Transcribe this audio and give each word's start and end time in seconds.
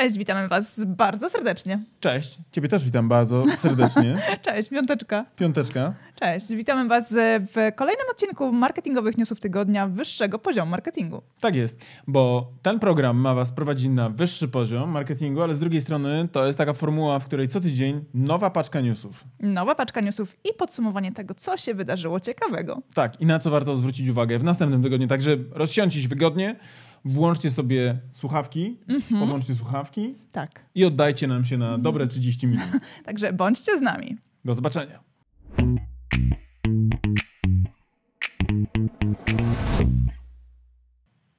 Cześć, 0.00 0.18
witamy 0.18 0.48
Was 0.48 0.84
bardzo 0.84 1.30
serdecznie. 1.30 1.84
Cześć, 2.00 2.38
Ciebie 2.52 2.68
też 2.68 2.84
witam 2.84 3.08
bardzo 3.08 3.44
serdecznie. 3.56 4.18
Cześć, 4.46 4.68
piąteczka. 4.68 5.26
Piąteczka. 5.36 5.94
Cześć, 6.14 6.48
witamy 6.48 6.88
Was 6.88 7.16
w 7.54 7.74
kolejnym 7.76 8.06
odcinku 8.10 8.52
marketingowych 8.52 9.18
newsów 9.18 9.40
tygodnia 9.40 9.86
wyższego 9.86 10.38
poziomu 10.38 10.70
marketingu. 10.70 11.22
Tak 11.40 11.54
jest, 11.54 11.80
bo 12.06 12.52
ten 12.62 12.78
program 12.78 13.16
ma 13.16 13.34
Was 13.34 13.52
prowadzić 13.52 13.88
na 13.88 14.08
wyższy 14.08 14.48
poziom 14.48 14.90
marketingu, 14.90 15.42
ale 15.42 15.54
z 15.54 15.60
drugiej 15.60 15.80
strony 15.80 16.28
to 16.32 16.46
jest 16.46 16.58
taka 16.58 16.72
formuła, 16.72 17.18
w 17.18 17.26
której 17.26 17.48
co 17.48 17.60
tydzień 17.60 18.04
nowa 18.14 18.50
paczka 18.50 18.80
newsów. 18.80 19.24
Nowa 19.40 19.74
paczka 19.74 20.00
newsów 20.00 20.36
i 20.44 20.54
podsumowanie 20.54 21.12
tego, 21.12 21.34
co 21.34 21.56
się 21.56 21.74
wydarzyło 21.74 22.20
ciekawego. 22.20 22.82
Tak, 22.94 23.20
i 23.20 23.26
na 23.26 23.38
co 23.38 23.50
warto 23.50 23.76
zwrócić 23.76 24.08
uwagę 24.08 24.38
w 24.38 24.44
następnym 24.44 24.82
tygodniu. 24.82 25.06
Także 25.06 25.36
rozsiądźcie 25.50 26.02
się 26.02 26.08
wygodnie, 26.08 26.56
włączcie 27.04 27.50
sobie 27.50 27.98
słuchawki, 28.12 28.78
Mhm. 28.88 29.20
podłączcie 29.20 29.54
słuchawki 29.54 30.14
Tak, 30.32 30.64
i 30.74 30.84
oddajcie 30.84 31.26
nam 31.28 31.44
się 31.44 31.58
na 31.58 31.78
dobre 31.78 32.06
30 32.06 32.46
minut. 32.46 32.66
także 33.06 33.32
bądźcie 33.32 33.78
z 33.78 33.80
nami. 33.80 34.16
Do 34.44 34.54
zobaczenia. 34.54 35.00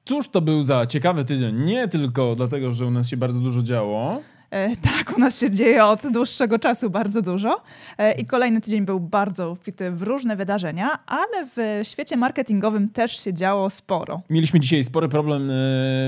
Cóż 0.04 0.28
to 0.28 0.40
był 0.40 0.62
za 0.62 0.86
ciekawy 0.86 1.24
tydzień? 1.24 1.56
Nie 1.64 1.88
tylko 1.88 2.36
dlatego, 2.36 2.72
że 2.72 2.86
u 2.86 2.90
nas 2.90 3.08
się 3.08 3.16
bardzo 3.16 3.40
dużo 3.40 3.62
działo. 3.62 4.20
E, 4.52 4.76
tak, 4.76 5.16
u 5.16 5.20
nas 5.20 5.40
się 5.40 5.50
dzieje 5.50 5.84
od 5.84 6.12
dłuższego 6.12 6.58
czasu 6.58 6.90
bardzo 6.90 7.22
dużo 7.22 7.62
e, 7.98 8.12
i 8.12 8.26
kolejny 8.26 8.60
tydzień 8.60 8.84
był 8.84 9.00
bardzo 9.00 9.50
obfity 9.50 9.90
w 9.90 10.02
różne 10.02 10.36
wydarzenia, 10.36 10.98
ale 11.06 11.46
w 11.56 11.80
świecie 11.88 12.16
marketingowym 12.16 12.88
też 12.88 13.24
się 13.24 13.34
działo 13.34 13.70
sporo. 13.70 14.22
Mieliśmy 14.30 14.60
dzisiaj 14.60 14.84
spory 14.84 15.08
problem 15.08 15.50
e, 15.50 15.54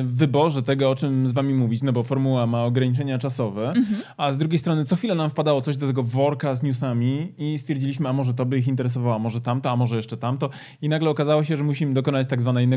w 0.03 0.17
wyborze 0.17 0.63
tego, 0.63 0.91
o 0.91 0.95
czym 0.95 1.29
z 1.29 1.33
wami 1.33 1.55
mówić, 1.55 1.83
no 1.83 1.93
bo 1.93 2.03
formuła 2.03 2.47
ma 2.47 2.65
ograniczenia 2.65 3.19
czasowe, 3.19 3.73
a 4.17 4.33
z 4.33 4.39
drugiej 4.39 4.59
strony 4.59 4.85
co 4.85 4.97
chwilę 4.97 5.15
nam 5.15 5.31
wpadało 5.31 5.61
coś 5.61 5.77
do 5.77 5.87
tego 5.87 6.03
worka 6.03 6.55
z 6.55 6.63
newsami 6.63 7.33
i 7.39 7.59
stwierdziliśmy, 7.59 8.09
a 8.09 8.13
może 8.13 8.35
to 8.35 8.47
by 8.47 8.59
ich 8.59 8.69
interesowało, 8.69 9.15
a 9.15 9.19
może 9.19 9.41
tamto, 9.41 9.71
a 9.71 9.77
może 9.77 9.97
jeszcze 9.97 10.17
tamto 10.17 10.51
i 10.83 10.89
nagle 10.89 11.11
okazało 11.11 11.45
się, 11.45 11.57
że 11.57 11.65
musimy 11.65 11.95
dokonać 11.95 12.29
tak 12.29 12.41
zwanej 12.41 12.69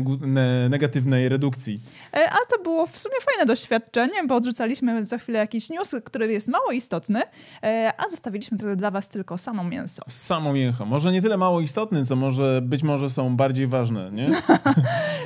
negatywnej 0.70 1.28
redukcji. 1.28 1.80
A 2.12 2.56
to 2.56 2.62
było 2.62 2.86
w 2.86 2.98
sumie 2.98 3.16
fajne 3.24 3.46
doświadczenie, 3.46 4.26
bo 4.26 4.34
odrzucaliśmy 4.34 5.04
za 5.04 5.18
chwilę 5.18 5.38
jakiś 5.38 5.57
news, 5.70 5.94
który 6.04 6.32
jest 6.32 6.48
mało 6.48 6.72
istotny, 6.72 7.22
e, 7.62 7.92
a 7.98 8.08
zostawiliśmy 8.08 8.58
tylko 8.58 8.76
dla 8.76 8.90
was 8.90 9.08
tylko 9.08 9.38
samo 9.38 9.64
mięso. 9.64 10.02
Samo 10.08 10.52
mięcho. 10.52 10.84
Może 10.86 11.12
nie 11.12 11.22
tyle 11.22 11.36
mało 11.36 11.60
istotny, 11.60 12.06
co 12.06 12.16
może 12.16 12.60
być 12.62 12.82
może 12.82 13.10
są 13.10 13.36
bardziej 13.36 13.66
ważne, 13.66 14.10
nie? 14.12 14.30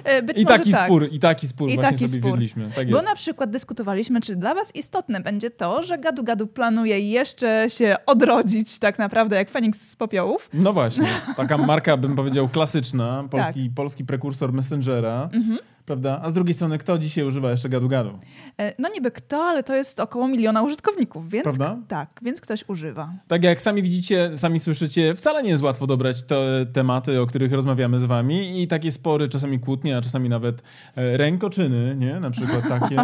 E, 0.05 0.23
Być 0.23 0.39
I 0.39 0.45
może 0.45 0.59
taki 0.59 0.73
tak. 0.73 0.85
spór, 0.87 1.09
i 1.13 1.19
taki 1.19 1.49
spór 1.49 1.71
I 1.71 1.75
właśnie 1.75 1.91
taki 1.93 2.09
sobie 2.09 2.21
spór. 2.21 2.31
wiedliśmy. 2.31 2.71
Tak 2.77 2.91
Bo 2.91 3.03
na 3.03 3.15
przykład 3.15 3.51
dyskutowaliśmy, 3.51 4.21
czy 4.21 4.37
dla 4.37 4.55
was 4.55 4.75
istotne 4.77 5.21
będzie 5.21 5.51
to, 5.51 5.83
że 5.83 5.99
Gadu 5.99 6.25
Gadu 6.25 6.47
planuje 6.47 7.01
jeszcze 7.01 7.65
się 7.71 7.97
odrodzić 8.07 8.79
tak 8.79 8.99
naprawdę 8.99 9.37
jak 9.37 9.51
Feniks 9.51 9.89
z 9.89 9.97
popiołów. 9.97 10.49
No 10.55 10.73
właśnie, 10.73 11.09
taka 11.37 11.59
marka, 11.59 11.97
bym 11.97 12.17
powiedział, 12.17 12.49
klasyczna, 12.49 13.25
polski, 13.31 13.65
Tak. 13.65 13.75
polski 13.75 14.05
prekursor 14.05 14.53
Messengera, 14.53 15.29
Mhm. 15.33 15.59
Prawda? 15.87 16.21
A 16.23 16.31
z 16.31 16.35
drugiej 16.35 16.55
strony, 16.55 16.79
kto 16.79 16.99
dzisiaj 16.99 17.25
używa 17.25 17.51
jeszcze 17.51 17.69
gadu-gadu? 17.69 18.19
E, 18.59 18.75
No 18.79 18.89
niby 18.89 19.11
kto, 19.11 19.43
ale 19.45 19.63
to 19.63 19.75
jest 19.75 20.01
około 20.01 20.29
miliona 20.29 20.63
użytkowników, 20.63 21.29
więc 21.31 21.45
Prawda? 21.45 21.79
tak, 21.89 22.09
więc 22.23 22.41
ktoś 22.41 22.65
używa. 22.69 23.13
Tak 23.29 23.45
jak 23.45 23.63
sami 23.63 23.83
widzicie, 23.83 24.31
sami 24.39 24.59
słyszycie, 24.61 25.15
wcale 25.15 25.43
nie 25.43 25.51
jest 25.51 25.63
łatwo 25.63 25.87
dobrać 25.87 26.23
te 26.23 26.67
tematy, 26.73 27.21
o 27.21 27.27
których 27.27 27.53
rozmawiamy 27.53 28.01
z 28.01 28.05
wami 28.05 28.63
i 28.63 28.69
takie 28.69 28.93
spory, 28.93 29.29
czasami 29.29 29.61
kłótnie, 29.61 29.97
a 29.97 30.01
czasami 30.01 30.29
nawet 30.29 30.63
e, 30.97 31.17
rękoczyny, 31.17 31.97
nie? 31.99 32.21
Na 32.21 32.31
przykład 32.31 32.69
takie, 32.69 32.97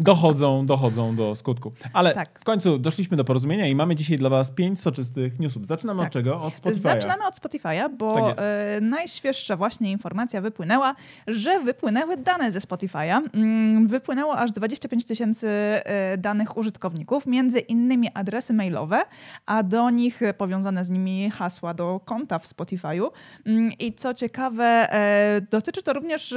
dochodzą, 0.00 0.66
dochodzą 0.66 1.16
do 1.16 1.36
skutku. 1.36 1.72
Ale 1.92 2.14
Tak. 2.14 2.38
w 2.40 2.44
końcu 2.44 2.78
doszliśmy 2.78 3.16
do 3.16 3.24
porozumienia 3.24 3.66
i 3.66 3.74
mamy 3.74 3.96
dzisiaj 3.96 4.18
dla 4.18 4.30
was 4.30 4.50
pięć 4.50 4.80
soczystych 4.80 5.38
newsów. 5.40 5.66
Zaczynamy 5.66 5.98
Tak. 6.00 6.06
od 6.06 6.12
czego? 6.12 6.42
Od 6.42 6.54
Spotify'a. 6.54 6.74
Zaczynamy 6.74 7.26
od 7.26 7.34
Spotify'a, 7.34 7.76
Tak 7.82 7.96
bo 7.96 8.28
jest. 8.28 8.40
e, 8.40 8.78
najświeższa 8.80 9.56
właśnie 9.56 9.90
informacja 9.90 10.40
wypłynęła, 10.40 10.94
że 11.26 11.60
wypłynęły 11.60 12.16
dane 12.16 12.52
ze 12.52 12.58
Spotify'a. 12.58 13.20
Mm, 13.34 13.86
Wypłynęło 13.88 14.36
aż 14.38 14.52
25 14.52 15.04
tysięcy 15.04 15.48
e, 15.48 16.18
danych 16.18 16.56
użytkowników, 16.56 17.26
między 17.26 17.58
innymi 17.58 18.08
adresy 18.14 18.52
mailowe, 18.52 19.02
a 19.46 19.62
do 19.62 19.90
nich 19.90 20.20
powiązane 20.38 20.84
z 20.84 20.90
nimi 20.90 21.30
hasła 21.30 21.74
do 21.74 22.00
konta 22.04 22.38
w 22.38 22.46
Spotify'u. 22.46 23.08
Mm, 23.46 23.72
I 23.78 23.92
co 23.92 24.14
ciekawe, 24.14 24.64
e, 24.92 25.40
dotyczy 25.50 25.82
to 25.82 25.92
również 25.92 26.34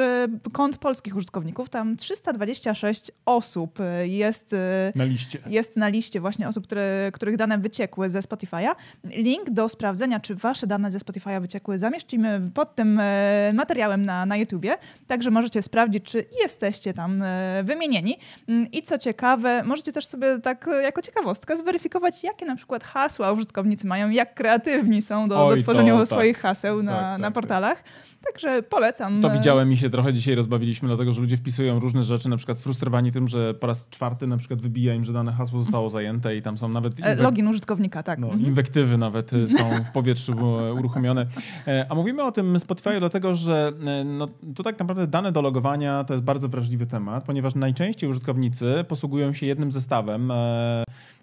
kont 0.52 0.78
polskich 0.78 1.16
użytkowników. 1.16 1.70
Tam 1.70 1.98
326 1.98 3.12
osób 3.26 3.53
e, 3.80 4.08
jest 4.08 4.54
e, 4.54 4.92
Na 4.96 5.04
liście. 5.04 5.40
jest 5.48 5.78
na 5.78 5.88
liście 5.88 6.20
właśnie 6.22 6.48
osób, 6.48 6.64
które, 6.64 7.10
których 7.14 7.38
dane 7.38 7.58
wyciekły 7.58 8.10
ze 8.10 8.20
Spotify'a. 8.20 8.76
Link 9.04 9.50
do 9.50 9.70
sprawdzenia, 9.70 10.20
czy 10.20 10.36
wasze 10.36 10.68
dane 10.68 10.92
ze 10.92 11.00
Spotify'a 11.00 11.42
wyciekły, 11.42 11.78
zamieścimy 11.78 12.42
pod 12.54 12.76
tym 12.76 13.00
e, 13.00 13.52
materiałem 13.54 14.06
na, 14.06 14.26
na 14.26 14.38
YouTubie, 14.38 14.76
także 15.08 15.32
możecie 15.32 15.62
sprawdzić, 15.62 16.04
czy 16.04 16.26
jesteście 16.42 16.94
tam 16.94 17.24
wymienieni. 17.64 18.18
Mm, 18.48 18.72
I 18.72 18.82
co 18.82 18.98
ciekawe, 18.98 19.64
możecie 19.64 19.92
też 19.94 20.06
sobie 20.06 20.40
tak 20.40 20.70
jako 20.84 21.02
ciekawostkę 21.02 21.58
zweryfikować, 21.58 22.24
jakie 22.24 22.46
na 22.46 22.56
przykład 22.56 22.84
hasła 22.84 23.32
użytkownicy 23.32 23.88
mają, 23.88 24.10
jak 24.10 24.34
kreatywni 24.34 25.02
są 25.02 25.28
do, 25.28 25.48
Oj, 25.48 25.58
do 25.58 25.64
tworzenia 25.64 25.94
to 25.94 26.00
tak. 26.00 26.08
swoich 26.08 26.40
haseł 26.40 26.84
na, 26.84 26.92
Tak, 26.92 27.02
tak, 27.02 27.20
na 27.22 27.28
tak. 27.28 27.34
portalach. 27.34 27.84
Także 28.28 28.64
polecam. 28.64 29.22
To 29.22 29.30
widziałem 29.30 29.72
i 29.72 29.78
się 29.78 29.90
trochę 29.90 30.14
dzisiaj 30.14 30.36
rozbawiliśmy, 30.36 30.88
dlatego 30.88 31.14
że 31.14 31.22
ludzie 31.22 31.38
wpisują 31.38 31.80
różne 31.80 32.04
rzeczy, 32.04 32.30
na 32.30 32.38
przykład 32.38 32.60
sfrustrowani 32.60 33.12
tym, 33.12 33.28
że 33.28 33.43
po 33.60 33.68
raz 33.68 33.90
czwarty 33.90 34.28
na 34.28 34.38
przykład 34.38 34.62
wybija 34.62 34.94
im, 34.94 35.06
że 35.06 35.14
dane 35.14 35.32
hasło 35.32 35.60
zostało 35.60 35.90
zajęte 35.90 36.36
i 36.38 36.42
tam 36.42 36.58
są 36.58 36.70
nawet 36.70 37.00
e, 37.00 37.04
inwek- 37.16 37.22
Login 37.22 37.48
użytkownika, 37.48 38.04
tak. 38.04 38.20
no, 38.20 38.28
Mhm. 38.28 38.46
inwektywy 38.46 38.98
nawet 38.98 39.34
y, 39.34 39.48
są 39.48 39.70
w 39.90 39.92
powietrzu 39.92 40.34
uruchomione. 40.80 41.26
E, 41.68 41.86
A 41.90 41.96
mówimy 41.96 42.24
o 42.24 42.32
tym 42.32 42.60
Spotify 42.60 43.00
dlatego, 43.00 43.36
że 43.36 43.72
e, 43.86 44.04
no, 44.04 44.28
to 44.56 44.64
tak 44.64 44.80
naprawdę 44.80 45.08
dane 45.08 45.32
do 45.32 45.42
logowania 45.42 46.04
to 46.04 46.14
jest 46.14 46.24
bardzo 46.24 46.50
wrażliwy 46.50 46.86
temat, 46.86 47.24
ponieważ 47.24 47.56
najczęściej 47.56 48.10
użytkownicy 48.10 48.86
posługują 48.88 49.34
się 49.34 49.46
jednym 49.46 49.72
zestawem 49.72 50.32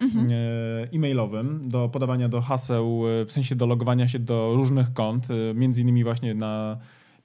Mhm. 0.01 0.29
e-mailowym 0.93 1.69
do 1.69 1.89
podawania 1.89 2.29
do 2.29 2.41
haseł, 2.41 3.03
w 3.27 3.33
sensie 3.33 3.57
do 3.57 3.67
logowania 3.67 4.09
się 4.09 4.19
do 4.19 4.53
różnych 4.57 4.93
kont, 4.93 5.27
między 5.55 5.83
innymi 5.83 6.05
właśnie 6.05 6.35
na 6.35 6.77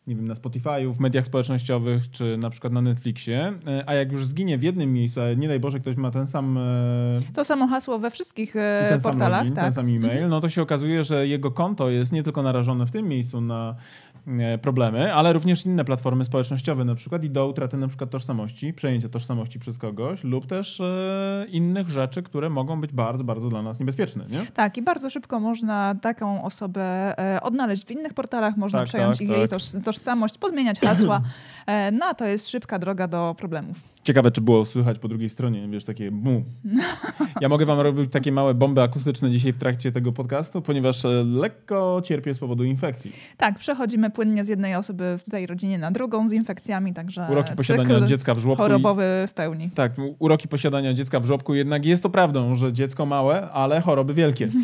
nie 0.08 0.16
wiem, 0.16 0.28
na 0.28 0.34
Spotify'u, 0.34 0.94
w 0.94 1.00
mediach 1.00 1.26
społecznościowych, 1.26 2.12
czy 2.12 2.38
na 2.38 2.50
przykład 2.50 2.74
na 2.74 2.82
Netflixie, 2.82 3.54
E, 3.68 3.84
a 3.90 3.94
jak 3.94 4.12
już 4.12 4.26
zginie 4.26 4.58
w 4.58 4.64
jednym 4.64 4.94
miejscu, 4.94 5.22
a 5.22 5.34
nie 5.34 5.48
daj 5.48 5.60
Boże, 5.60 5.80
ktoś 5.80 5.96
ma 5.96 6.12
ten 6.12 6.28
sam, 6.28 6.58
e, 6.58 6.62
To 7.34 7.46
samo 7.46 7.68
hasło 7.68 8.00
we 8.00 8.12
wszystkich 8.12 8.54
ten 8.90 9.00
sam 9.00 9.12
portalach. 9.12 9.40
login, 9.40 9.56
tak. 9.56 9.64
ten 9.64 9.74
sam 9.74 9.90
e-mail, 9.90 10.30
no 10.30 10.42
to 10.42 10.50
się 10.50 10.62
okazuje, 10.62 11.04
że 11.04 11.28
jego 11.28 11.52
konto 11.52 11.90
jest 11.90 12.12
nie 12.12 12.24
tylko 12.24 12.44
narażone 12.44 12.86
w 12.86 12.92
tym 12.92 13.08
miejscu 13.08 13.42
na 13.42 13.76
problemy, 14.62 15.14
ale 15.14 15.34
również 15.34 15.66
inne 15.66 15.86
platformy 15.86 16.26
społecznościowe 16.26 16.86
na 16.86 16.96
przykład 16.96 17.24
i 17.24 17.30
do 17.30 17.48
utraty 17.48 17.78
na 17.78 17.88
przykład 17.88 18.10
tożsamości, 18.10 18.74
przejęcia 18.74 19.10
tożsamości 19.10 19.60
przez 19.60 19.78
kogoś 19.78 20.24
lub 20.24 20.48
też 20.48 20.82
e, 20.82 21.46
innych 21.50 21.90
rzeczy, 21.90 22.24
które 22.24 22.50
mogą 22.50 22.82
być 22.82 22.92
bardzo, 22.92 23.24
bardzo 23.24 23.50
dla 23.50 23.62
nas 23.62 23.80
niebezpieczne, 23.80 24.26
nie? 24.30 24.46
Tak, 24.46 24.78
i 24.78 24.82
bardzo 24.82 25.10
szybko 25.10 25.40
można 25.40 25.96
taką 26.02 26.44
osobę 26.44 26.84
e, 27.36 27.42
odnaleźć 27.42 27.86
w 27.86 27.92
innych 27.92 28.14
portalach, 28.14 28.58
można 28.58 28.80
Tak, 28.80 28.88
przejąć 28.88 29.18
tak, 29.18 29.22
ich 29.22 29.30
jej 29.30 29.42
tak. 29.42 29.50
toż, 29.50 29.64
tożsamość, 29.84 30.38
pozmieniać 30.38 30.80
hasła. 30.80 31.22
E, 31.68 31.92
no, 31.92 32.14
to 32.14 32.26
jest 32.26 32.50
szybka 32.50 32.80
droga 32.80 33.08
do 33.08 33.36
problemów. 33.38 33.95
Ciekawe, 34.06 34.32
czy 34.32 34.42
było 34.42 34.66
słychać 34.66 35.00
po 35.00 35.08
drugiej 35.08 35.30
stronie, 35.30 35.68
wiesz, 35.68 35.84
takie 35.86 36.12
bum. 36.12 36.44
Ja 37.42 37.50
mogę 37.50 37.66
wam 37.66 37.80
robić 37.80 38.12
takie 38.12 38.32
małe 38.32 38.54
bomby 38.54 38.82
akustyczne 38.82 39.32
dzisiaj 39.32 39.54
w 39.54 39.58
trakcie 39.58 39.92
tego 39.92 40.12
podcastu, 40.12 40.62
ponieważ 40.62 41.06
e, 41.06 41.08
lekko 41.24 42.02
cierpię 42.04 42.34
z 42.34 42.40
powodu 42.40 42.64
infekcji. 42.64 43.12
Tak, 43.38 43.60
przechodzimy 43.60 44.10
płynnie 44.10 44.46
z 44.46 44.48
jednej 44.48 44.76
osoby 44.76 45.16
w 45.26 45.30
tej 45.30 45.48
rodzinie 45.48 45.78
na 45.78 45.92
drugą 45.92 46.28
z 46.28 46.32
infekcjami, 46.32 46.94
także 46.94 47.28
Uroki 47.32 47.56
posiadania 47.56 48.02
dziecka 48.02 48.36
w 48.36 48.40
żłobku. 48.40 48.64
i- 48.64 48.68
chorobowy 48.68 49.04
w 49.28 49.34
pełni. 49.34 49.70
Tak, 49.76 49.92
uroki 50.20 50.48
posiadania 50.48 50.94
dziecka 50.94 51.20
w 51.20 51.26
żłobku, 51.26 51.54
jednak 51.54 51.86
jest 51.86 52.04
to 52.04 52.10
prawdą, 52.10 52.56
że 52.56 52.74
dziecko 52.74 53.06
małe, 53.06 53.52
ale 53.52 53.82
choroby 53.82 54.14
wielkie. 54.14 54.50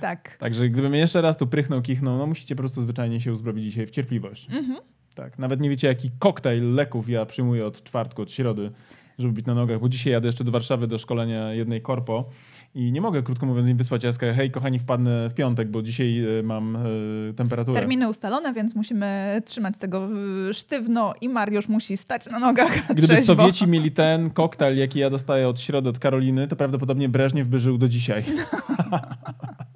Tak. 0.00 0.36
Także 0.38 0.68
gdybym 0.68 0.94
jeszcze 0.94 1.20
raz 1.20 1.36
tu 1.36 1.46
prychnął, 1.46 1.82
kichnął, 1.82 2.18
no 2.18 2.26
musicie 2.26 2.56
po 2.56 2.62
prostu 2.62 2.82
zwyczajnie 2.82 3.20
się 3.20 3.32
uzbroić 3.32 3.64
dzisiaj 3.64 3.86
w 3.86 3.90
cierpliwość. 3.90 4.48
Mhm. 4.54 4.78
Tak, 5.16 5.38
nawet 5.38 5.60
nie 5.60 5.70
wiecie, 5.70 5.88
jaki 5.88 6.10
koktajl 6.18 6.74
leków 6.74 7.08
ja 7.08 7.26
przyjmuję 7.26 7.66
od 7.66 7.82
czwartku, 7.82 8.22
od 8.22 8.30
środy, 8.30 8.70
żeby 9.18 9.32
być 9.32 9.46
na 9.46 9.54
nogach, 9.54 9.80
bo 9.80 9.88
dzisiaj 9.88 10.12
jadę 10.12 10.28
jeszcze 10.28 10.44
do 10.44 10.50
Warszawy 10.50 10.86
do 10.86 10.98
szkolenia 10.98 11.52
jednej 11.52 11.82
korpo 11.82 12.24
i 12.74 12.92
nie 12.92 13.00
mogę, 13.00 13.22
krótko 13.22 13.46
mówiąc, 13.46 13.68
im 13.68 13.76
wysłać 13.76 14.04
jaska, 14.04 14.32
hej 14.32 14.50
kochani, 14.50 14.78
wpadnę 14.78 15.28
w 15.28 15.34
piątek, 15.34 15.68
bo 15.70 15.82
dzisiaj 15.82 16.38
e, 16.38 16.42
mam 16.42 16.76
e, 16.76 16.80
temperaturę. 17.36 17.80
Terminy 17.80 18.08
ustalone, 18.08 18.52
więc 18.52 18.74
musimy 18.74 19.42
trzymać 19.44 19.78
tego 19.78 20.08
e, 20.50 20.54
sztywno 20.54 21.14
i 21.20 21.28
Mariusz 21.28 21.68
musi 21.68 21.96
stać 21.96 22.26
na 22.26 22.38
nogach 22.38 22.86
Gdyby 22.86 23.02
trzeźwo. 23.02 23.34
Sowieci 23.34 23.66
mieli 23.66 23.92
ten 23.92 24.30
koktajl, 24.30 24.78
jaki 24.78 24.98
ja 24.98 25.10
dostaję 25.10 25.48
od 25.48 25.60
środy 25.60 25.88
od 25.88 25.98
Karoliny, 25.98 26.48
to 26.48 26.56
prawdopodobnie 26.56 27.08
Breżniew 27.08 27.48
by 27.48 27.58
żył 27.58 27.78
do 27.78 27.88
dzisiaj. 27.88 28.24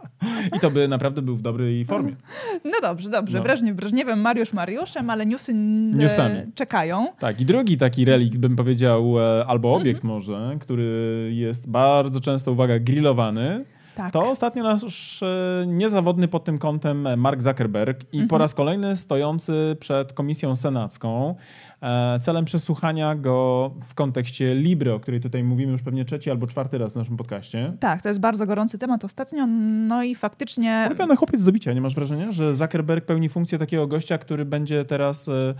I 0.57 0.61
to 0.61 0.71
by 0.71 0.89
naprawdę 0.89 1.23
był 1.23 1.37
w 1.37 1.43
dobrej 1.43 1.85
formie. 1.85 2.17
No 2.65 2.73
dobrze, 2.83 3.11
dobrze. 3.11 3.39
No. 3.39 3.45
Breżniew 3.45 3.77
Breżniewem, 3.77 4.21
Mariusz 4.21 4.53
Mariuszem, 4.53 5.11
ale 5.11 5.27
newsy 5.27 5.55
Newsami. 5.55 6.37
czekają. 6.55 7.07
Tak, 7.19 7.41
i 7.41 7.45
drugi 7.45 7.77
taki 7.77 8.05
relikt, 8.05 8.37
bym 8.37 8.57
powiedział, 8.57 9.21
e, 9.21 9.47
albo 9.47 9.75
obiekt 9.75 10.05
mhm. 10.05 10.15
może, 10.15 10.57
który 10.61 11.31
jest 11.35 11.71
bardzo 11.71 12.21
często, 12.21 12.53
uwaga, 12.53 12.79
grillowany, 12.79 13.65
tak. 13.95 14.13
To 14.13 14.31
ostatnio 14.31 14.63
nasz 14.63 15.23
e, 15.23 15.65
niezawodny 15.67 16.29
pod 16.29 16.45
tym 16.45 16.59
kątem 16.59 17.21
Mark 17.21 17.43
Zuckerberg 17.43 18.03
i 18.13 18.17
mhm. 18.17 18.29
po 18.29 18.39
raz 18.39 18.55
kolejny 18.55 18.97
stojący 18.97 19.77
przed 19.81 20.13
Komisją 20.13 20.57
Senacką 20.57 21.35
celem 22.21 22.45
przesłuchania 22.45 23.15
go 23.15 23.71
w 23.83 23.95
kontekście 23.95 24.55
Libry, 24.55 24.95
o 24.95 25.01
której 25.01 25.21
tutaj 25.21 25.45
mówimy 25.45 25.73
już 25.73 25.83
pewnie 25.83 26.05
trzeci 26.05 26.31
albo 26.31 26.47
czwarty 26.47 26.79
raz 26.79 26.93
w 26.93 26.97
naszym 26.97 27.17
podcaście. 27.17 27.77
Tak, 27.81 28.03
to 28.03 28.09
jest 28.09 28.21
bardzo 28.21 28.47
gorący 28.47 28.79
temat 28.79 29.05
ostatnio, 29.05 29.47
no 29.89 30.03
i 30.03 30.15
faktycznie... 30.15 30.85
Ulubiony 30.87 31.17
chłopiec 31.17 31.45
do 31.45 31.53
bicia, 31.53 31.73
nie 31.73 31.81
masz 31.81 31.95
wrażenia, 31.95 32.33
że 32.33 32.55
Zuckerberg 32.55 33.05
pełni 33.05 33.29
funkcję 33.29 33.59
takiego 33.59 33.87
gościa, 33.87 34.19
który 34.19 34.45
będzie 34.45 34.85
teraz 34.85 35.29
e, 35.29 35.33
E, 35.33 35.55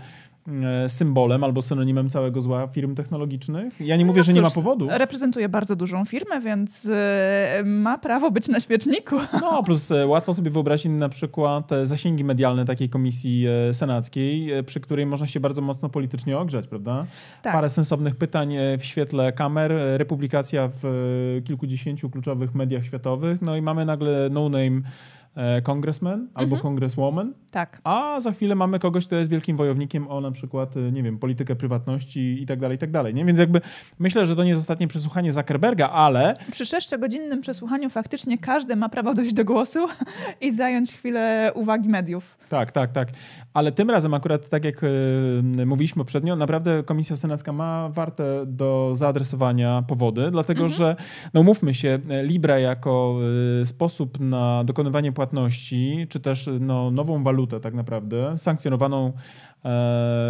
symbolem 0.87 1.43
albo 1.43 1.61
synonimem 1.61 2.09
całego 2.09 2.41
zła 2.41 2.67
firm 2.67 2.95
technologicznych. 2.95 3.81
Ja 3.81 3.95
nie 3.95 4.05
mówię, 4.05 4.19
no 4.19 4.23
że 4.23 4.31
cóż, 4.31 4.35
nie 4.35 4.41
ma 4.41 4.49
powodu. 4.49 4.87
Reprezentuje 4.91 5.49
bardzo 5.49 5.75
dużą 5.75 6.05
firmę, 6.05 6.41
więc 6.41 6.89
e, 6.93 7.63
ma 7.65 7.97
prawo 7.97 8.31
być 8.31 8.47
na 8.47 8.59
świeczniku. 8.59 9.15
No, 9.41 9.63
plus 9.63 9.91
e, 9.91 10.07
łatwo 10.07 10.33
sobie 10.33 10.51
wyobrazić 10.51 10.91
na 10.91 11.09
przykład 11.09 11.69
zasięgi 11.83 12.23
medialne 12.23 12.65
takiej 12.65 12.89
komisji 12.89 13.45
senackiej, 13.73 14.63
przy 14.65 14.79
której 14.79 15.05
można 15.05 15.27
się 15.27 15.39
bardzo 15.39 15.61
mocno 15.61 15.89
politycznie 15.89 16.37
ogrzać, 16.37 16.67
prawda? 16.67 17.05
Tak. 17.41 17.53
Parę 17.53 17.69
sensownych 17.69 18.15
pytań 18.15 18.55
w 18.77 18.85
świetle 18.85 19.31
kamer, 19.33 19.73
republikacja 19.97 20.69
w 20.81 21.41
kilkudziesięciu 21.45 22.09
kluczowych 22.09 22.55
mediach 22.55 22.85
światowych, 22.85 23.41
no 23.41 23.55
i 23.55 23.61
mamy 23.61 23.85
nagle 23.85 24.29
no-name 24.31 24.81
congressman 25.63 26.13
mhm. 26.13 26.29
albo 26.33 26.57
congresswoman. 26.57 27.33
Tak. 27.51 27.81
A 27.83 28.19
za 28.19 28.31
chwilę 28.31 28.55
mamy 28.55 28.79
kogoś, 28.79 29.07
kto 29.07 29.15
jest 29.15 29.31
wielkim 29.31 29.57
wojownikiem 29.57 30.07
o 30.07 30.21
na 30.21 30.31
przykład, 30.31 30.77
e, 30.77 30.91
nie 30.91 31.03
wiem, 31.03 31.19
politykę 31.19 31.55
prywatności 31.55 32.41
i 32.41 32.45
tak 32.45 32.59
dalej, 32.59 32.75
i 32.75 32.79
tak 32.79 32.91
dalej. 32.91 33.13
Nie? 33.13 33.25
Więc 33.25 33.39
jakby 33.39 33.61
myślę, 33.99 34.25
że 34.25 34.35
to 34.35 34.43
nie 34.43 34.49
jest 34.49 34.61
ostatnie 34.61 34.87
przesłuchanie 34.87 35.33
Zuckerberga, 35.33 35.89
ale... 35.89 36.33
Przy 36.51 36.65
sześciogodzinnym 36.65 37.41
przesłuchaniu 37.41 37.89
faktycznie 37.89 38.37
każdy 38.37 38.75
ma 38.75 38.89
prawo 38.89 39.13
dojść 39.13 39.33
do 39.33 39.45
głosu 39.45 39.79
i 40.41 40.51
zająć 40.51 40.93
chwilę 40.93 41.51
uwagi 41.55 41.89
mediów. 41.89 42.37
Tak, 42.49 42.71
tak, 42.71 42.91
tak. 42.91 43.07
Ale 43.53 43.71
tym 43.71 43.89
razem 43.89 44.13
akurat, 44.13 44.49
tak 44.49 44.65
jak 44.65 44.83
y, 44.83 45.65
mówiliśmy 45.65 45.99
poprzednio, 45.99 46.35
naprawdę 46.35 46.83
Komisja 46.83 47.15
Senacka 47.15 47.53
ma 47.53 47.89
warte 47.89 48.45
do 48.45 48.91
zaadresowania 48.93 49.83
powody, 49.87 50.31
dlatego 50.31 50.63
mhm. 50.63 50.77
że, 50.77 50.95
no 51.33 51.43
mówmy 51.43 51.73
się, 51.73 51.99
Libra 52.23 52.59
jako 52.59 53.17
y, 53.61 53.65
sposób 53.65 54.19
na 54.19 54.63
dokonywanie 54.63 55.11
płatności, 55.11 55.20
czy 56.09 56.19
też 56.19 56.49
no, 56.59 56.91
nową 56.91 57.23
walutę 57.23 57.59
tak 57.59 57.73
naprawdę, 57.73 58.37
sankcjonowaną 58.37 59.07
e, 59.07 59.11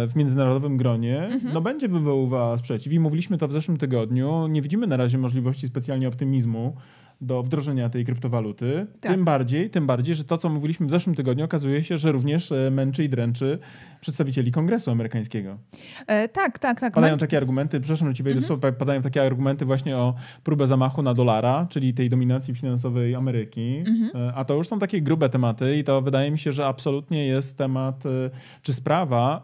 w 0.08 0.12
międzynarodowym 0.16 0.76
gronie, 0.76 1.22
mhm. 1.22 1.54
no 1.54 1.60
będzie 1.60 1.88
wywoływała 1.88 2.58
sprzeciw. 2.58 2.92
I 2.92 3.00
mówiliśmy 3.00 3.38
to 3.38 3.48
w 3.48 3.52
zeszłym 3.52 3.78
tygodniu. 3.78 4.46
Nie 4.46 4.62
widzimy 4.62 4.86
na 4.86 4.96
razie 4.96 5.18
możliwości 5.18 5.66
specjalnie 5.66 6.08
optymizmu 6.08 6.76
do 7.22 7.42
wdrożenia 7.42 7.88
tej 7.88 8.04
kryptowaluty. 8.04 8.86
Tak. 9.00 9.12
Tym 9.12 9.24
bardziej, 9.24 9.70
tym 9.70 9.86
bardziej, 9.86 10.14
że 10.14 10.24
to, 10.24 10.36
co 10.36 10.48
mówiliśmy 10.48 10.86
w 10.86 10.90
zeszłym 10.90 11.14
tygodniu, 11.16 11.44
okazuje 11.44 11.84
się, 11.84 11.98
że 11.98 12.12
również 12.12 12.52
e, 12.52 12.70
męczy 12.70 13.04
i 13.04 13.08
dręczy 13.08 13.58
przedstawicieli 14.00 14.52
Kongresu 14.52 14.90
Amerykańskiego. 14.90 15.58
E, 16.06 16.28
tak, 16.28 16.58
tak, 16.58 16.80
tak. 16.80 16.94
Padają 16.94 17.18
takie 17.18 17.36
argumenty, 17.36 17.80
przepraszam, 17.80 18.08
że 18.08 18.14
ci 18.14 18.22
wejdę 18.22 18.38
mhm. 18.38 18.46
słowo, 18.46 18.76
padają 18.78 19.02
takie 19.02 19.22
argumenty 19.22 19.64
właśnie 19.64 19.96
o 19.96 20.14
próbę 20.44 20.66
zamachu 20.66 21.02
na 21.02 21.14
dolara, 21.14 21.66
czyli 21.70 21.94
tej 21.94 22.10
dominacji 22.10 22.54
finansowej 22.54 23.14
Ameryki. 23.14 23.84
Mhm. 23.86 24.28
E, 24.28 24.34
a 24.34 24.44
to 24.44 24.54
już 24.54 24.68
są 24.68 24.78
takie 24.78 25.02
grube 25.02 25.28
tematy 25.28 25.76
i 25.76 25.84
to 25.84 26.02
wydaje 26.02 26.30
mi 26.30 26.38
się, 26.38 26.52
że 26.52 26.66
absolutnie 26.66 27.26
jest 27.26 27.58
temat, 27.58 28.06
e, 28.06 28.30
czy 28.62 28.72
sprawa, 28.72 29.42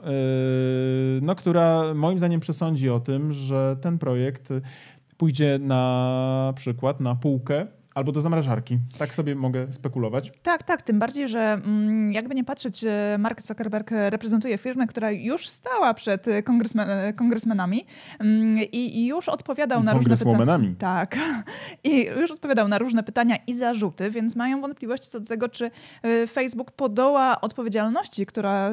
no, 1.22 1.34
która 1.34 1.94
moim 1.94 2.19
zdaniem 2.19 2.40
przesądzi 2.40 2.90
o 2.90 3.00
tym, 3.00 3.32
że 3.32 3.76
ten 3.80 3.98
projekt 3.98 4.52
pójdzie 5.18 5.58
na 5.62 6.52
przykład 6.56 7.00
na 7.00 7.14
półkę 7.14 7.66
albo 7.98 8.12
do 8.12 8.20
zamrażarki. 8.20 8.78
Tak 8.98 9.14
sobie 9.14 9.34
mogę 9.34 9.72
spekulować. 9.72 10.32
Tak, 10.42 10.62
tak. 10.62 10.82
Tym 10.82 10.98
bardziej, 10.98 11.28
że 11.28 11.40
mm, 11.40 12.12
jakby 12.12 12.34
nie 12.34 12.44
patrzeć, 12.44 12.84
e, 12.84 13.16
Mark 13.18 13.42
Zuckerberg 13.42 13.90
reprezentuje 13.90 14.58
firmę, 14.58 14.86
która 14.86 15.10
już 15.10 15.48
stała 15.48 15.94
przed 15.94 16.28
e, 16.28 16.42
kongresmen, 16.42 16.90
e, 16.90 17.12
kongresmenami 17.12 17.86
mm, 18.18 18.58
i, 18.72 19.06
już 19.06 19.28
odpowiadał 19.28 19.80
I 19.80 19.84
na 19.84 19.92
różne 19.92 20.16
pytania. 20.16 20.58
Tak. 20.78 21.16
I 21.84 22.06
już 22.20 22.30
odpowiadał 22.30 22.68
na 22.68 22.78
różne 22.78 23.02
pytania 23.02 23.36
i 23.46 23.54
zarzuty, 23.54 24.10
więc 24.10 24.36
mają 24.36 24.60
wątpliwości 24.60 25.10
co 25.10 25.20
do 25.20 25.26
tego, 25.26 25.48
czy 25.48 25.70
Facebook 26.28 26.70
podoła 26.70 27.40
odpowiedzialności, 27.40 28.26
która 28.26 28.70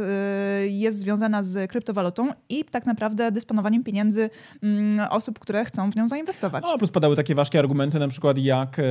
jest 0.68 0.98
związana 0.98 1.44
z 1.44 1.72
kryptowalutą 1.72 2.30
i 2.50 2.66
tak 2.66 2.86
naprawdę 2.86 3.32
dysponowaniem 3.32 3.84
pieniędzy 3.84 4.30
mm, 4.64 5.08
osób, 5.10 5.40
które 5.40 5.66
chcą 5.66 5.92
w 5.92 5.96
nią 5.96 6.08
zainwestować. 6.08 6.64
No, 6.64 6.78
plus 6.78 6.92
padały 6.92 7.16
takie 7.16 7.36
ważkie 7.36 7.60
argumenty, 7.60 8.00
na 8.00 8.08
przykład 8.08 8.38
jak 8.38 8.82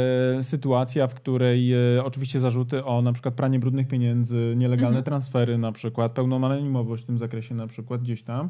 sytuacja, 0.43 1.06
w 1.06 1.15
której 1.15 1.73
e, 1.73 2.05
oczywiście 2.05 2.41
zarzuty 2.41 2.85
o 2.85 3.03
na 3.03 3.12
przykład 3.12 3.35
pranie 3.35 3.59
brudnych 3.59 3.88
pieniędzy, 3.88 4.55
nielegalne 4.56 4.99
mhm. 4.99 5.05
transfery 5.05 5.59
na 5.59 5.73
przykład, 5.73 6.12
pełną 6.12 6.37
anonimowość 6.37 7.03
w 7.03 7.06
tym 7.06 7.19
zakresie 7.19 7.55
na 7.55 7.67
przykład 7.67 8.03
gdzieś 8.03 8.23
tam, 8.23 8.49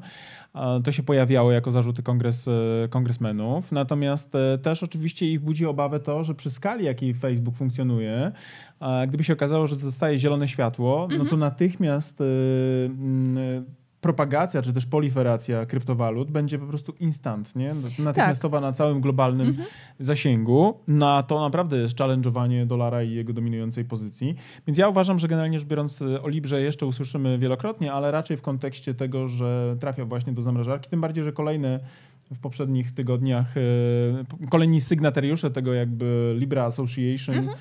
to 0.85 0.93
się 0.93 1.03
pojawiało 1.03 1.53
jako 1.53 1.73
zarzuty 1.73 2.03
kongres, 2.03 2.49
e, 2.49 2.89
kongresmenów. 2.89 3.73
Natomiast 3.73 4.35
e, 4.35 4.59
też 4.59 4.83
oczywiście 4.83 5.27
ich 5.27 5.41
budzi 5.41 5.67
obawę 5.67 6.01
to, 6.01 6.25
że 6.25 6.35
przy 6.35 6.51
skali, 6.51 6.85
jakiej 6.85 7.15
Facebook 7.15 7.57
funkcjonuje, 7.57 8.33
gdyby 9.09 9.25
się 9.25 9.33
okazało, 9.33 9.67
że 9.67 9.77
dostaje 9.77 10.19
zielone 10.19 10.49
światło, 10.49 11.03
mhm. 11.03 11.19
no 11.19 11.25
to 11.25 11.35
mhm. 11.35 11.41
natychmiast 11.41 12.23
propagacja 14.05 14.63
czy 14.63 14.73
też 14.73 14.87
proliferacja 14.87 15.67
kryptowalut 15.67 16.31
będzie 16.31 16.59
po 16.59 16.67
prostu 16.67 16.93
instantnie, 17.01 17.75
natychmiastowa 17.99 18.57
tak. 18.57 18.63
na 18.63 18.73
całym 18.73 19.01
globalnym 19.01 19.49
mhm. 19.49 19.69
zasięgu. 19.99 20.75
Na 20.89 21.23
to 21.23 21.41
naprawdę 21.41 21.77
jest 21.77 21.99
challenge'owanie 21.99 22.67
dolara 22.67 23.03
i 23.03 23.13
jego 23.13 23.33
dominującej 23.33 23.85
pozycji. 23.85 24.35
Więc 24.67 24.79
ja 24.79 24.89
uważam, 24.89 25.19
że 25.19 25.29
generalnie 25.29 25.59
rzecz 25.59 25.69
biorąc 25.69 26.03
o 26.23 26.29
Librze 26.29 26.61
jeszcze 26.61 26.87
usłyszymy 26.87 27.39
wielokrotnie, 27.39 27.93
ale 27.93 28.11
raczej 28.11 28.37
w 28.37 28.43
kontekście 28.43 28.95
tego, 28.95 29.29
że 29.29 29.77
trafia 29.81 30.05
właśnie 30.05 30.33
do 30.33 30.43
zamrażarki, 30.43 30.91
tym 30.91 31.01
bardziej, 31.01 31.25
że 31.25 31.33
kolejne 31.33 31.81
w 32.35 32.39
poprzednich 32.39 32.93
tygodniach 32.93 33.57
e, 33.57 34.49
kolejni 34.51 34.81
sygnatariusze 34.81 35.51
tego 35.51 35.75
jakby 35.75 36.35
Libra 36.39 36.65
Association 36.65 37.37
mhm 37.37 37.59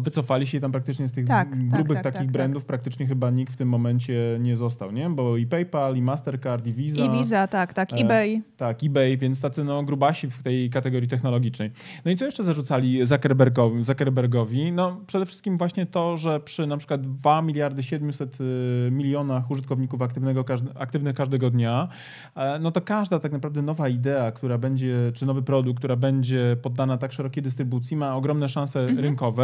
wycofali 0.00 0.46
się 0.46 0.60
tam 0.60 0.72
praktycznie 0.72 1.08
z 1.08 1.12
tych 1.12 1.26
tak, 1.26 1.50
tak 1.50 1.68
grubych 1.68 1.96
tak, 1.96 2.04
takich 2.04 2.20
tak, 2.20 2.30
brandów, 2.32 2.64
praktycznie 2.64 3.06
chyba 3.06 3.30
nikt 3.30 3.52
w 3.52 3.56
tym 3.56 3.68
momencie 3.68 4.38
nie 4.40 4.56
został, 4.56 4.92
nie? 4.92 5.10
Bo 5.10 5.36
i 5.36 5.46
PayPal, 5.46 5.96
i 5.96 6.02
Mastercard, 6.02 6.66
i 6.66 6.72
Visa. 6.72 7.04
I 7.04 7.10
Visa, 7.10 7.46
tak, 7.46 7.74
tak, 7.74 7.92
e, 7.92 7.96
eBay. 7.96 8.42
Tak, 8.56 8.84
eBay, 8.84 9.16
więc 9.16 9.40
tacy 9.40 9.64
no 9.64 9.82
grubasi 9.82 10.30
w 10.30 10.42
tej 10.42 10.70
kategorii 10.70 11.08
technologicznej. 11.08 11.70
No 12.04 12.10
i 12.10 12.16
co 12.16 12.24
jeszcze 12.24 12.44
zarzucali 12.44 13.06
Zuckerbergowi? 13.06 13.82
Zuckerbergowi? 13.82 14.72
No 14.72 15.00
przede 15.06 15.26
wszystkim 15.26 15.58
właśnie 15.58 15.86
to, 15.86 16.16
że 16.16 16.40
przy 16.40 16.66
na 16.66 16.76
przykład 16.76 17.00
2 17.00 17.42
miliardy 17.42 17.82
700 17.82 18.40
y, 18.40 18.88
milionach 18.90 19.50
użytkowników 19.50 20.02
aktywnego, 20.02 20.44
aktywnych 20.78 21.14
każdego 21.14 21.50
dnia, 21.50 21.88
e, 22.36 22.58
no 22.58 22.70
to 22.70 22.80
każda 22.80 23.18
tak 23.18 23.32
naprawdę 23.32 23.62
nowa 23.62 23.88
idea, 23.88 24.32
która 24.32 24.58
będzie, 24.58 25.12
czy 25.14 25.26
nowy 25.26 25.42
produkt, 25.42 25.78
która 25.78 25.96
będzie 25.96 26.56
poddana 26.62 26.98
tak 26.98 27.12
szerokiej 27.12 27.42
dystrybucji, 27.42 27.96
ma 27.96 28.16
ogromne 28.16 28.48
szanse 28.48 28.80
mhm. 28.80 28.98
rynkowe 28.98 29.39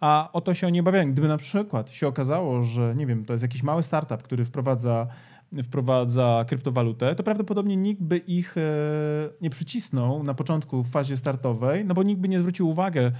a 0.00 0.30
o 0.32 0.40
to 0.40 0.54
się 0.54 0.66
oni 0.66 0.80
obawiają. 0.80 1.12
Gdyby 1.12 1.28
na 1.28 1.36
przykład 1.36 1.90
się 1.90 2.06
okazało, 2.06 2.62
że 2.62 2.94
nie 2.96 3.06
wiem, 3.06 3.24
to 3.24 3.32
jest 3.32 3.42
jakiś 3.42 3.62
mały 3.62 3.82
startup, 3.82 4.22
który 4.22 4.44
wprowadza 4.44 5.06
wprowadza 5.64 6.44
kryptowalutę, 6.48 7.14
to 7.14 7.22
prawdopodobnie 7.22 7.76
nikt 7.76 8.02
by 8.02 8.18
ich 8.18 8.56
e, 8.56 8.60
nie 9.40 9.50
przycisnął 9.50 10.22
na 10.22 10.34
początku 10.34 10.82
w 10.82 10.90
fazie 10.90 11.16
startowej, 11.16 11.84
no 11.84 11.94
bo 11.94 12.02
nikt 12.02 12.20
by 12.20 12.28
nie 12.28 12.38
zwrócił 12.38 12.68
uwagi 12.68 12.98
e, 12.98 13.12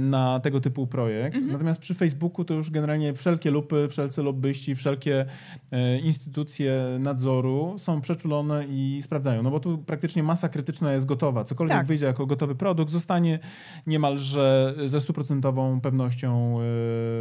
na 0.00 0.40
tego 0.40 0.60
typu 0.60 0.86
projekt. 0.86 1.36
Mhm. 1.36 1.52
Natomiast 1.52 1.80
przy 1.80 1.94
Facebooku 1.94 2.44
to 2.44 2.54
już 2.54 2.70
generalnie 2.70 3.14
wszelkie 3.14 3.50
lupy, 3.50 3.88
wszelcy 3.90 4.22
lobbyści, 4.22 4.74
wszelkie 4.74 5.26
e, 5.70 5.98
instytucje 5.98 6.96
nadzoru 6.98 7.74
są 7.78 8.00
przeczulone 8.00 8.64
i 8.68 9.00
sprawdzają. 9.02 9.42
No 9.42 9.50
bo 9.50 9.60
tu 9.60 9.78
praktycznie 9.78 10.22
masa 10.22 10.48
krytyczna 10.48 10.92
jest 10.92 11.06
gotowa. 11.06 11.44
Cokolwiek 11.44 11.76
tak. 11.76 11.86
wyjdzie 11.86 12.06
jako 12.06 12.26
gotowy 12.26 12.54
produkt, 12.54 12.92
zostanie 12.92 13.38
niemalże 13.86 14.74
ze 14.86 15.00
stuprocentową 15.00 15.80
pewnością 15.80 16.58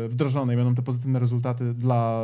wdrożone 0.09 0.53
i 0.53 0.57
będą 0.57 0.75
te 0.75 0.81
pozytywne 0.81 1.19
rezultaty 1.19 1.73
dla 1.73 2.21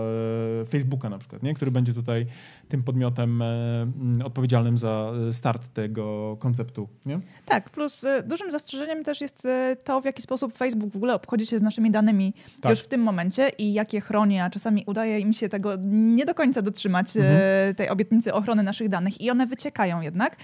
Facebooka 0.69 1.09
na 1.09 1.17
przykład, 1.17 1.43
nie? 1.43 1.53
który 1.53 1.71
będzie 1.71 1.93
tutaj 1.93 2.25
tym 2.69 2.83
podmiotem 2.83 3.41
e, 3.41 4.25
odpowiedzialnym 4.25 4.77
za 4.77 5.11
start 5.31 5.73
tego 5.73 6.37
konceptu. 6.39 6.89
Nie? 7.05 7.19
Tak, 7.45 7.69
plus 7.69 8.03
e, 8.03 8.23
dużym 8.23 8.51
zastrzeżeniem 8.51 9.03
też 9.03 9.21
jest 9.21 9.45
e, 9.45 9.75
to, 9.83 10.01
w 10.01 10.05
jaki 10.05 10.21
sposób 10.23 10.53
Facebook 10.53 10.93
w 10.93 10.95
ogóle 10.95 11.15
obchodzi 11.15 11.45
się 11.45 11.59
z 11.59 11.61
naszymi 11.61 11.91
danymi 11.91 12.33
tak. 12.61 12.69
już 12.69 12.79
w 12.79 12.87
tym 12.87 13.01
momencie 13.01 13.49
i 13.57 13.73
jakie 13.73 14.01
chroni, 14.01 14.39
a 14.39 14.49
czasami 14.49 14.83
udaje 14.87 15.19
im 15.19 15.33
się 15.33 15.49
tego 15.49 15.73
nie 15.85 16.25
do 16.25 16.35
końca 16.35 16.61
dotrzymać, 16.61 17.17
mhm. 17.17 17.75
tej 17.75 17.89
obietnicy 17.89 18.33
ochrony 18.33 18.63
naszych 18.63 18.89
danych 18.89 19.21
i 19.21 19.29
one 19.29 19.47
wyciekają 19.47 20.01
jednak. 20.01 20.35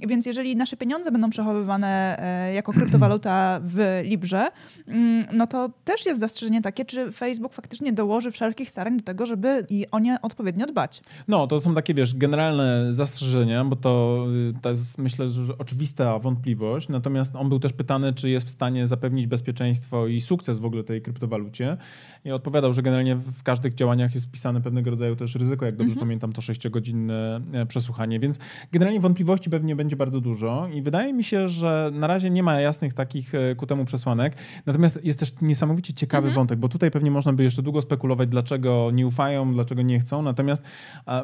Więc 0.00 0.26
jeżeli 0.26 0.56
nasze 0.56 0.76
pieniądze 0.76 1.12
będą 1.12 1.30
przechowywane 1.30 2.18
e, 2.18 2.54
jako 2.54 2.72
kryptowaluta 2.72 3.60
w 3.64 4.00
Librze, 4.04 4.50
mm, 4.86 5.24
no 5.32 5.46
to 5.46 5.70
też 5.84 6.06
jest 6.06 6.20
zastrzeżenie 6.20 6.62
takie, 6.62 6.84
czy 6.84 7.12
Facebook 7.12 7.52
faktycznie 7.52 7.92
dołoży 7.92 8.30
wszelkich 8.30 8.70
starań 8.70 8.96
do 8.96 9.04
tego, 9.04 9.26
żeby 9.26 9.66
i 9.70 9.86
o 9.90 9.98
nie 9.98 10.20
odpowiednio 10.22 10.66
dbać. 10.66 11.02
No, 11.28 11.46
to 11.46 11.60
są 11.60 11.74
takie, 11.74 11.94
wiesz, 11.94 12.14
generalne 12.14 12.94
zastrzeżenia, 12.94 13.64
bo 13.64 13.76
to, 13.76 14.24
y, 14.50 14.60
to 14.62 14.68
jest 14.68 14.98
myślę, 14.98 15.28
że 15.28 15.58
oczywista 15.58 16.18
wątpliwość. 16.18 16.88
Natomiast 16.88 17.36
on 17.36 17.48
był 17.48 17.58
też 17.58 17.72
pytany, 17.72 18.12
czy 18.12 18.30
jest 18.30 18.46
w 18.46 18.50
stanie 18.50 18.86
zapewnić 18.86 19.26
bezpieczeństwo 19.26 20.06
i 20.06 20.20
sukces 20.20 20.58
w 20.58 20.64
ogóle 20.64 20.84
tej 20.84 21.02
kryptowalucie. 21.02 21.76
I 22.24 22.30
odpowiadał, 22.30 22.72
że 22.74 22.82
generalnie 22.82 23.16
w 23.16 23.42
każdych 23.42 23.74
działaniach 23.74 24.14
jest 24.14 24.26
wpisane 24.26 24.60
pewnego 24.60 24.90
rodzaju 24.90 25.16
też 25.16 25.34
ryzyko, 25.34 25.66
jak 25.66 25.76
dobrze 25.76 25.92
mhm. 25.92 26.06
pamiętam, 26.06 26.32
to 26.32 26.40
sześciogodzinne 26.40 27.40
e, 27.52 27.66
przesłuchanie, 27.66 28.20
więc 28.20 28.38
generalnie 28.72 29.00
wątpliwości 29.00 29.50
pewnie 29.50 29.76
będzie 29.76 29.87
bardzo 29.96 30.20
dużo 30.20 30.68
i 30.74 30.82
wydaje 30.82 31.12
mi 31.12 31.24
się, 31.24 31.48
że 31.48 31.90
na 31.94 32.06
razie 32.06 32.30
nie 32.30 32.42
ma 32.42 32.60
jasnych 32.60 32.94
takich 32.94 33.34
e, 33.34 33.54
ku 33.54 33.66
temu 33.66 33.84
przesłanek. 33.84 34.36
Natomiast 34.66 35.04
jest 35.04 35.18
też 35.18 35.32
niesamowicie 35.42 35.92
ciekawy 35.92 36.28
mhm. 36.28 36.34
wątek, 36.34 36.58
bo 36.58 36.68
tutaj 36.68 36.90
pewnie 36.90 37.10
można 37.10 37.32
by 37.32 37.42
jeszcze 37.42 37.62
długo 37.62 37.82
spekulować, 37.82 38.28
dlaczego 38.28 38.90
nie 38.92 39.06
ufają, 39.06 39.52
dlaczego 39.52 39.82
nie 39.82 40.00
chcą. 40.00 40.22
Natomiast 40.22 40.62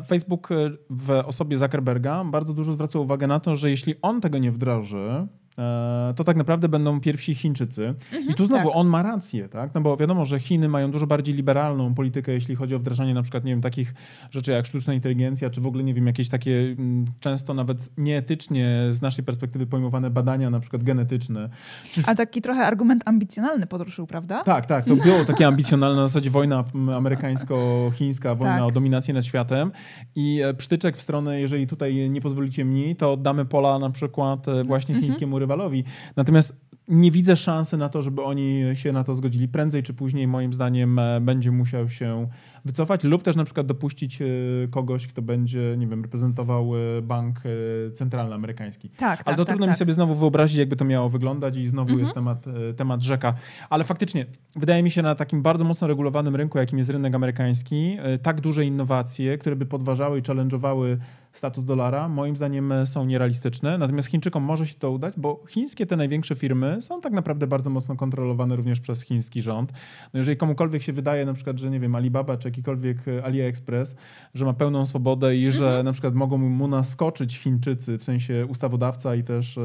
Facebook 0.06 0.52
e, 0.52 0.71
w 0.90 1.11
osobie 1.11 1.59
Zuckerberga 1.59 2.25
bardzo 2.25 2.54
dużo 2.54 2.73
zwraca 2.73 2.99
uwagę 2.99 3.26
na 3.26 3.40
to, 3.40 3.56
że 3.56 3.71
jeśli 3.71 3.94
on 4.02 4.21
tego 4.21 4.38
nie 4.38 4.52
wdroży, 4.52 5.26
to 6.17 6.25
tak 6.25 6.37
naprawdę 6.37 6.69
będą 6.69 7.01
pierwsi 7.01 7.35
Chińczycy. 7.35 7.87
Mhm, 7.87 8.29
I 8.29 8.35
tu 8.35 8.47
znowu 8.47 8.69
tak. 8.69 8.77
on 8.77 8.87
ma 8.87 9.03
rację, 9.03 9.49
tak? 9.49 9.75
No 9.75 9.81
bo 9.81 9.97
wiadomo, 9.97 10.25
że 10.25 10.41
Chiny 10.41 10.69
mają 10.69 10.91
dużo 10.91 11.07
bardziej 11.07 11.35
liberalną 11.35 11.95
politykę, 11.95 12.33
jeśli 12.33 12.55
chodzi 12.55 12.75
o 12.75 12.79
wdrażanie 12.79 13.15
na 13.15 13.23
przykład, 13.23 13.45
nie 13.45 13.53
wiem, 13.53 13.61
takich 13.61 13.95
rzeczy 14.31 14.53
jak 14.53 14.67
sztuczna 14.67 14.95
inteligencja, 14.95 15.51
czy 15.51 15.61
w 15.61 15.67
ogóle, 15.67 15.85
nie 15.85 15.95
wiem, 15.95 16.07
jakieś 16.07 16.29
takie 16.29 16.59
mm, 16.59 17.05
często 17.21 17.55
nawet 17.55 17.99
nieetycznie 17.99 18.87
z 18.91 19.03
naszej 19.03 19.25
perspektywy 19.25 19.67
pojmowane 19.67 20.11
badania, 20.11 20.51
na 20.51 20.61
przykład 20.61 20.83
genetyczne. 20.83 21.49
Czy... 21.91 22.03
A 22.07 22.15
taki 22.15 22.43
trochę 22.43 22.67
argument 22.67 23.03
ambicjonalny 23.07 23.67
podruszył, 23.67 24.07
prawda? 24.07 24.43
Tak, 24.43 24.67
tak. 24.67 24.85
To 24.85 24.97
było 24.97 25.25
takie 25.25 25.47
ambicjonalne 25.47 25.97
na 25.97 26.09
zasadzie 26.09 26.31
wojna 26.31 26.65
amerykańsko-chińska, 26.97 28.35
wojna 28.35 28.59
tak. 28.59 28.65
o 28.65 28.71
dominację 28.71 29.15
nad 29.15 29.25
światem 29.25 29.73
i 30.17 30.43
e, 30.43 30.55
przytyczek 30.55 30.97
w 30.97 31.03
stronę, 31.03 31.41
jeżeli 31.41 31.67
tutaj 31.67 32.11
nie 32.11 32.21
pozwolicie 32.21 32.65
mi, 32.65 32.97
to 32.97 33.13
oddamy 33.13 33.45
pola 33.45 33.79
na 33.79 33.91
przykład 33.91 34.49
e, 34.49 34.65
właśnie 34.65 34.95
mhm. 34.95 35.13
Rywalowi. 35.45 35.85
Natomiast 36.17 36.65
nie 36.89 37.11
widzę 37.11 37.37
szansy 37.37 37.77
na 37.77 37.89
to, 37.89 38.03
żeby 38.03 38.23
oni 38.23 38.63
się 38.75 38.93
na 38.93 39.05
to 39.05 39.15
zgodzili. 39.15 39.49
Prędzej 39.49 39.83
czy 39.83 39.95
później, 39.95 40.29
moim 40.29 40.53
zdaniem, 40.53 40.99
e, 40.99 41.21
będzie 41.21 41.51
musiał 41.51 41.89
się 41.89 42.29
wycofać 42.65 43.05
lub 43.05 43.23
też 43.23 43.37
na 43.37 43.45
przykład 43.45 43.67
dopuścić 43.67 44.23
e, 44.23 44.27
kogoś, 44.71 45.07
kto 45.07 45.23
będzie, 45.23 45.75
nie 45.79 45.87
wiem, 45.87 46.03
reprezentował 46.03 46.71
e, 46.77 47.03
bank 47.03 47.41
centralny 47.95 48.35
amerykański. 48.35 48.91
Tak, 48.91 49.23
Ale 49.25 49.25
tak, 49.25 49.37
to 49.37 49.45
tak, 49.45 49.47
trudno 49.47 49.67
tak. 49.67 49.75
mi 49.75 49.79
sobie 49.79 49.93
znowu 49.93 50.15
wyobrazić, 50.15 50.57
jakby 50.57 50.77
to 50.77 50.85
miało 50.85 51.09
wyglądać 51.09 51.57
i 51.57 51.67
znowu 51.67 51.91
mhm. 51.91 52.01
jest 52.01 52.15
temat, 52.15 52.45
temat 52.77 53.03
rzeka. 53.03 53.35
Ale 53.71 53.85
faktycznie, 53.85 54.27
wydaje 54.57 54.83
mi 54.83 54.91
się 54.91 55.03
na 55.03 55.15
takim 55.15 55.43
bardzo 55.43 55.65
mocno 55.65 55.87
regulowanym 55.87 56.37
rynku, 56.37 56.59
jakim 56.59 56.79
jest 56.79 56.91
rynek 56.91 57.15
amerykański, 57.15 57.97
tak 58.23 58.41
duże 58.41 58.65
innowacje, 58.65 59.39
które 59.39 59.57
by 59.57 59.67
podważały 59.67 60.19
i 60.19 60.23
challenge'owały 60.23 60.97
status 61.35 61.64
dolara, 61.64 62.09
moim 62.09 62.37
zdaniem 62.37 62.73
e, 62.73 62.87
są 62.87 63.05
nierealistyczne. 63.05 63.79
Natomiast 63.79 64.09
Chińczykom 64.09 64.43
może 64.43 64.67
się 64.67 64.75
to 64.75 64.91
udać, 64.91 65.14
bo 65.17 65.45
chińskie 65.49 65.87
te 65.87 65.97
największe 65.97 66.35
firmy 66.35 66.83
są 66.83 67.00
tak 67.00 67.12
naprawdę 67.12 67.47
bardzo 67.47 67.71
mocno 67.71 67.97
kontrolowane 67.97 68.57
również 68.57 68.81
przez 68.81 69.03
chiński 69.03 69.43
rząd. 69.43 69.73
No 70.14 70.19
jeżeli 70.19 70.37
komukolwiek 70.37 70.83
się 70.83 70.93
wydaje 70.93 71.26
na 71.26 71.33
przykład, 71.35 71.59
że 71.59 71.71
nie 71.71 71.81
wiem, 71.81 71.95
Alibaba 71.95 72.37
czy 72.37 72.49
jakikolwiek 72.49 73.09
e, 73.09 73.25
AliExpress, 73.25 73.97
że 74.35 74.45
ma 74.45 74.53
pełną 74.53 74.87
swobodę 74.87 75.37
i 75.37 75.50
że 75.50 75.67
mhm. 75.67 75.85
na 75.85 75.93
przykład 75.93 76.14
mogą 76.14 76.38
mu 76.38 76.69
naskoczyć 76.69 77.38
Chińczycy, 77.38 77.99
w 77.99 78.05
sensie 78.05 78.47
ustawodawca 78.47 79.14
i 79.14 79.25
też 79.25 79.59
e, 79.59 79.61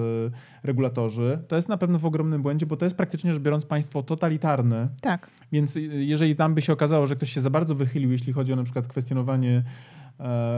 regulatorzy, 0.64 1.40
to 1.48 1.56
jest 1.56 1.70
na 1.70 1.78
pewno 1.78 2.00
w 2.00 2.06
ogromnym 2.06 2.42
błędzie, 2.42 2.66
bo 2.66 2.78
to 2.78 2.86
jest 2.86 2.98
praktycznie 2.98 3.34
rzecz 3.34 3.44
biorąc 3.44 3.66
państwo 3.66 4.04
totalitarne. 4.04 4.90
Tak. 5.02 5.30
Więc 5.52 5.78
jeżeli 5.92 6.36
tam 6.36 6.56
by 6.56 6.62
się 6.62 6.74
okazało, 6.74 7.06
że 7.06 7.16
ktoś 7.16 7.32
się 7.32 7.42
za 7.42 7.50
bardzo 7.50 7.76
wychylił, 7.76 8.12
jeśli 8.12 8.34
chodzi 8.34 8.54
o 8.54 8.56
na 8.56 8.64
przykład 8.64 8.88
kwestionowanie 8.88 9.64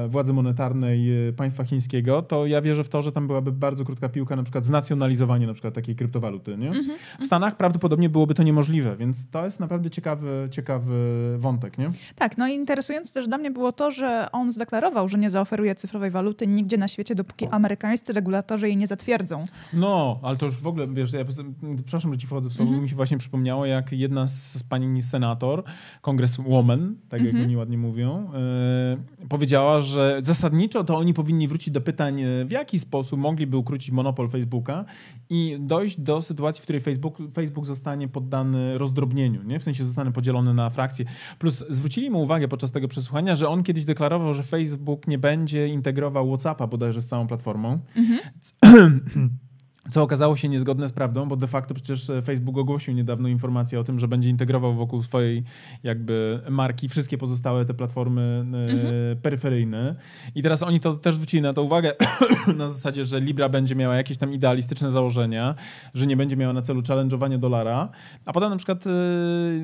władzy 0.08 0.34
monetarnej 0.34 1.28
e, 1.28 1.34
państwa 1.34 1.64
chińskiego, 1.64 2.22
to 2.22 2.46
ja 2.46 2.62
wierzę 2.62 2.84
w 2.84 2.90
to, 2.90 3.02
że 3.02 3.12
tam 3.12 3.28
byłaby 3.28 3.52
bardzo 3.52 3.86
krótka 3.86 4.10
piłka, 4.10 4.36
na 4.36 4.44
przykład 4.44 4.66
znacjonalizowanie 4.66 5.48
na 5.48 5.54
przykład 5.54 5.74
takiej 5.74 5.96
kryptowaluty. 5.96 6.58
Nie? 6.58 6.70
Mm 6.70 6.86
-hmm. 6.86 7.22
W 7.22 7.26
Stanach 7.26 7.58
prawdopodobnie 7.58 8.10
byłoby 8.10 8.34
to 8.34 8.44
niemożliwe, 8.44 8.98
więc 8.98 9.30
to 9.30 9.46
jest 9.46 9.60
naprawdę 9.60 9.90
ciekawy, 9.90 10.48
ciekawy 10.52 10.96
wątek. 11.38 11.78
Nie? 11.78 11.92
Tak, 12.16 12.38
no 12.38 12.48
i 12.48 12.54
interesujące 12.54 13.14
też 13.14 13.28
dla 13.28 13.38
mnie 13.38 13.52
było 13.52 13.72
to, 13.72 13.92
że 13.92 14.28
on 14.32 14.52
zdeklarował, 14.52 15.08
że 15.08 15.18
nie 15.18 15.30
zaoferuje 15.30 15.76
cyfrowej 15.76 16.12
waluty 16.12 16.48
nigdzie 16.48 16.78
na 16.78 16.88
świecie, 16.88 17.16
dopóki 17.16 17.48
amerykańscy 17.48 18.14
regulatorzy 18.14 18.68
jej 18.68 18.78
nie 18.78 18.88
zatwierdzą. 18.88 19.46
No, 19.74 20.20
ale 20.24 20.38
to 20.38 20.46
już 20.46 20.58
w 20.58 20.68
ogóle, 20.68 20.88
wiesz, 20.88 21.14
ja 21.14 21.26
przepraszam, 21.76 22.14
że 22.14 22.20
ci 22.20 22.28
wchodzę 22.28 22.50
w 22.50 22.54
słowo, 22.54 22.70
mm 22.70 22.80
-hmm. 22.80 22.84
mi 22.84 22.90
się 22.90 22.96
właśnie 22.96 23.18
przypomniało, 23.18 23.66
jak 23.66 23.92
jedna 23.92 24.28
z 24.28 24.64
pani 24.70 25.02
senator, 25.02 25.64
kongreswoman, 26.02 26.96
tak 27.10 27.20
mm 27.20 27.24
-hmm. 27.24 27.26
jak 27.26 27.36
mhm. 27.36 27.46
oni 27.46 27.58
ładnie 27.58 27.78
mówią, 27.78 28.32
yy, 29.20 29.28
powiedziała, 29.30 29.51
powiedziała, 29.52 29.82
że 29.82 30.18
zasadniczo 30.22 30.84
to 30.84 30.98
oni 30.98 31.14
powinni 31.14 31.48
wrócić 31.48 31.74
do 31.74 31.82
pytań, 31.82 32.22
e, 32.22 32.46
w 32.46 32.52
jaki 32.52 32.80
sposób 32.80 33.20
mogliby 33.20 33.58
ukrócić 33.58 33.92
monopol 33.92 34.30
Facebooka 34.30 34.86
i 35.30 35.58
dojść 35.60 36.00
do 36.00 36.22
sytuacji, 36.22 36.62
w 36.62 36.64
której 36.64 36.82
Facebook, 36.82 37.18
Facebook 37.34 37.66
zostanie 37.66 38.08
poddany 38.08 38.78
rozdrobnieniu, 38.78 39.44
nie? 39.44 39.60
w 39.60 39.64
sensie 39.64 39.84
zostanie 39.84 40.12
podzielony 40.12 40.54
na 40.54 40.70
frakcje. 40.70 41.06
Plus 41.40 41.64
zwrócili 41.70 42.10
mu 42.10 42.22
uwagę 42.22 42.48
podczas 42.48 42.72
tego 42.72 42.88
przesłuchania, 42.88 43.36
że 43.36 43.50
on 43.50 43.64
kiedyś 43.64 43.86
deklarował, 43.86 44.34
że 44.34 44.44
Facebook 44.44 45.08
nie 45.08 45.18
będzie 45.18 45.68
integrował 45.68 46.28
WhatsAppa 46.28 46.68
bodajże 46.68 47.02
z 47.02 47.06
całą 47.06 47.28
platformą. 47.28 47.80
Mhm. 47.96 48.20
Co 49.90 50.04
okazało 50.04 50.36
się 50.36 50.50
niezgodne 50.50 50.88
z 50.88 50.92
prawdą, 50.92 51.26
bo 51.26 51.36
de 51.36 51.48
facto 51.48 51.74
przecież 51.74 52.10
e, 52.10 52.22
Facebook 52.22 52.58
ogłosił 52.58 52.94
niedawno 52.94 53.28
informację 53.28 53.80
o 53.80 53.84
tym, 53.84 54.00
że 54.00 54.08
będzie 54.08 54.30
integrował 54.30 54.74
wokół 54.74 55.04
swojej 55.04 55.44
jakby 55.84 56.42
marki 56.50 56.90
wszystkie 56.90 57.18
pozostałe 57.18 57.66
te 57.66 57.74
platformy 57.74 58.22
e, 58.22 58.72
mhm. 58.72 59.18
peryferyjne. 59.22 59.96
I 60.36 60.44
teraz 60.44 60.64
oni 60.64 60.80
to 60.80 60.94
też 60.94 61.16
zwrócili 61.16 61.42
na 61.44 61.54
to 61.54 61.64
uwagę 61.64 61.94
na 62.58 62.70
zasadzie, 62.70 63.06
że 63.06 63.20
Libra 63.20 63.50
będzie 63.50 63.76
miała 63.76 63.96
jakieś 63.96 64.18
tam 64.18 64.34
idealistyczne 64.34 64.92
założenia, 64.92 65.56
że 65.94 66.08
nie 66.08 66.18
będzie 66.18 66.38
miała 66.38 66.54
na 66.54 66.62
celu 66.62 66.82
challenge'owanie 66.82 67.38
dolara. 67.38 67.90
A 68.26 68.34
potem 68.34 68.50
na 68.50 68.58
przykład 68.58 68.88
e, 68.88 68.90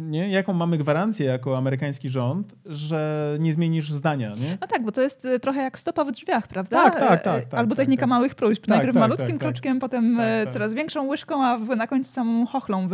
nie, 0.01 0.29
jaką 0.29 0.53
mamy 0.53 0.77
gwarancję 0.77 1.25
jako 1.25 1.57
amerykański 1.57 2.09
rząd, 2.09 2.55
że 2.65 3.37
nie 3.39 3.53
zmienisz 3.53 3.91
zdania, 3.91 4.29
nie? 4.29 4.57
No 4.61 4.67
tak, 4.67 4.83
bo 4.83 4.91
to 4.91 5.01
jest 5.01 5.27
trochę 5.41 5.61
jak 5.61 5.79
stopa 5.79 6.03
w 6.03 6.11
drzwiach, 6.11 6.47
prawda? 6.47 6.83
Tak, 6.83 6.99
tak, 6.99 7.23
tak. 7.23 7.45
tak 7.45 7.59
Albo 7.59 7.75
tak, 7.75 7.77
technika 7.77 8.01
tak, 8.01 8.09
małych 8.09 8.35
próśb. 8.35 8.67
Najpierw 8.67 8.93
tak, 8.93 9.01
malutkim 9.01 9.27
tak, 9.27 9.39
kroczkiem, 9.39 9.79
potem 9.79 10.06
tak, 10.17 10.45
tak. 10.45 10.53
coraz 10.53 10.73
większą 10.73 11.07
łyżką, 11.07 11.43
a 11.43 11.57
na 11.57 11.87
końcu 11.87 12.11
samą 12.11 12.45
chochlą 12.45 12.87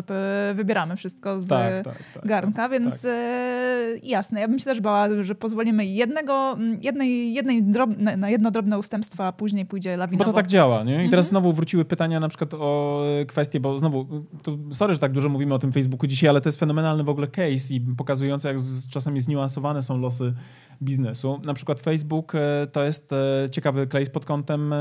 wybieramy 0.55 0.95
wszystko 0.95 1.39
z 1.39 1.47
tak, 1.47 1.83
tak, 1.83 1.97
tak, 2.13 2.25
garnka, 2.25 2.69
więc 2.69 3.05
e, 3.05 3.87
jasne. 4.03 4.41
Ja 4.41 4.47
bym 4.47 4.59
się 4.59 4.65
też 4.65 4.81
bała, 4.81 5.07
że 5.21 5.35
pozwolimy 5.35 5.85
jednego, 5.85 6.57
jednej, 6.81 7.33
jednej 7.33 7.63
drobne, 7.63 8.17
na 8.17 8.29
jedno 8.29 8.51
drobne 8.51 8.79
ustępstwo, 8.79 9.27
a 9.27 9.31
później 9.31 9.65
pójdzie 9.65 9.97
lawinowo. 9.97 10.25
Bo 10.25 10.31
to 10.31 10.35
tak 10.35 10.47
działa, 10.47 10.83
nie? 10.83 10.93
I 10.93 11.09
teraz 11.09 11.25
mhm. 11.25 11.29
znowu 11.29 11.53
wróciły 11.53 11.85
pytania 11.85 12.19
na 12.19 12.29
przykład 12.29 12.53
o 12.53 13.01
kwestie, 13.27 13.59
bo 13.59 13.79
znowu, 13.79 14.25
to 14.43 14.57
sorry, 14.71 14.93
że 14.93 14.99
tak 14.99 15.11
dużo 15.11 15.29
mówimy 15.29 15.53
o 15.53 15.59
tym 15.59 15.71
Facebooku 15.71 16.07
dzisiaj, 16.07 16.29
ale 16.29 16.41
to 16.41 16.49
jest 16.49 16.59
fenomenalny 16.59 17.03
w 17.03 17.09
ogóle 17.09 17.27
case 17.27 17.73
i 17.73 17.81
pokazujący, 17.97 18.47
jak 18.47 18.59
z, 18.59 18.87
czasami 18.87 19.19
zniuansowane 19.19 19.83
są 19.83 19.97
losy 19.97 20.33
biznesu. 20.81 21.41
Na 21.45 21.53
przykład 21.53 21.79
Facebook 21.79 22.35
e, 22.35 22.67
to 22.71 22.83
jest 22.83 23.13
e, 23.13 23.49
ciekawy 23.49 23.87
case 23.87 24.11
pod 24.11 24.25
kątem 24.25 24.73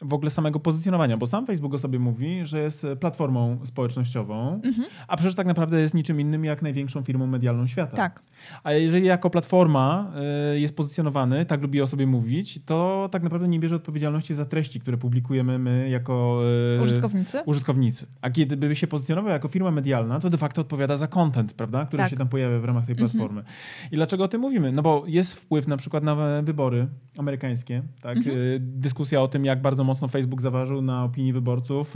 w 0.00 0.14
ogóle 0.14 0.30
samego 0.30 0.60
pozycjonowania, 0.60 1.16
bo 1.16 1.26
sam 1.26 1.46
Facebook 1.46 1.61
o 1.72 1.78
sobie 1.78 1.98
mówi, 1.98 2.46
że 2.46 2.62
jest 2.62 2.86
platformą 3.00 3.58
społecznościową, 3.64 4.60
mhm. 4.64 4.88
a 5.08 5.16
przecież 5.16 5.34
tak 5.34 5.46
naprawdę 5.46 5.80
jest 5.80 5.94
niczym 5.94 6.20
innym 6.20 6.44
jak 6.44 6.62
największą 6.62 7.02
firmą 7.02 7.26
medialną 7.26 7.66
świata. 7.66 7.96
Tak. 7.96 8.22
A 8.64 8.72
jeżeli 8.72 9.06
jako 9.06 9.30
platforma 9.30 10.12
y, 10.54 10.60
jest 10.60 10.76
pozycjonowany, 10.76 11.46
tak 11.46 11.62
lubi 11.62 11.82
o 11.82 11.86
sobie 11.86 12.06
mówić, 12.06 12.60
to 12.66 13.08
tak 13.12 13.22
naprawdę 13.22 13.48
nie 13.48 13.60
bierze 13.60 13.76
odpowiedzialności 13.76 14.34
za 14.34 14.44
treści, 14.44 14.80
które 14.80 14.96
publikujemy 14.96 15.58
my 15.58 15.88
jako 15.88 16.42
y, 16.78 16.82
użytkownicy. 16.82 17.42
użytkownicy. 17.46 18.06
A 18.20 18.30
kiedy 18.30 18.56
by 18.56 18.74
się 18.74 18.86
pozycjonował 18.86 19.32
jako 19.32 19.48
firma 19.48 19.70
medialna, 19.70 20.20
to 20.20 20.30
de 20.30 20.38
facto 20.38 20.60
odpowiada 20.60 20.96
za 20.96 21.06
content, 21.06 21.54
prawda, 21.54 21.86
który 21.86 22.02
tak. 22.02 22.10
się 22.10 22.16
tam 22.16 22.28
pojawia 22.28 22.58
w 22.58 22.64
ramach 22.64 22.84
tej 22.84 22.92
mhm. 22.92 23.10
platformy. 23.10 23.40
Mhm. 23.40 23.56
I 23.92 23.96
dlaczego 23.96 24.24
o 24.24 24.28
tym 24.28 24.40
mówimy? 24.40 24.72
No 24.72 24.82
bo 24.82 25.04
jest 25.06 25.34
wpływ 25.34 25.68
na 25.68 25.76
przykład 25.76 26.04
na 26.04 26.42
wybory 26.42 26.86
amerykańskie, 27.18 27.82
tak? 28.02 28.16
Mhm. 28.16 28.36
Dyskusja 28.60 29.22
o 29.22 29.28
tym, 29.28 29.44
jak 29.44 29.62
bardzo 29.62 29.84
mocno 29.84 30.08
Facebook 30.08 30.42
zaważył 30.42 30.82
na 30.82 31.04
opinii 31.04 31.32
wyborców, 31.52 31.94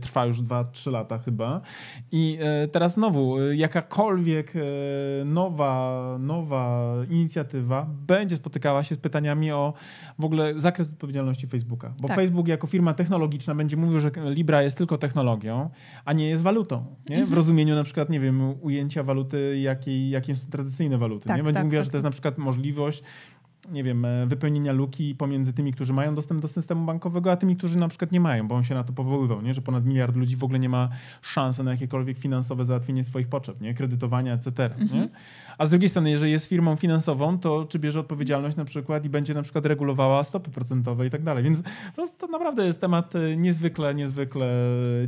trwa 0.00 0.26
już 0.26 0.42
2-3 0.42 0.92
lata 0.92 1.18
chyba. 1.18 1.60
I 2.12 2.38
teraz 2.72 2.94
znowu, 2.94 3.52
jakakolwiek 3.52 4.52
nowa 5.24 6.16
nowa, 6.20 6.94
inicjatywa 7.10 7.86
będzie 8.06 8.36
spotykała 8.36 8.84
się 8.84 8.94
z 8.94 8.98
pytaniami 8.98 9.52
o 9.52 9.74
w 10.18 10.24
ogóle 10.24 10.60
zakres 10.60 10.88
odpowiedzialności 10.88 11.46
Facebooka. 11.46 11.94
Bo 12.00 12.08
tak. 12.08 12.16
Facebook 12.16 12.48
jako 12.48 12.66
firma 12.66 12.94
technologiczna 12.94 13.54
będzie 13.54 13.76
mówił, 13.76 14.00
że 14.00 14.10
Libra 14.24 14.62
jest 14.62 14.78
tylko 14.78 14.98
technologią, 14.98 15.70
a 16.04 16.12
nie 16.12 16.28
jest 16.28 16.42
walutą. 16.42 16.84
Nie? 17.08 17.16
W 17.16 17.18
mhm. 17.18 17.34
rozumieniu 17.34 17.74
na 17.74 17.84
przykład, 17.84 18.10
nie 18.10 18.20
wiem, 18.20 18.54
ujęcia 18.60 19.02
waluty, 19.02 19.58
jakiej, 19.62 20.10
jakie 20.10 20.36
są 20.36 20.50
tradycyjne 20.50 20.98
waluty. 20.98 21.28
Tak, 21.28 21.36
nie? 21.36 21.42
Będzie 21.42 21.54
tak, 21.54 21.64
mówiła, 21.64 21.80
tak, 21.80 21.84
że 21.84 21.90
to 21.90 21.96
jest 21.96 22.04
na 22.04 22.10
przykład 22.10 22.38
możliwość 22.38 23.02
nie 23.70 23.84
wiem, 23.84 24.04
e, 24.04 24.26
wypełnienia 24.26 24.72
luki 24.72 25.14
pomiędzy 25.14 25.52
tymi, 25.52 25.72
którzy 25.72 25.92
mają 25.92 26.14
dostęp 26.14 26.42
do 26.42 26.48
systemu 26.48 26.86
bankowego, 26.86 27.32
a 27.32 27.36
tymi, 27.36 27.56
którzy 27.56 27.78
na 27.78 27.88
przykład 27.88 28.12
nie 28.12 28.20
mają, 28.20 28.48
bo 28.48 28.54
on 28.54 28.64
się 28.64 28.74
na 28.74 28.84
to 28.84 28.92
powoływał, 28.92 29.42
nie? 29.42 29.54
że 29.54 29.62
ponad 29.62 29.84
miliard 29.84 30.16
ludzi 30.16 30.36
w 30.36 30.44
ogóle 30.44 30.58
nie 30.58 30.68
ma 30.68 30.88
szansy 31.22 31.64
na 31.64 31.70
jakiekolwiek 31.70 32.18
finansowe 32.18 32.64
załatwienie 32.64 33.04
swoich 33.04 33.28
potrzeb, 33.28 33.60
nie? 33.60 33.74
kredytowania, 33.74 34.32
etc. 34.32 34.64
Mhm. 34.64 35.00
Nie? 35.00 35.08
A 35.58 35.66
z 35.66 35.70
drugiej 35.70 35.88
strony, 35.88 36.10
jeżeli 36.10 36.32
jest 36.32 36.46
firmą 36.46 36.76
finansową, 36.76 37.38
to 37.38 37.66
czy 37.68 37.78
bierze 37.78 38.00
odpowiedzialność 38.00 38.56
na 38.56 38.64
przykład 38.64 39.04
i 39.04 39.08
będzie 39.08 39.34
na 39.34 39.42
przykład 39.42 39.66
regulowała 39.66 40.24
stopy 40.24 40.50
procentowe 40.50 41.06
i 41.06 41.10
tak 41.10 41.22
dalej. 41.22 41.44
Więc 41.44 41.62
to, 41.96 42.08
to 42.18 42.26
naprawdę 42.26 42.66
jest 42.66 42.80
temat 42.80 43.14
e, 43.16 43.36
niezwykle, 43.36 43.94
niezwykle 43.94 44.48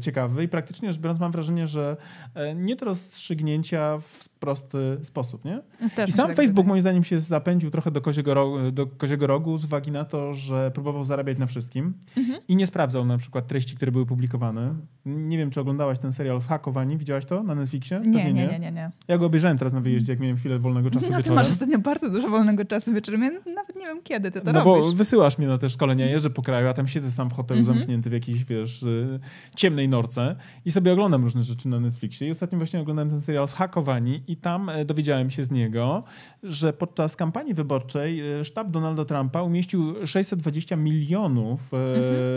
ciekawy 0.01 0.45
i 0.45 0.49
praktycznie 0.49 0.93
rzecz 0.93 1.03
biorąc 1.03 1.21
mam 1.21 1.33
wrażenie, 1.33 1.67
że 1.67 1.97
e, 2.35 2.55
nie 2.55 2.77
do 2.77 2.87
rozstrzygnięcia 2.87 3.99
w 3.99 4.29
prosty 4.29 4.99
sposób. 5.03 5.45
Nie? 5.45 5.61
Też 5.95 6.09
I 6.09 6.13
sam 6.13 6.27
tak 6.27 6.37
Facebook 6.37 6.67
moim 6.67 6.81
zdaniem 6.81 7.05
się 7.05 7.21
zapędził 7.21 7.71
trochę 7.71 7.91
do 7.91 8.01
koziego, 8.01 8.35
rogu, 8.35 8.50
do 8.73 8.87
koziego 8.87 9.27
rogu 9.27 9.57
z 9.57 9.65
uwagi 9.65 9.91
na 9.91 10.05
to, 10.05 10.35
że 10.35 10.71
próbował 10.71 11.05
zarabiać 11.05 11.39
na 11.39 11.47
wszystkim 11.47 11.95
mhm. 12.17 12.41
i 12.49 12.57
nie 12.57 12.67
sprawdzał 12.67 13.05
na 13.05 13.19
przykład 13.19 13.47
treści, 13.47 13.77
które 13.77 13.93
były 13.93 14.07
publikowane. 14.07 14.75
Nie 15.05 15.39
wiem, 15.39 15.51
czy 15.51 15.61
oglądałaś 15.61 15.99
ten 15.99 16.13
serial 16.13 16.41
Zhakowani, 16.41 16.97
widziałaś 16.97 17.25
to 17.25 17.43
na 17.43 17.55
Netflixie? 17.55 18.01
Nie, 18.01 18.33
nie, 18.33 18.33
nie, 18.33 18.59
nie, 18.59 18.73
nie. 18.73 18.91
Ja 19.09 19.19
go 19.19 19.27
obejrzałem 19.27 19.59
teraz 19.59 19.73
na 19.73 19.81
wyjeździe, 19.81 20.13
jak 20.13 20.21
miałem 20.21 20.37
chwilę 20.37 20.59
wolnego 20.59 20.91
czasu 20.91 21.07
no, 21.11 21.17
wieczorem. 21.17 21.25
Ty 21.25 21.33
masz 21.33 21.49
ostatnio 21.49 21.79
bardzo 21.79 22.11
dużo 22.11 22.29
wolnego 22.29 22.65
czasu 22.65 22.93
wieczorem. 22.93 23.23
Ja 23.23 23.31
nawet 23.31 23.77
nie 23.77 23.87
wiem, 23.87 24.03
kiedy 24.03 24.31
ty 24.31 24.41
to 24.41 24.53
no 24.53 24.65
robisz. 24.65 24.91
bo 24.91 24.93
wysyłasz 24.93 25.39
mnie 25.39 25.47
na 25.47 25.59
te 25.59 25.69
szkolenia, 25.69 26.07
jeżdżę 26.07 26.31
po 26.31 26.43
kraju, 26.43 26.69
a 26.69 26.75
tam 26.75 26.89
siedzę 26.89 27.11
sam 27.11 27.31
w 27.31 27.33
hotelu 27.33 27.61
mhm. 27.61 27.79
zamknięty 27.79 28.11
w 28.11 28.13
jakiejś, 28.13 28.45
wiesz, 28.45 28.83
y, 28.83 29.21
ciemnej 29.57 29.89
norce 29.89 30.37
i 30.65 30.71
sobie 30.71 30.93
oglądam 30.93 31.25
różne 31.25 31.43
rzeczy 31.43 31.69
na 31.69 31.81
Netflixie. 31.81 32.29
I 32.29 32.31
ostatnio 32.31 32.59
właśnie 32.59 32.81
oglądałem 32.81 33.11
ten 33.11 33.21
serial 33.21 33.49
Zhakowani 33.49 34.23
i 34.29 34.37
tam 34.37 34.69
e, 34.69 34.85
dowiedziałem 34.85 35.31
się 35.31 35.45
z 35.45 35.51
niego, 35.51 36.05
że 36.43 36.73
podczas 36.73 37.17
kampanii 37.17 37.55
wyborczej 37.55 38.21
e, 38.21 38.40
sztab 38.45 38.71
Donalda 38.71 39.05
Trumpa 39.05 39.43
umieścił 39.43 40.07
620 40.07 40.77
milionów 40.77 41.75
e, 41.75 41.77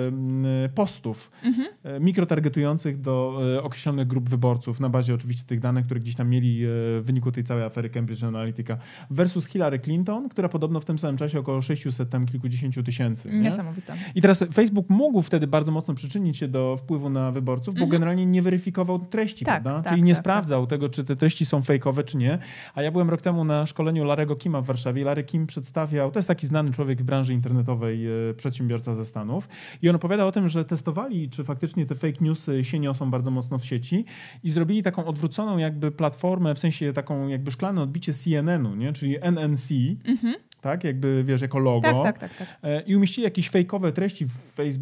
mhm. 0.07 0.69
postów 0.75 1.31
mhm. 1.43 2.03
mikrotargetujących 2.03 3.01
do 3.01 3.41
określonych 3.63 4.07
grup 4.07 4.29
wyborców 4.29 4.79
na 4.79 4.89
bazie 4.89 5.13
oczywiście 5.13 5.43
tych 5.45 5.59
danych, 5.59 5.85
które 5.85 5.99
gdzieś 5.99 6.15
tam 6.15 6.29
mieli 6.29 6.59
w 6.63 7.01
wyniku 7.03 7.31
tej 7.31 7.43
całej 7.43 7.63
afery 7.63 7.89
Cambridge 7.89 8.23
Analytica 8.23 8.77
versus 9.09 9.45
Hillary 9.45 9.79
Clinton, 9.79 10.29
która 10.29 10.49
podobno 10.49 10.79
w 10.79 10.85
tym 10.85 10.99
samym 10.99 11.17
czasie 11.17 11.39
około 11.39 11.61
600 11.61 12.09
tam 12.09 12.25
kilkudziesięciu 12.25 12.83
tysięcy. 12.83 13.29
Nie? 13.29 13.39
Niesamowite. 13.39 13.93
I 14.15 14.21
teraz 14.21 14.45
Facebook 14.53 14.89
mógł 14.89 15.21
wtedy 15.21 15.47
bardzo 15.47 15.71
mocno 15.71 15.93
przyczynić 15.93 16.37
się 16.37 16.47
do 16.47 16.77
wpływu 16.77 17.09
na 17.09 17.31
wyborców, 17.31 17.73
bo 17.73 17.83
mhm. 17.83 17.91
generalnie 17.91 18.25
nie 18.25 18.41
weryfikował 18.41 18.99
treści, 18.99 19.45
tak, 19.45 19.63
prawda? 19.63 19.81
Tak, 19.81 19.93
Czyli 19.93 20.03
nie 20.03 20.13
tak, 20.13 20.23
sprawdzał 20.23 20.61
tak. 20.61 20.69
tego, 20.69 20.89
czy 20.89 21.03
te 21.03 21.15
treści 21.15 21.45
są 21.45 21.61
fejkowe, 21.61 22.03
czy 22.03 22.17
nie. 22.17 22.39
A 22.75 22.81
ja 22.81 22.91
byłem 22.91 23.09
rok 23.09 23.21
temu 23.21 23.45
na 23.45 23.65
szkoleniu 23.65 24.03
Larego 24.03 24.35
Kima 24.35 24.61
w 24.61 24.65
Warszawie. 24.65 25.03
Larry 25.03 25.23
Kim 25.23 25.47
to 25.97 26.19
jest 26.19 26.27
taki 26.27 26.47
znany 26.47 26.71
człowiek 26.71 27.01
w 27.01 27.03
branży 27.03 27.33
internetowej, 27.33 28.07
e, 28.29 28.33
przedsiębiorca 28.33 28.95
ze 28.95 29.05
Stanów. 29.05 29.49
I 29.81 29.89
on 29.89 29.95
opowiada 29.95 30.25
o 30.25 30.31
tym, 30.31 30.49
że 30.49 30.65
testowali, 30.65 31.29
czy 31.29 31.43
faktycznie 31.43 31.85
te 31.85 31.95
fake 31.95 32.17
newsy 32.21 32.63
się 32.63 32.79
niosą 32.79 33.11
bardzo 33.11 33.31
mocno 33.31 33.59
w 33.59 33.65
sieci 33.65 34.05
i 34.43 34.49
zrobili 34.49 34.83
taką 34.83 35.05
odwróconą 35.05 35.57
jakby 35.57 35.91
platformę, 35.91 36.55
w 36.55 36.59
sensie 36.59 36.93
taką 36.93 37.27
jakby 37.27 37.51
szklane 37.51 37.81
odbicie 37.81 38.13
CNN-u, 38.13 38.75
nie? 38.75 38.93
czyli 38.93 39.17
NNC, 39.21 39.71
mhm 40.05 40.35
tak? 40.63 40.83
Jakby, 40.83 41.23
wiesz, 41.23 41.41
jako 41.41 41.59
logo. 41.59 42.03
Tak, 42.03 42.03
tak, 42.03 42.19
tak. 42.19 42.37
tak. 42.37 42.57
E, 42.63 42.81
I 42.81 42.95
umieścili 42.95 43.25
jakieś 43.25 43.49
fejkowe 43.49 43.91
treści 43.91 44.27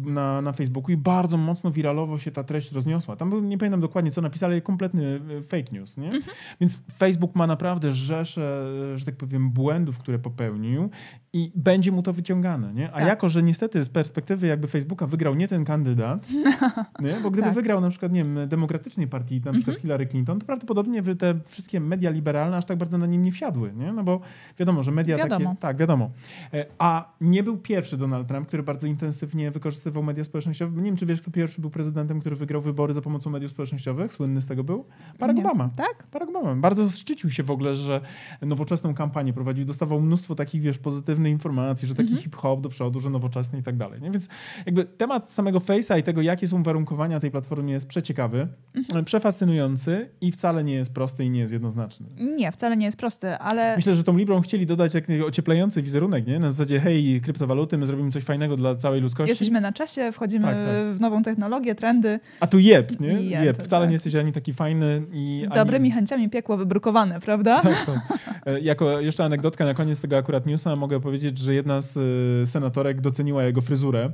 na, 0.04 0.42
na 0.42 0.52
Facebooku 0.52 0.90
i 0.90 0.96
bardzo 0.96 1.36
mocno 1.36 1.70
wiralowo 1.70 2.18
się 2.18 2.30
ta 2.30 2.44
treść 2.44 2.72
rozniosła. 2.72 3.16
Tam 3.16 3.48
nie 3.48 3.58
pamiętam 3.58 3.80
dokładnie, 3.80 4.10
co 4.10 4.20
napisali, 4.20 4.52
ale 4.52 4.60
kompletny 4.60 5.20
e, 5.38 5.42
fake 5.42 5.72
news, 5.72 5.96
nie? 5.96 6.06
Mhm. 6.06 6.22
Więc 6.60 6.78
Facebook 6.98 7.34
ma 7.34 7.46
naprawdę 7.46 7.92
rzesze, 7.92 8.66
że 8.96 9.04
tak 9.04 9.16
powiem, 9.16 9.50
błędów, 9.50 9.98
które 9.98 10.18
popełnił 10.18 10.90
i 11.34 11.52
będzie 11.54 11.92
mu 11.92 12.02
to 12.02 12.12
wyciągane, 12.12 12.74
nie? 12.74 12.92
A 12.92 12.98
tak. 12.98 13.06
jako, 13.06 13.28
że 13.28 13.42
niestety 13.42 13.84
z 13.84 13.88
perspektywy 13.88 14.46
jakby 14.46 14.68
Facebooka 14.68 15.06
wygrał 15.06 15.34
nie 15.34 15.48
ten 15.48 15.64
kandydat, 15.64 16.26
nie? 17.00 17.14
bo 17.22 17.30
gdyby 17.30 17.46
tak. 17.46 17.54
wygrał 17.54 17.80
na 17.80 17.90
przykład, 17.90 18.12
nie 18.12 18.24
wiem, 18.24 18.48
demokratycznej 18.48 19.06
partii, 19.08 19.34
na 19.34 19.52
przykład 19.52 19.68
mhm. 19.68 19.80
Hillary 19.82 20.06
Clinton, 20.06 20.38
to 20.38 20.46
prawdopodobnie 20.46 21.02
te 21.02 21.34
wszystkie 21.44 21.80
media 21.80 22.10
liberalne 22.10 22.56
aż 22.56 22.64
tak 22.64 22.78
bardzo 22.78 22.98
na 22.98 23.06
nim 23.06 23.22
nie 23.22 23.32
wsiadły, 23.32 23.72
nie? 23.72 23.92
No 23.92 24.04
bo 24.04 24.20
wiadomo, 24.58 24.82
że 24.82 24.92
media 24.92 25.16
wiadomo. 25.16 25.44
takie... 25.44 25.60
Tak, 25.60 25.76
wiadomo. 25.76 26.10
E, 26.54 26.66
a 26.78 27.12
nie 27.20 27.42
był 27.42 27.56
pierwszy 27.56 27.96
Donald 27.96 28.28
Trump, 28.28 28.48
który 28.48 28.62
bardzo 28.62 28.86
intensywnie 28.86 29.50
wykorzystywał 29.50 30.02
media 30.02 30.24
społecznościowe. 30.24 30.76
Nie 30.76 30.82
wiem, 30.82 30.96
czy 30.96 31.06
wiesz, 31.06 31.22
kto 31.22 31.30
pierwszy 31.30 31.60
był 31.60 31.70
prezydentem, 31.70 32.20
który 32.20 32.36
wygrał 32.36 32.62
wybory 32.62 32.94
za 32.94 33.02
pomocą 33.02 33.30
mediów 33.30 33.50
społecznościowych. 33.50 34.12
Słynny 34.12 34.40
z 34.40 34.46
tego 34.46 34.64
był? 34.64 34.84
Barack 35.18 35.38
nie. 35.38 35.44
Obama. 35.44 35.70
Tak? 35.76 36.06
Barack 36.12 36.30
Obama. 36.30 36.54
Bardzo 36.54 36.90
szczycił 36.90 37.30
się 37.30 37.42
w 37.42 37.50
ogóle, 37.50 37.74
że 37.74 38.00
nowoczesną 38.42 38.94
kampanię 38.94 39.32
prowadził. 39.32 39.64
Dostawał 39.64 40.00
mnóstwo 40.00 40.34
takich, 40.34 40.62
wiesz, 40.62 40.78
pozytywnych 40.78 41.21
informacji, 41.30 41.88
że 41.88 41.94
taki 41.94 42.08
mhm. 42.08 42.22
hip-hop 42.22 42.60
do 42.60 42.68
przodu, 42.68 43.00
że 43.00 43.10
nowoczesny 43.10 43.58
i 43.58 43.62
tak 43.62 43.76
dalej. 43.76 44.02
Nie? 44.02 44.10
Więc 44.10 44.28
jakby 44.66 44.84
temat 44.84 45.30
samego 45.30 45.58
Face'a 45.58 45.98
i 45.98 46.02
tego, 46.02 46.22
jakie 46.22 46.46
są 46.46 46.60
uwarunkowania 46.60 47.20
tej 47.20 47.30
platformy 47.30 47.70
jest 47.70 47.86
przeciekawy, 47.86 48.48
mhm. 48.74 49.04
przefascynujący 49.04 50.08
i 50.20 50.32
wcale 50.32 50.64
nie 50.64 50.74
jest 50.74 50.94
prosty 50.94 51.24
i 51.24 51.30
nie 51.30 51.40
jest 51.40 51.52
jednoznaczny. 51.52 52.06
Nie, 52.36 52.52
wcale 52.52 52.76
nie 52.76 52.86
jest 52.86 52.98
prosty, 52.98 53.36
ale... 53.36 53.76
Myślę, 53.76 53.94
że 53.94 54.04
tą 54.04 54.16
Librą 54.16 54.40
chcieli 54.40 54.66
dodać 54.66 54.94
jak 54.94 55.04
ocieplający 55.26 55.82
wizerunek, 55.82 56.26
nie? 56.26 56.38
Na 56.38 56.50
zasadzie, 56.50 56.80
hej, 56.80 57.20
kryptowaluty, 57.20 57.78
my 57.78 57.86
zrobimy 57.86 58.10
coś 58.10 58.24
fajnego 58.24 58.56
dla 58.56 58.74
całej 58.74 59.00
ludzkości. 59.00 59.30
Jesteśmy 59.30 59.60
na 59.60 59.72
czasie, 59.72 60.12
wchodzimy 60.12 60.44
tak, 60.44 60.54
tak. 60.54 60.96
w 60.96 61.00
nową 61.00 61.22
technologię, 61.22 61.74
trendy. 61.74 62.20
A 62.40 62.46
tu 62.46 62.58
jeb, 62.58 63.00
nie? 63.00 63.08
Jeb, 63.08 63.44
jeb. 63.44 63.62
Wcale 63.62 63.82
tak. 63.82 63.88
nie 63.88 63.92
jesteś 63.92 64.14
ani 64.14 64.32
taki 64.32 64.52
fajny 64.52 65.02
i... 65.12 65.46
Dobrymi 65.54 65.88
ani... 65.88 65.94
chęciami 65.94 66.30
piekło 66.30 66.56
wybrukowane, 66.56 67.20
prawda? 67.20 67.60
Tak, 67.60 67.86
tak. 67.86 68.18
E, 68.46 68.60
jako 68.60 69.00
jeszcze 69.00 69.24
anegdotka 69.24 69.64
na 69.64 69.74
koniec 69.74 70.00
tego 70.00 70.16
akurat 70.16 70.46
newsa 70.46 70.76
mogę 70.76 71.00
powiedzieć, 71.00 71.11
że 71.38 71.54
jedna 71.54 71.80
z 71.80 71.96
e, 71.96 72.46
senatorek 72.46 73.00
doceniła 73.00 73.44
jego 73.44 73.60
fryzurę. 73.60 74.10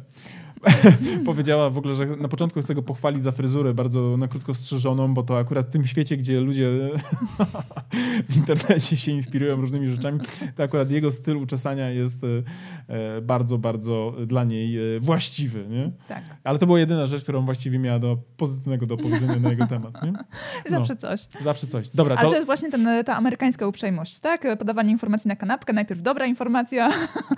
powiedziała 1.25 1.71
w 1.71 1.79
ogóle, 1.79 1.95
że 1.95 2.07
na 2.07 2.29
początku 2.29 2.61
chcę 2.61 2.75
go 2.75 2.83
pochwalić 2.83 3.23
za 3.23 3.33
fryzurę 3.33 3.75
bardzo 3.75 4.17
na 4.17 4.29
krótko 4.29 4.55
strzyżoną, 4.55 5.15
bo 5.15 5.23
to 5.23 5.39
akurat 5.39 5.67
w 5.67 5.71
tym 5.71 5.87
świecie, 5.87 6.17
gdzie 6.17 6.41
ludzie 6.41 6.71
w 8.29 8.37
internecie 8.37 8.97
się 8.97 9.13
inspirują 9.13 9.57
różnymi 9.57 9.89
rzeczami, 9.89 10.21
to 10.57 10.63
akurat 10.63 10.91
jego 10.91 11.11
styl 11.13 11.37
uczesania 11.37 11.91
jest 11.91 12.25
e, 12.89 13.21
bardzo, 13.21 13.59
bardzo 13.59 14.15
dla 14.27 14.45
niej 14.45 14.97
e, 14.97 15.01
właściwy. 15.01 15.67
Nie? 15.69 15.91
Tak. 16.09 16.23
Ale 16.45 16.59
to 16.59 16.67
była 16.67 16.79
jedyna 16.79 17.07
rzecz, 17.07 17.23
którą 17.23 17.45
właściwie 17.45 17.79
miała 17.79 17.99
do 17.99 18.19
pozytywnego 18.37 18.87
do 18.87 18.97
powiedzenia 18.97 19.37
na 19.37 19.51
jego 19.51 19.67
temat. 19.67 20.03
Nie? 20.03 20.13
No. 20.71 20.79
Zawsze 20.79 20.97
coś. 20.97 21.21
Zawsze 21.41 21.67
coś. 21.67 21.91
Dobra, 21.91 22.17
Ale 22.17 22.25
to, 22.25 22.31
to 22.31 22.35
jest 22.35 22.47
właśnie 22.47 22.71
ten, 22.71 23.05
ta 23.05 23.17
amerykańska 23.17 23.67
uprzejmość, 23.67 24.19
tak? 24.19 24.59
Podawanie 24.59 24.91
informacji 24.91 25.29
na 25.29 25.37
kanapkę, 25.37 25.73
najpierw 25.73 26.03
dobra 26.03 26.27
informacja. 26.27 26.91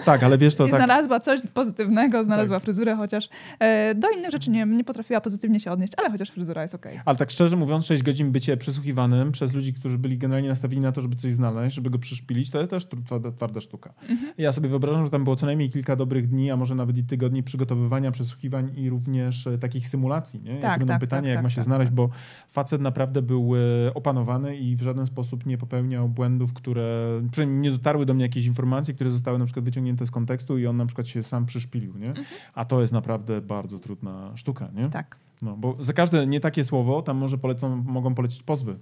Tak, 0.04 0.22
ale 0.22 0.38
wiesz 0.38 0.54
to 0.54 0.66
I 0.66 0.70
tak... 0.70 0.80
znalazła 0.80 1.20
coś 1.20 1.40
pozytywnego, 1.54 2.24
znalazła 2.24 2.56
tak. 2.56 2.64
fryzurę, 2.64 2.96
choć 2.96 3.09
chociaż 3.10 3.28
e, 3.58 3.94
do 3.94 4.10
innych 4.10 4.30
rzeczy 4.30 4.50
nie, 4.50 4.66
nie 4.66 4.84
potrafiła 4.84 5.20
pozytywnie 5.20 5.60
się 5.60 5.70
odnieść, 5.70 5.92
ale 5.96 6.10
chociaż 6.10 6.30
fryzura 6.30 6.62
jest 6.62 6.74
okej. 6.74 6.92
Okay. 6.92 7.02
Ale 7.04 7.16
tak 7.16 7.30
szczerze 7.30 7.56
mówiąc, 7.56 7.86
6 7.86 8.02
godzin 8.02 8.32
bycie 8.32 8.56
przesłuchiwanym 8.56 9.32
przez 9.32 9.52
ludzi, 9.52 9.74
którzy 9.74 9.98
byli 9.98 10.18
generalnie 10.18 10.48
nastawieni 10.48 10.82
na 10.82 10.92
to, 10.92 11.00
żeby 11.00 11.16
coś 11.16 11.32
znaleźć, 11.32 11.76
żeby 11.76 11.90
go 11.90 11.98
przyszpilić, 11.98 12.50
to 12.50 12.58
jest 12.58 12.70
też 12.70 12.86
twarda, 13.06 13.32
twarda 13.32 13.60
sztuka. 13.60 13.94
Mhm. 14.08 14.32
Ja 14.38 14.52
sobie 14.52 14.68
wyobrażam, 14.68 15.04
że 15.04 15.10
tam 15.10 15.24
było 15.24 15.36
co 15.36 15.46
najmniej 15.46 15.70
kilka 15.70 15.96
dobrych 15.96 16.28
dni, 16.28 16.50
a 16.50 16.56
może 16.56 16.74
nawet 16.74 16.96
i 16.96 17.04
tygodni 17.04 17.42
przygotowywania 17.42 18.10
przesłuchiwań 18.10 18.72
i 18.76 18.90
również 18.90 19.46
e, 19.46 19.58
takich 19.58 19.88
symulacji. 19.88 20.42
Nie? 20.42 20.58
Tak, 20.58 20.78
będą 20.78 20.94
tak, 20.94 21.00
pytania, 21.00 21.22
tak, 21.22 21.28
jak 21.28 21.36
tak, 21.36 21.44
ma 21.44 21.50
się 21.50 21.56
tak, 21.56 21.64
znaleźć, 21.64 21.88
tak. 21.88 21.94
bo 21.94 22.10
facet 22.48 22.80
naprawdę 22.80 23.22
był 23.22 23.52
e, 23.56 23.94
opanowany 23.94 24.56
i 24.56 24.76
w 24.76 24.82
żaden 24.82 25.06
sposób 25.06 25.46
nie 25.46 25.58
popełniał 25.58 26.08
błędów, 26.08 26.52
które 26.52 27.06
przynajmniej 27.30 27.60
nie 27.60 27.70
dotarły 27.70 28.06
do 28.06 28.14
mnie 28.14 28.24
jakieś 28.24 28.46
informacje, 28.46 28.94
które 28.94 29.10
zostały 29.10 29.38
na 29.38 29.44
przykład 29.44 29.64
wyciągnięte 29.64 30.06
z 30.06 30.10
kontekstu 30.10 30.58
i 30.58 30.66
on 30.66 30.76
na 30.76 30.86
przykład 30.86 31.08
się 31.08 31.22
sam 31.22 31.46
przyszpilił. 31.46 31.98
Nie? 31.98 32.08
Mhm. 32.08 32.26
A 32.54 32.64
to 32.64 32.80
jest 32.80 32.92
naprawdę 33.00 33.40
bardzo 33.40 33.78
trudna 33.78 34.36
sztuka, 34.36 34.68
nie? 34.74 34.88
Tak. 34.88 35.18
No, 35.42 35.56
bo 35.56 35.76
za 35.78 35.92
każde 35.92 36.26
nie 36.26 36.40
takie 36.40 36.64
słowo 36.64 37.02
tam 37.02 37.16
może 37.16 37.38
polecą, 37.38 37.76
mogą 37.76 38.14
polecieć 38.14 38.42
pozwy. 38.42 38.78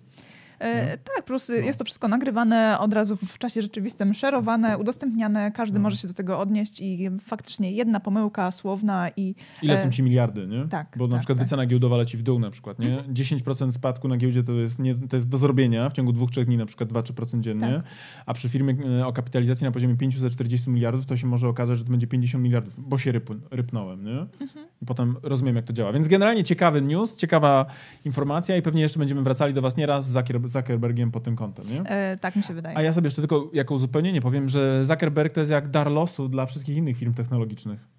E, 0.59 0.99
tak, 0.99 1.25
plus 1.25 1.49
no. 1.49 1.55
jest 1.55 1.79
to 1.79 1.85
wszystko 1.85 2.09
nagrywane 2.09 2.79
od 2.79 2.93
razu 2.93 3.17
w 3.17 3.39
czasie 3.39 3.63
rzeczywistym, 3.63 4.15
szerowane, 4.15 4.79
udostępniane, 4.79 5.53
każdy 5.53 5.79
no. 5.79 5.83
może 5.83 5.97
się 5.97 6.09
do 6.09 6.15
tego 6.15 6.39
odnieść 6.39 6.81
i 6.81 7.11
faktycznie 7.21 7.73
jedna 7.73 8.01
pomyłka 8.01 8.51
słowna 8.51 9.11
i... 9.17 9.35
I 9.63 9.67
lecą 9.67 9.91
ci 9.91 10.03
miliardy, 10.03 10.47
nie? 10.47 10.69
Tak. 10.69 10.95
Bo 10.99 11.07
na 11.07 11.13
tak, 11.13 11.21
przykład 11.21 11.39
tak. 11.39 11.47
wycena 11.47 11.67
giełdowa 11.67 11.97
leci 11.97 12.17
w 12.17 12.23
dół 12.23 12.39
na 12.39 12.51
przykład, 12.51 12.79
nie? 12.79 12.99
Mhm. 12.99 13.15
10% 13.15 13.73
spadku 13.73 14.09
na 14.09 14.17
giełdzie 14.17 14.43
to 14.43 14.53
jest, 14.53 14.79
nie, 14.79 14.95
to 14.95 15.17
jest 15.17 15.29
do 15.29 15.39
zrobienia 15.39 15.91
w 15.91 15.93
ciągu 15.93 16.13
dwóch, 16.13 16.31
trzech 16.31 16.47
dni, 16.47 16.57
na 16.57 16.67
przykład 16.67 16.89
2-3% 16.89 17.41
dziennie, 17.41 17.73
tak. 17.77 17.83
a 18.27 18.35
przy 18.35 18.49
firmie 18.49 18.77
e, 19.01 19.07
o 19.07 19.13
kapitalizacji 19.13 19.65
na 19.65 19.71
poziomie 19.71 19.97
540 19.97 20.71
miliardów 20.71 21.07
to 21.07 21.17
się 21.17 21.27
może 21.27 21.49
okazać, 21.49 21.79
że 21.79 21.85
to 21.85 21.91
będzie 21.91 22.07
50 22.07 22.45
miliardów, 22.45 22.89
bo 22.89 22.99
się 22.99 23.13
ryp, 23.13 23.31
rypnąłem, 23.51 24.05
nie? 24.05 24.19
Mhm. 24.21 24.68
I 24.83 24.87
potem 24.87 25.17
rozumiem, 25.23 25.57
jak 25.57 25.65
to 25.65 25.73
działa. 25.73 25.93
Więc 25.93 26.09
generalnie 26.09 26.45
ciekawy 26.45 26.83
news, 26.83 27.17
ciekawa 27.17 27.67
informacja 28.05 28.57
i 28.57 28.63
pewnie 28.63 28.83
jeszcze 28.83 28.99
będziemy 28.99 29.23
wracali 29.23 29.55
do 29.55 29.63
was 29.63 29.77
nieraz 29.77 30.11
z 30.11 30.13
Zuckerbergiem 30.53 31.11
po 31.11 31.21
tym 31.21 31.37
kątem, 31.37 31.67
nie? 31.67 31.83
E, 31.83 32.17
tak 32.21 32.37
mi 32.37 32.43
się 32.43 32.55
wydaje. 32.55 32.79
A 32.79 32.83
ja 32.83 32.93
sobie 32.93 33.07
jeszcze 33.07 33.23
tylko 33.23 33.51
jako 33.53 33.75
uzupełnienie 33.75 34.21
powiem, 34.21 34.49
że 34.49 34.85
Zuckerberg 34.85 35.35
to 35.35 35.41
jest 35.41 35.53
jak 35.53 35.69
dar 35.69 35.91
losu 35.91 36.29
dla 36.29 36.47
wszystkich 36.47 36.77
innych 36.77 36.97
firm 36.97 37.15
technologicznych. 37.15 37.99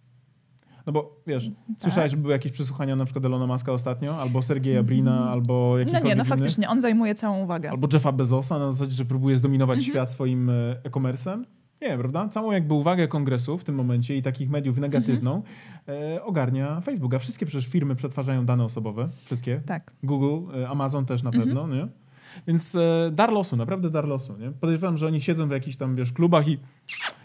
No 0.85 0.93
bo 0.93 1.21
wiesz, 1.27 1.45
tak. 1.45 1.75
słyszałeś, 1.79 2.11
że 2.11 2.17
były 2.17 2.33
jakieś 2.33 2.51
przesłuchania 2.51 2.95
na 2.95 3.05
przykład 3.05 3.25
Elona 3.25 3.47
Muska 3.47 3.71
ostatnio, 3.71 4.21
albo 4.21 4.41
Sergeja 4.41 4.83
Brina, 4.83 5.17
mm. 5.17 5.29
albo 5.29 5.77
jakikolwiek 5.77 6.03
No 6.03 6.09
nie, 6.09 6.15
no 6.15 6.23
faktycznie, 6.23 6.69
on 6.69 6.81
zajmuje 6.81 7.15
całą 7.15 7.43
uwagę. 7.43 7.69
Albo 7.69 7.87
Jeffa 7.93 8.11
Bezosa 8.11 8.59
na 8.59 8.71
zasadzie, 8.71 8.91
że 8.91 9.05
próbuje 9.05 9.37
zdominować 9.37 9.77
mm 9.77 9.87
-hmm. 9.87 9.91
świat 9.91 10.11
swoim 10.11 10.49
e-commerce'em. 10.83 11.43
Nie, 11.81 11.97
prawda? 11.97 12.29
Całą 12.29 12.51
jakby 12.51 12.73
uwagę 12.73 13.07
kongresu 13.07 13.57
w 13.57 13.63
tym 13.63 13.75
momencie 13.75 14.17
i 14.17 14.21
takich 14.21 14.49
mediów 14.49 14.77
negatywną 14.77 15.43
e, 15.87 16.23
ogarnia 16.23 16.81
Facebook. 16.81 17.13
A 17.13 17.19
wszystkie 17.19 17.45
przecież 17.45 17.71
firmy 17.71 17.95
przetwarzają 17.95 18.45
dane 18.45 18.63
osobowe. 18.63 19.09
Wszystkie. 19.25 19.61
Tak. 19.65 19.91
Google, 20.03 20.57
e, 20.61 20.69
Amazon 20.69 21.05
też 21.05 21.23
na 21.23 21.31
pewno, 21.31 21.67
nie? 21.67 21.87
Więc 22.47 22.75
e, 22.75 23.11
dar 23.11 23.31
losu, 23.31 23.55
naprawdę 23.57 23.89
dar 23.89 24.07
losu, 24.07 24.37
nie? 24.37 24.51
Podejrzewam, 24.51 24.97
że 24.97 25.07
oni 25.07 25.21
siedzą 25.21 25.47
w 25.47 25.51
jakichś 25.51 25.77
tam, 25.77 25.95
wiesz, 25.95 26.13
klubach 26.13 26.47
i 26.47 26.57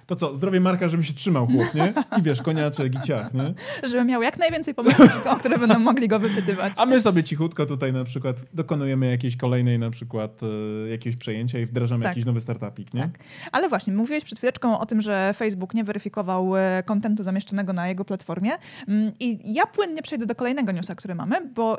to 0.07 0.17
co, 0.17 0.35
zdrowie 0.35 0.61
Marka, 0.61 0.89
żeby 0.89 1.03
się 1.03 1.13
trzymał 1.13 1.47
chłop, 1.47 1.75
nie? 1.75 1.95
I 2.19 2.23
wiesz, 2.23 2.43
koniaczek 2.43 2.95
i 2.95 3.01
ciach, 3.01 3.35
nie? 3.35 3.55
Żeby 3.91 4.05
miał 4.05 4.23
jak 4.23 4.39
najwięcej 4.39 4.75
pomysłów, 4.75 5.27
o 5.27 5.37
które 5.37 5.59
będą 5.59 5.79
mogli 5.79 6.09
go 6.09 6.19
wypytywać. 6.19 6.73
A 6.77 6.87
my 6.87 7.01
sobie 7.01 7.23
cichutko 7.23 7.67
tutaj 7.67 7.93
na 7.93 8.05
przykład 8.05 8.37
dokonujemy 8.55 9.11
jakiejś 9.11 9.37
kolejnej 9.37 9.79
na 9.79 9.91
przykład 9.91 10.41
e, 10.43 10.89
jakiegoś 10.89 11.17
przejęcia 11.17 11.59
i 11.59 11.67
wdrażamy 11.67 12.03
Tak. 12.03 12.11
jakiś 12.11 12.25
nowy 12.25 12.41
startupik, 12.41 12.95
nie? 12.95 13.03
Tak. 13.03 13.11
Ale 13.53 13.69
właśnie, 13.69 13.93
mówiłeś 13.93 14.25
przed 14.25 14.39
chwileczką 14.39 14.79
o 14.79 14.87
tym, 14.87 15.03
że 15.03 15.35
Facebook 15.37 15.75
nie 15.75 15.85
weryfikował 15.85 16.57
e, 16.57 16.83
kontentu 16.87 17.23
zamieszczonego 17.23 17.73
na 17.73 17.89
jego 17.89 18.05
platformie. 18.05 18.51
Mm, 18.89 19.13
I 19.21 19.55
ja 19.55 19.67
płynnie 19.67 20.03
przejdę 20.03 20.27
do 20.27 20.35
kolejnego 20.35 20.73
newsa, 20.73 20.95
który 20.95 21.15
mamy, 21.15 21.49
bo 21.55 21.79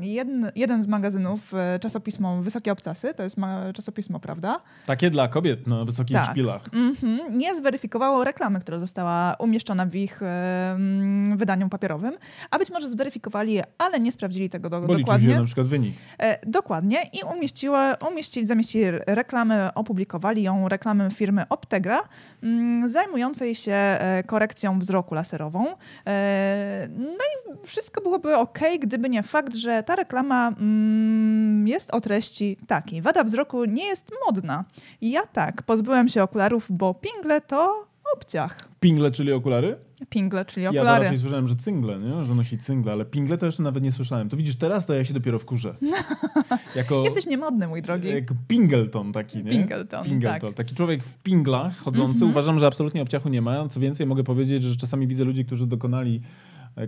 jeden, 0.00 0.52
jeden 0.56 0.82
z 0.82 0.86
magazynów, 0.86 1.54
e, 1.54 1.78
czasopismo 1.78 2.42
Wysokie 2.42 2.72
Obcasy, 2.72 3.14
to 3.14 3.22
jest 3.22 3.36
ma- 3.38 3.72
czasopismo, 3.72 4.20
prawda? 4.20 4.60
Takie 4.86 5.10
dla 5.10 5.28
kobiet 5.28 5.66
na 5.66 5.84
wysokich 5.84 6.16
Tak. 6.16 6.30
szpilach. 6.30 6.62
Mhm. 6.72 7.39
Nie 7.40 7.54
zweryfikowało 7.54 8.24
reklamy, 8.24 8.60
która 8.60 8.78
została 8.78 9.36
umieszczona 9.38 9.86
w 9.86 9.94
ich 9.94 10.20
em, 10.22 11.36
wydaniu 11.36 11.68
papierowym, 11.68 12.14
a 12.50 12.58
być 12.58 12.70
może 12.70 12.88
zweryfikowali 12.88 13.52
je, 13.52 13.64
ale 13.78 14.00
nie 14.00 14.12
sprawdzili 14.12 14.50
tego 14.50 14.70
do, 14.70 14.80
Bo 14.80 14.98
dokładnie. 14.98 15.28
się 15.28 15.38
na 15.38 15.44
przykład 15.44 15.66
wynik. 15.66 15.94
E, 16.18 16.46
dokładnie 16.46 17.10
i 17.12 17.36
umieściła, 17.36 17.96
umieścili, 18.10 18.46
zamieścili 18.46 18.84
reklamę, 19.06 19.74
opublikowali 19.74 20.42
ją 20.42 20.68
reklamę 20.68 21.10
firmy 21.10 21.48
Optegra, 21.48 22.00
mm, 22.42 22.88
zajmującej 22.88 23.54
się 23.54 23.72
e, 23.72 24.22
korekcją 24.26 24.78
wzroku 24.78 25.14
laserową. 25.14 25.66
E, 26.06 26.88
no 26.98 27.24
i 27.24 27.66
wszystko 27.66 28.00
byłoby 28.00 28.36
ok, 28.36 28.58
gdyby 28.80 29.08
nie 29.08 29.22
fakt, 29.22 29.54
że 29.54 29.82
ta 29.82 29.96
reklama 29.96 30.48
mm, 30.48 31.68
jest 31.68 31.94
o 31.94 32.00
treści 32.00 32.56
takiej. 32.66 33.02
Wada 33.02 33.24
wzroku 33.24 33.64
nie 33.64 33.86
jest 33.86 34.12
modna. 34.26 34.64
Ja 35.00 35.26
tak, 35.26 35.62
pozbyłem 35.62 36.08
się 36.08 36.22
okularów, 36.22 36.66
bo 36.70 36.94
pingle 37.30 37.40
to 37.40 37.86
obciach. 38.16 38.68
Pingle, 38.80 39.10
czyli 39.10 39.32
okulary? 39.32 39.76
Pingle, 40.08 40.44
czyli 40.44 40.64
Ja 40.64 40.70
okulary. 40.70 41.04
raczej 41.04 41.18
słyszałem, 41.18 41.48
że 41.48 41.56
cyngle, 41.56 41.98
nie? 41.98 42.26
że 42.26 42.34
nosi 42.34 42.58
cyngle, 42.58 42.92
ale 42.92 43.04
pingle 43.04 43.38
to 43.38 43.46
jeszcze 43.46 43.62
nawet 43.62 43.82
nie 43.82 43.92
słyszałem. 43.92 44.28
To 44.28 44.36
widzisz, 44.36 44.56
teraz 44.56 44.86
to 44.86 44.94
ja 44.94 45.04
się 45.04 45.14
dopiero 45.14 45.38
wkurzę. 45.38 45.74
Jako, 46.76 47.04
Jesteś 47.04 47.26
niemodny, 47.26 47.66
mój 47.68 47.82
drogi. 47.82 48.08
jak 48.08 48.24
Pingleton 48.48 49.12
taki, 49.12 49.44
nie? 49.44 49.50
Pingleton, 49.50 50.04
Pingleton. 50.04 50.40
tak. 50.40 50.56
Taki 50.56 50.74
człowiek 50.74 51.04
w 51.04 51.18
pinglach 51.22 51.76
chodzący. 51.76 52.12
Mhm. 52.24 52.30
Uważam, 52.30 52.58
że 52.58 52.66
absolutnie 52.66 53.02
obciachu 53.02 53.28
nie 53.28 53.42
ma. 53.42 53.68
Co 53.68 53.80
więcej, 53.80 54.06
mogę 54.06 54.24
powiedzieć, 54.24 54.62
że 54.62 54.76
czasami 54.76 55.06
widzę 55.06 55.24
ludzi, 55.24 55.44
którzy 55.44 55.66
dokonali 55.66 56.20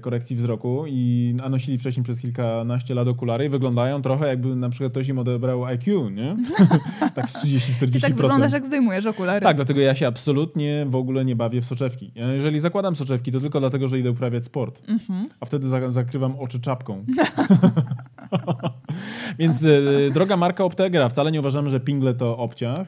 korekcji 0.00 0.36
wzroku 0.36 0.84
i 0.88 1.34
a 1.42 1.48
nosili 1.48 1.78
wcześniej 1.78 2.04
przez 2.04 2.20
kilkanaście 2.20 2.94
lat 2.94 3.08
okulary 3.08 3.44
i 3.44 3.48
wyglądają 3.48 4.02
trochę 4.02 4.26
jakby 4.26 4.56
na 4.56 4.70
przykład 4.70 4.92
ktoś 4.92 5.08
im 5.08 5.18
odebrał 5.18 5.64
IQ, 5.64 6.10
nie? 6.10 6.36
tak 7.14 7.30
z 7.30 7.44
30-40%. 7.44 7.92
Ty 7.92 8.00
tak 8.00 8.14
wyglądasz, 8.14 8.52
jak 8.52 8.66
zdejmujesz 8.66 9.06
okulary. 9.06 9.40
Tak, 9.40 9.56
dlatego 9.56 9.80
ja 9.80 9.94
się 9.94 10.06
absolutnie 10.06 10.86
w 10.88 10.96
ogóle 10.96 11.24
nie 11.24 11.36
bawię 11.36 11.62
w 11.62 11.66
soczewki. 11.66 12.12
Jeżeli 12.14 12.60
zakładam 12.60 12.96
soczewki, 12.96 13.32
to 13.32 13.40
tylko 13.40 13.60
dlatego, 13.60 13.88
że 13.88 13.98
idę 13.98 14.10
uprawiać 14.10 14.44
sport. 14.44 14.82
Mhm. 14.88 15.28
A 15.40 15.46
wtedy 15.46 15.68
za 15.68 15.90
zakrywam 15.90 16.36
oczy 16.38 16.60
czapką. 16.60 17.04
Więc 19.38 19.64
e, 19.64 20.10
droga 20.10 20.36
marka 20.36 20.64
Optegra, 20.64 21.08
wcale 21.08 21.32
nie 21.32 21.40
uważamy, 21.40 21.70
że 21.70 21.80
pingle 21.80 22.14
to 22.14 22.38
obciach. 22.38 22.86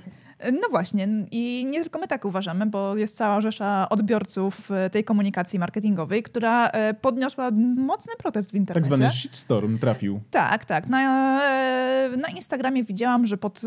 No 0.52 0.68
właśnie, 0.70 1.08
i 1.30 1.66
nie 1.70 1.80
tylko 1.82 1.98
my 1.98 2.08
tak 2.08 2.24
uważamy, 2.24 2.66
bo 2.66 2.96
jest 2.96 3.16
cała 3.16 3.40
rzesza 3.40 3.88
odbiorców 3.88 4.70
e, 4.70 4.90
tej 4.90 5.04
komunikacji 5.04 5.58
marketingowej, 5.58 6.22
która 6.22 6.68
e, 6.68 6.94
podniosła 6.94 7.50
mocny 7.76 8.12
protest 8.18 8.48
w 8.48 8.52
Tak 8.52 8.56
internecie. 8.60 8.96
zwany 8.96 9.10
shitstorm 9.10 9.78
trafił. 9.78 10.20
Tak, 10.30 10.64
tak. 10.64 10.86
Na, 10.86 11.00
e, 11.44 12.10
na 12.16 12.28
Instagramie 12.28 12.84
widziałam, 12.84 13.26
że 13.26 13.36
pod 13.36 13.62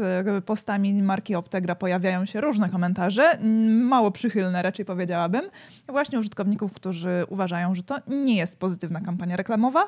postami 0.46 0.94
marki 1.04 1.36
Optegra 1.36 1.76
pojawiają 1.76 2.26
się 2.26 2.42
różne 2.42 2.70
komentarze, 2.70 3.38
mało 3.70 4.12
przychylne 4.12 4.62
raczej 4.62 4.86
powiedziałabym, 4.86 5.42
właśnie 5.88 6.20
użytkowników, 6.20 6.74
którzy 6.74 7.26
uważają, 7.30 7.76
że 7.76 7.84
to 7.84 7.96
nie 8.08 8.36
jest 8.36 8.60
pozytywna 8.60 9.02
kampania 9.02 9.36
reklamowa, 9.36 9.84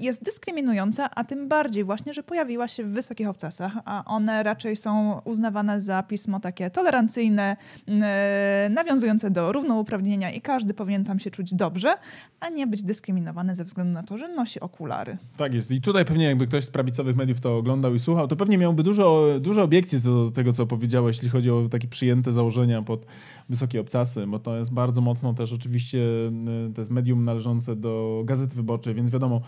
jest 0.00 0.24
dyskryminująca, 0.24 1.10
a 1.14 1.24
tym 1.24 1.48
bardziej 1.48 1.84
właśnie, 1.84 2.12
że 2.12 2.22
pojawiła 2.22 2.68
się 2.68 2.84
w 2.84 2.88
wysokich 2.92 3.28
obcasach, 3.28 3.72
a 3.84 4.04
one 4.06 4.42
raczej 4.42 4.76
są 4.76 5.20
uznawane 5.24 5.80
za 5.80 6.02
pismo 6.12 6.40
takie 6.40 6.70
tolerancyjne, 6.70 7.56
m, 7.88 8.02
e, 8.04 8.68
nawiązujące 8.70 9.30
do 9.30 9.52
równouprawnienia 9.52 10.30
i 10.30 10.40
każdy 10.40 10.74
powinien 10.74 11.04
tam 11.04 11.18
się 11.18 11.30
czuć 11.30 11.54
dobrze, 11.54 11.94
a 12.40 12.48
nie 12.48 12.66
być 12.66 12.82
dyskryminowany 12.82 13.54
ze 13.54 13.64
względu 13.64 13.92
na 13.92 14.02
to, 14.02 14.18
że 14.18 14.28
nosi 14.28 14.60
okulary. 14.60 15.16
Tak 15.36 15.54
jest. 15.54 15.70
I 15.70 15.80
tutaj 15.80 16.04
pewnie 16.04 16.24
jakby 16.24 16.46
ktoś 16.46 16.64
z 16.64 16.70
prawicowych 16.70 17.16
mediów 17.16 17.40
to 17.40 17.56
oglądał 17.56 17.94
i 17.94 18.00
słuchał, 18.00 18.28
to 18.28 18.36
pewnie 18.36 18.58
miałby 18.58 18.82
dużo, 18.82 19.26
dużo 19.40 19.62
obiekcji 19.62 20.00
do 20.00 20.30
tego, 20.30 20.52
co 20.52 20.66
powiedziałeś, 20.66 21.16
jeśli 21.16 21.28
chodzi 21.28 21.50
o 21.50 21.68
takie 21.68 21.88
przyjęte 21.88 22.32
założenia 22.32 22.82
pod 22.82 23.06
wysokie 23.48 23.80
obcasy, 23.80 24.26
bo 24.26 24.38
to 24.38 24.56
jest 24.56 24.72
bardzo 24.72 25.00
mocno 25.00 25.34
też 25.34 25.52
oczywiście, 25.52 25.98
y, 25.98 26.74
to 26.74 26.80
jest 26.80 26.90
medium 26.90 27.24
należące 27.24 27.76
do 27.76 28.22
Gazety 28.24 28.56
Wyborczej, 28.56 28.94
więc 28.94 29.10
wiadomo, 29.10 29.40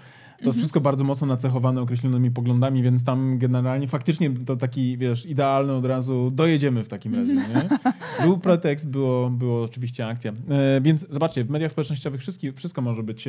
to 0.42 0.52
wszystko 0.52 0.80
bardzo 0.80 1.04
mocno 1.04 1.26
nacechowane 1.26 1.80
określonymi 1.80 2.30
poglądami, 2.30 2.82
więc 2.82 3.04
tam 3.04 3.38
generalnie 3.38 3.88
faktycznie 3.88 4.30
to 4.30 4.56
taki, 4.56 4.98
wiesz, 4.98 5.26
idealny 5.26 5.72
od 5.72 5.84
razu 5.84 6.30
dojedziemy 6.30 6.84
w 6.84 6.88
takim 6.88 7.14
razie, 7.14 7.34
nie? 7.34 7.68
Był 8.22 8.38
pretekst, 8.38 8.88
było, 8.88 9.30
było 9.30 9.62
oczywiście 9.62 10.06
akcja. 10.06 10.32
E, 10.50 10.80
więc 10.80 11.06
zobaczcie, 11.10 11.44
w 11.44 11.50
mediach 11.50 11.70
społecznościowych 11.70 12.20
wszystko, 12.20 12.46
wszystko 12.56 12.82
może 12.82 13.02
być... 13.02 13.28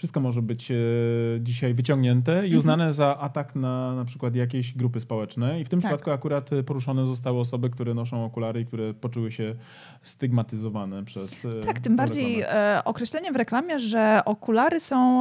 Wszystko 0.00 0.20
może 0.20 0.42
być 0.42 0.70
e, 0.70 0.74
dzisiaj 1.40 1.74
wyciągnięte 1.74 2.48
i 2.48 2.56
uznane 2.56 2.92
za 2.92 3.18
atak 3.18 3.54
na 3.56 3.94
na 3.94 4.04
przykład 4.04 4.34
jakieś 4.36 4.74
grupy 4.74 5.00
społeczne. 5.00 5.60
I 5.60 5.64
w 5.64 5.68
tym 5.68 5.80
Tak. 5.80 5.88
przypadku 5.90 6.10
akurat 6.10 6.50
poruszone 6.66 7.06
zostały 7.06 7.40
osoby, 7.40 7.70
które 7.70 7.94
noszą 7.94 8.24
okulary 8.24 8.60
i 8.60 8.66
które 8.66 8.94
poczuły 8.94 9.30
się 9.32 9.54
stygmatyzowane 10.02 11.04
przez. 11.04 11.44
e, 11.44 11.60
Tak, 11.66 11.78
tym 11.78 11.96
bardziej 11.96 12.40
reklamę. 12.40 12.76
e, 12.78 12.84
określenie 12.84 13.32
w 13.32 13.36
reklamie, 13.36 13.78
że 13.80 14.20
okulary 14.24 14.80
są, 14.80 15.20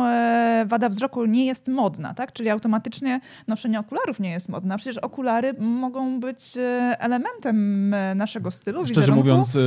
wada 0.67 0.89
wzroku 0.89 1.25
nie 1.25 1.45
jest 1.45 1.67
modna, 1.67 2.13
tak? 2.13 2.33
Czyli 2.33 2.49
automatycznie 2.49 3.21
noszenie 3.47 3.79
okularów 3.79 4.19
nie 4.19 4.31
jest 4.31 4.49
modne. 4.49 4.77
Przecież 4.77 4.97
okulary 4.97 5.53
mogą 5.59 6.19
być 6.19 6.53
elementem 6.99 7.89
naszego 8.15 8.51
stylu, 8.51 8.85
Szczerze 8.85 9.01
wizerunku. 9.01 9.23
mówiąc, 9.27 9.57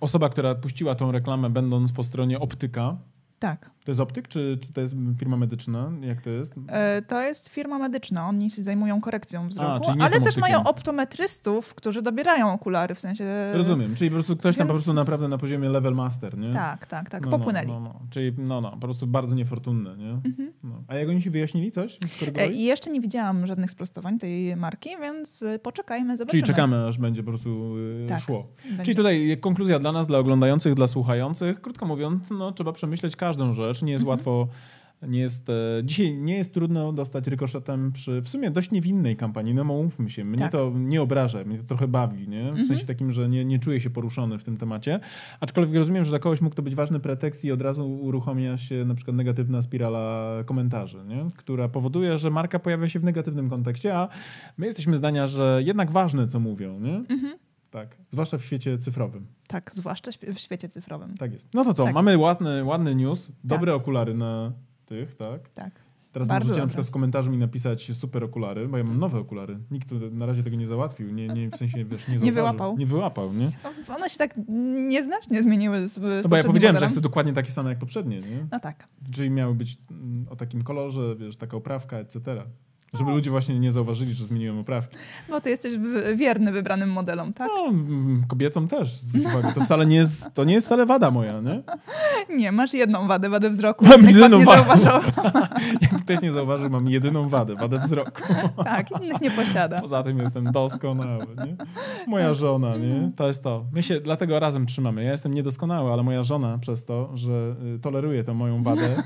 osoba, 0.00 0.28
która 0.28 0.54
puściła 0.54 0.94
tą 0.94 1.12
reklamę, 1.12 1.50
będąc 1.50 1.92
po 1.92 2.04
stronie 2.04 2.40
optyka, 2.40 2.96
Tak. 3.38 3.70
to 3.84 3.90
jest 3.90 4.00
optyk, 4.00 4.28
czy, 4.28 4.58
czy 4.66 4.72
to 4.72 4.80
jest 4.80 4.96
firma 5.18 5.36
medyczna? 5.36 5.90
Jak 6.00 6.22
to 6.22 6.30
jest? 6.30 6.54
E, 6.68 7.02
To 7.02 7.22
jest 7.22 7.48
firma 7.48 7.78
medyczna, 7.78 8.28
oni 8.28 8.50
się 8.50 8.62
zajmują 8.62 9.00
korekcją 9.00 9.48
wzroku, 9.48 9.92
nie 9.94 10.02
ale 10.02 10.10
też 10.10 10.18
optykiem. 10.18 10.40
mają 10.40 10.64
optometrystów, 10.64 11.74
którzy 11.74 12.02
dobierają 12.02 12.52
okulary, 12.52 12.94
w 12.94 13.00
sensie... 13.00 13.24
Rozumiem, 13.54 13.94
czyli 13.94 14.10
po 14.10 14.14
prostu 14.14 14.36
ktoś 14.36 14.56
tam 14.56 14.66
po 14.66 14.72
więc- 14.72 14.84
prostu 14.84 14.94
naprawdę 14.94 15.28
na 15.28 15.38
poziomie 15.38 15.68
level 15.68 15.94
master, 15.94 16.38
nie? 16.38 16.52
Tak, 16.52 16.86
tak, 16.86 17.10
tak, 17.10 17.24
No, 17.24 17.30
popłynęli. 17.30 17.66
No, 17.68 17.80
no, 17.80 17.88
no. 17.94 18.00
Czyli 18.10 18.32
no, 18.38 18.60
no, 18.60 18.70
po 18.70 18.76
prostu 18.78 19.06
bardzo 19.06 19.34
niefortunne, 19.34 19.96
nie? 19.96 20.10
Mhm. 20.10 20.52
No. 20.64 20.82
A 20.88 20.94
jak 20.94 21.08
oni 21.08 21.22
się 21.22 21.30
wyjaśnili 21.30 21.70
coś? 21.70 21.98
E, 22.36 22.48
jeszcze 22.48 22.90
nie 22.90 23.00
widziałam 23.00 23.46
żadnych 23.46 23.70
sprostowań 23.70 24.18
tej 24.18 24.56
marki, 24.56 24.90
więc 25.00 25.42
e, 25.42 25.58
poczekajmy, 25.58 26.16
zobaczymy. 26.16 26.42
Czyli 26.42 26.52
czekamy, 26.54 26.86
aż 26.86 26.98
będzie 26.98 27.22
po 27.22 27.28
prostu 27.30 27.76
y, 27.76 28.06
Tak. 28.08 28.20
szło. 28.22 28.46
Będzie. 28.64 28.84
Czyli 28.84 28.96
tutaj 28.96 29.38
konkluzja 29.40 29.78
dla 29.78 29.92
nas, 29.92 30.06
dla 30.06 30.18
oglądających, 30.18 30.74
dla 30.74 30.86
słuchających. 30.86 31.60
Krótko 31.60 31.86
mówiąc, 31.86 32.30
no, 32.30 32.52
trzeba 32.52 32.72
przemyśleć 32.72 33.16
każdą 33.26 33.52
rzecz. 33.52 33.82
Nie 33.82 33.92
jest 33.92 34.02
Mhm. 34.02 34.10
łatwo. 34.18 34.48
Nie 35.02 35.18
jest, 35.20 35.48
e, 35.50 35.52
dzisiaj 35.84 36.14
nie 36.16 36.36
jest 36.36 36.54
trudno 36.54 36.92
dostać 36.92 37.26
rykoszetem 37.26 37.92
przy 37.92 38.20
w 38.20 38.28
sumie 38.28 38.50
dość 38.50 38.70
niewinnej 38.70 39.16
kampanii. 39.16 39.54
No 39.54 39.64
mówmy 39.64 40.10
się, 40.10 40.24
mnie 40.24 40.38
Tak. 40.38 40.52
to 40.52 40.72
nie 40.76 41.02
obraża, 41.02 41.44
mnie 41.44 41.58
to 41.58 41.64
trochę 41.64 41.88
bawi, 41.88 42.28
nie? 42.28 42.44
W 42.44 42.48
Mhm. 42.48 42.66
sensie 42.68 42.86
takim, 42.86 43.12
że 43.12 43.28
nie, 43.28 43.44
nie 43.44 43.58
czuję 43.58 43.80
się 43.80 43.90
poruszony 43.90 44.38
w 44.38 44.44
tym 44.44 44.56
temacie. 44.56 45.00
Aczkolwiek 45.40 45.76
rozumiem, 45.76 46.04
że 46.04 46.10
dla 46.10 46.18
kogoś 46.18 46.40
mógł 46.40 46.56
to 46.56 46.62
być 46.62 46.74
ważny 46.74 47.00
pretekst 47.00 47.44
i 47.44 47.52
od 47.52 47.62
razu 47.62 47.90
uruchamia 47.92 48.58
się 48.58 48.84
na 48.84 48.94
przykład 48.94 49.16
negatywna 49.16 49.62
spirala 49.62 50.30
komentarzy, 50.44 50.98
nie? 51.08 51.26
która 51.36 51.68
powoduje, 51.68 52.18
że 52.18 52.30
marka 52.30 52.58
pojawia 52.58 52.88
się 52.88 53.00
w 53.00 53.04
negatywnym 53.04 53.50
kontekście, 53.50 53.96
a 53.96 54.08
my 54.58 54.66
jesteśmy 54.66 54.96
zdania, 54.96 55.26
że 55.26 55.60
jednak 55.64 55.90
ważne, 55.90 56.26
co 56.28 56.40
mówią, 56.40 56.80
nie? 56.80 56.94
Mhm. 56.96 57.38
Tak, 57.76 57.96
zwłaszcza 58.10 58.38
w 58.38 58.44
świecie 58.44 58.78
cyfrowym. 58.78 59.26
Tak, 59.48 59.70
zwłaszcza 59.74 60.10
w 60.34 60.38
świecie 60.38 60.68
cyfrowym. 60.68 61.14
Tak 61.16 61.32
jest. 61.32 61.54
No 61.54 61.64
to 61.64 61.74
co, 61.74 61.84
Tak 61.84 61.94
mamy 61.94 62.18
ładny, 62.18 62.64
ładny 62.64 62.94
news, 62.94 63.28
dobre 63.44 63.74
okulary 63.74 64.14
na 64.14 64.52
tych, 64.86 65.16
tak? 65.16 65.48
Tak. 65.48 65.86
Teraz 66.12 66.28
Bardzo 66.28 66.44
możecie 66.44 66.60
na 66.60 66.62
dobre. 66.62 66.68
przykład 66.68 66.86
w 66.86 66.90
komentarzu 66.90 67.30
mi 67.30 67.38
napisać 67.38 67.90
super 67.96 68.24
okulary, 68.24 68.68
bo 68.68 68.78
ja 68.78 68.84
mam 68.84 68.98
nowe 68.98 69.18
okulary. 69.18 69.58
Nikt 69.70 69.90
na 70.12 70.26
razie 70.26 70.42
tego 70.42 70.56
nie 70.56 70.66
załatwił, 70.66 71.10
nie, 71.10 71.28
nie 71.28 71.50
w 71.50 71.56
sensie, 71.56 71.84
wiesz, 71.84 72.08
nie, 72.08 72.14
zauważył. 72.18 72.34
wyłapał. 72.34 72.76
Nie 72.78 72.86
wyłapał, 72.86 73.32
nie? 73.32 73.50
No, 73.64 73.94
One 73.94 74.10
się 74.10 74.18
tak 74.18 74.34
nieznacznie 74.88 75.42
zmieniły 75.42 75.88
z, 75.88 75.94
To 76.22 76.28
bo 76.28 76.36
ja 76.36 76.44
powiedziałem, 76.44 76.74
że 76.74 76.78
modelem. 76.80 76.90
chcę 76.90 77.00
dokładnie 77.00 77.32
takie 77.32 77.50
same 77.50 77.70
jak 77.70 77.78
poprzednie, 77.78 78.20
nie? 78.20 78.46
No 78.52 78.60
tak. 78.60 78.88
Czyli 79.12 79.30
miały 79.30 79.54
być 79.54 79.78
mm, 79.90 80.26
o 80.30 80.36
takim 80.36 80.62
kolorze, 80.62 81.16
wiesz, 81.16 81.36
taka 81.36 81.56
oprawka, 81.56 81.96
etc. 81.98 82.42
Żeby 82.94 83.10
ludzie 83.10 83.30
właśnie 83.30 83.58
nie 83.58 83.72
zauważyli, 83.72 84.12
że 84.12 84.24
zmieniłem 84.24 84.58
oprawki. 84.58 84.96
Bo 85.28 85.40
ty 85.40 85.50
jesteś 85.50 85.72
wierny 86.16 86.52
wybranym 86.52 86.92
modelom, 86.92 87.32
tak? 87.32 87.48
No, 87.56 87.72
kobietom 88.28 88.68
też, 88.68 88.98
uwagę. 89.26 89.52
To 89.52 89.60
wcale 89.60 89.86
nie 89.86 89.96
jest, 89.96 90.34
to 90.34 90.44
nie 90.44 90.54
jest 90.54 90.66
wcale 90.66 90.86
wada 90.86 91.10
moja, 91.10 91.40
nie? 91.40 91.62
Nie, 92.38 92.52
masz 92.52 92.74
jedną 92.74 93.08
wadę, 93.08 93.28
wadę 93.28 93.50
wzroku. 93.50 93.84
Mam 93.86 94.04
jedyną 94.04 94.38
nie 94.38 94.44
wadę. 94.44 95.00
Jak 95.82 96.02
ktoś 96.02 96.22
nie 96.22 96.32
zauważył, 96.32 96.70
mam 96.70 96.88
jedyną 96.88 97.28
wadę, 97.28 97.54
wadę 97.54 97.78
wzroku. 97.78 98.22
Tak, 98.64 99.02
innych 99.02 99.20
nie 99.20 99.30
posiada. 99.30 99.78
Poza 99.80 100.02
tym 100.02 100.18
jestem 100.18 100.52
doskonały, 100.52 101.26
nie? 101.46 101.56
Moja 102.06 102.32
żona, 102.34 102.76
nie? 102.76 103.10
To 103.16 103.26
jest 103.26 103.42
to. 103.42 103.64
My 103.72 103.82
się 103.82 104.00
dlatego 104.00 104.40
razem 104.40 104.66
trzymamy. 104.66 105.04
Ja 105.04 105.10
jestem 105.10 105.34
niedoskonały, 105.34 105.92
ale 105.92 106.02
moja 106.02 106.22
żona 106.22 106.58
przez 106.58 106.84
to, 106.84 107.10
że 107.14 107.56
y, 107.76 107.78
toleruje 107.78 108.24
tę 108.24 108.34
moją 108.34 108.62
wadę, 108.62 109.02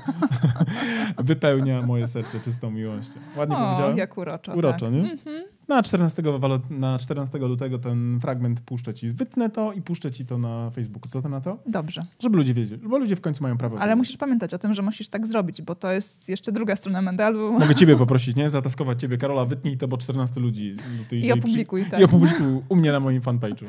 wypełnia 1.17 1.81
moje 1.81 2.07
serce 2.07 2.39
czystą 2.39 2.71
miłością. 2.71 3.19
Ładnie 3.37 3.55
o, 3.57 3.59
powiedziałem? 3.59 3.80
Jak 3.89 4.17
uroczo. 4.17 4.53
Uroczo, 4.53 4.85
tak. 4.85 4.93
nie? 4.93 4.99
Mhm. 4.99 5.43
Na 5.71 5.83
14, 5.83 6.23
na 6.69 6.99
14 6.99 7.37
lutego 7.37 7.79
ten 7.79 8.19
fragment 8.21 8.61
puszczę 8.61 8.93
ci. 8.93 9.11
Wytnę 9.11 9.49
to 9.49 9.73
i 9.73 9.81
puszczę 9.81 10.11
ci 10.11 10.25
to 10.25 10.37
na 10.37 10.69
Facebooku. 10.69 11.09
Co 11.09 11.21
ty 11.21 11.29
na 11.29 11.41
to? 11.41 11.57
Dobrze. 11.65 12.01
Żeby 12.19 12.37
ludzie 12.37 12.53
wiedzieli, 12.53 12.87
bo 12.87 12.97
ludzie 12.97 13.15
w 13.15 13.21
końcu 13.21 13.43
mają 13.43 13.57
prawo 13.57 13.75
Ale 13.75 13.85
wiedzieć. 13.85 13.97
musisz 13.97 14.17
pamiętać 14.17 14.53
o 14.53 14.57
tym, 14.57 14.73
że 14.73 14.81
musisz 14.81 15.09
tak 15.09 15.27
zrobić, 15.27 15.61
bo 15.61 15.75
to 15.75 15.91
jest 15.91 16.29
jeszcze 16.29 16.51
druga 16.51 16.75
strona 16.75 17.01
medalu. 17.01 17.59
Mogę 17.59 17.75
ciebie 17.75 17.97
poprosić, 18.05 18.35
nie? 18.35 18.49
Zataskować 18.49 18.99
ciebie. 19.01 19.17
Karola, 19.17 19.45
wytnij 19.45 19.77
to, 19.77 19.87
bo 19.87 19.97
14 19.97 20.39
ludzi. 20.39 20.75
I 21.11 21.31
opublikuj, 21.31 21.85
tak. 21.91 21.99
I 21.99 22.03
opublikuj 22.03 22.45
u 22.69 22.75
mnie 22.75 22.91
na 22.91 22.99
moim 22.99 23.21
fanpage'u. 23.21 23.65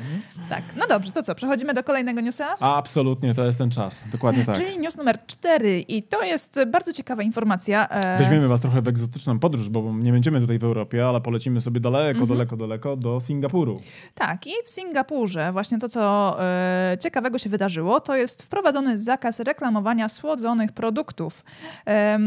Tak. 0.49 0.63
No 0.77 0.85
dobrze, 0.89 1.11
to 1.11 1.23
co? 1.23 1.35
Przechodzimy 1.35 1.73
do 1.73 1.83
kolejnego 1.83 2.21
newsa? 2.21 2.57
Absolutnie, 2.59 3.33
to 3.33 3.45
jest 3.45 3.57
ten 3.57 3.69
czas. 3.69 4.05
Dokładnie 4.11 4.45
tak. 4.45 4.57
Czyli 4.57 4.79
news 4.79 4.97
numer 4.97 5.19
4 5.27 5.79
i 5.79 6.03
to 6.03 6.23
jest 6.23 6.59
bardzo 6.71 6.93
ciekawa 6.93 7.23
informacja. 7.23 7.87
E, 7.89 8.17
Weźmiemy 8.17 8.47
was 8.47 8.61
trochę 8.61 8.81
w 8.81 8.87
egzotyczną 8.87 9.39
podróż, 9.39 9.69
bo 9.69 9.93
nie 9.99 10.11
będziemy 10.11 10.41
tutaj 10.41 10.59
w 10.59 10.63
Europie, 10.63 11.07
ale 11.07 11.21
polecimy 11.21 11.61
sobie 11.61 11.79
daleko, 11.93 12.19
mhm. 12.19 12.37
daleko, 12.37 12.57
daleko 12.57 12.95
do 12.95 13.19
Singapuru. 13.19 13.81
Tak, 14.15 14.47
i 14.47 14.51
w 14.65 14.69
Singapurze 14.69 15.51
właśnie 15.51 15.77
to, 15.77 15.89
co 15.89 16.35
e, 16.43 16.97
ciekawego 16.99 17.37
się 17.37 17.49
wydarzyło, 17.49 17.99
to 17.99 18.15
jest 18.15 18.43
wprowadzony 18.43 18.97
zakaz 18.97 19.39
reklamowania 19.39 20.09
słodzonych 20.09 20.71
produktów. 20.71 21.43
E, 21.87 22.17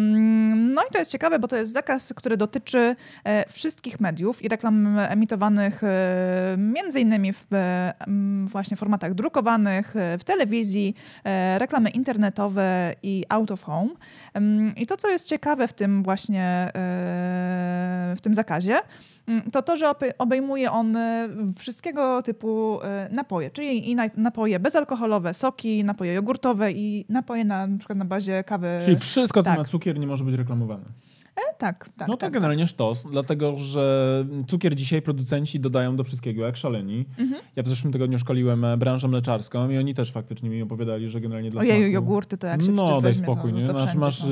no 0.56 0.82
i 0.82 0.92
to 0.92 0.98
jest 0.98 1.10
ciekawe, 1.10 1.38
bo 1.38 1.48
to 1.48 1.56
jest 1.56 1.72
zakaz, 1.72 2.12
który 2.16 2.36
dotyczy 2.36 2.96
e, 3.24 3.52
wszystkich 3.52 4.00
mediów 4.00 4.42
i 4.42 4.48
reklam 4.48 4.98
emitowanych 4.98 5.84
e, 5.84 6.56
między 6.58 7.00
innymi 7.00 7.32
w 7.32 7.46
e, 7.52 7.94
właśnie 8.46 8.76
formatach 8.76 9.14
drukowanych, 9.14 9.96
e, 9.96 10.18
w 10.18 10.24
telewizji, 10.24 10.94
reklamy 11.58 11.90
internetowe 11.90 12.94
i 13.02 13.24
out 13.28 13.50
of 13.50 13.62
home. 13.62 13.90
I 14.76 14.86
to, 14.86 14.96
co 14.96 15.08
jest 15.08 15.28
ciekawe 15.28 15.68
w 15.68 15.72
tym 15.72 16.02
właśnie 16.02 16.70
w 18.16 18.18
tym 18.22 18.34
zakazie, 18.34 18.78
to 19.52 19.62
to, 19.62 19.76
że 19.76 19.92
obejmuje 20.18 20.72
on 20.72 20.96
e, 20.96 21.28
wszystkiego 21.58 22.22
typu 22.22 22.78
e, 22.82 23.08
napoje, 23.12 23.50
czyli 23.50 23.90
i 23.90 23.96
napoje 24.16 24.60
bezalkoholowe, 24.60 25.34
soki, 25.34 25.84
napoje 25.84 26.14
jogurtowe 26.14 26.72
i 26.72 27.04
napoje 27.08 27.44
na, 27.44 27.66
na 27.66 27.78
przykład 27.78 27.98
na 27.98 28.04
bazie 28.04 28.44
kawy. 28.44 28.80
Czyli 28.84 28.96
wszystko, 28.96 29.40
co 29.42 29.44
tak. 29.44 29.58
ma 29.58 29.64
cukier, 29.64 29.98
nie 29.98 30.06
może 30.06 30.24
być 30.24 30.34
reklamowane. 30.34 30.84
E, 31.36 31.54
tak, 31.58 31.88
tak. 31.96 32.08
No 32.08 32.14
to 32.14 32.20
tak, 32.20 32.32
generalnie 32.32 32.62
tak. 32.62 32.70
sztos, 32.70 33.06
dlatego 33.10 33.56
że 33.56 34.24
cukier 34.46 34.74
dzisiaj 34.74 35.02
producenci 35.02 35.60
dodają 35.60 35.96
do 35.96 36.04
wszystkiego, 36.04 36.46
jak 36.46 36.56
szaleni. 36.56 37.06
Mhm. 37.18 37.42
Ja 37.56 37.62
w 37.62 37.68
zeszłym 37.68 37.92
tygodniu 37.92 38.18
szkoliłem 38.18 38.66
branżę 38.78 39.08
mleczarską 39.08 39.70
i 39.70 39.78
oni 39.78 39.94
też 39.94 40.12
faktycznie 40.12 40.50
mi 40.50 40.62
opowiadali, 40.62 41.08
że 41.08 41.20
generalnie 41.20 41.50
dla 41.50 41.60
Ojeju, 41.60 41.76
smaku... 41.76 41.92
jogurty 41.92 42.38
to 42.38 42.46
jak 42.46 42.62
się 42.62 42.72
No, 42.72 43.00
daj 43.00 43.14
spokój, 43.14 43.52
to, 43.52 43.58
nie? 43.58 43.66
To 43.66 43.72
masz, 43.72 43.94
masz 43.94 44.22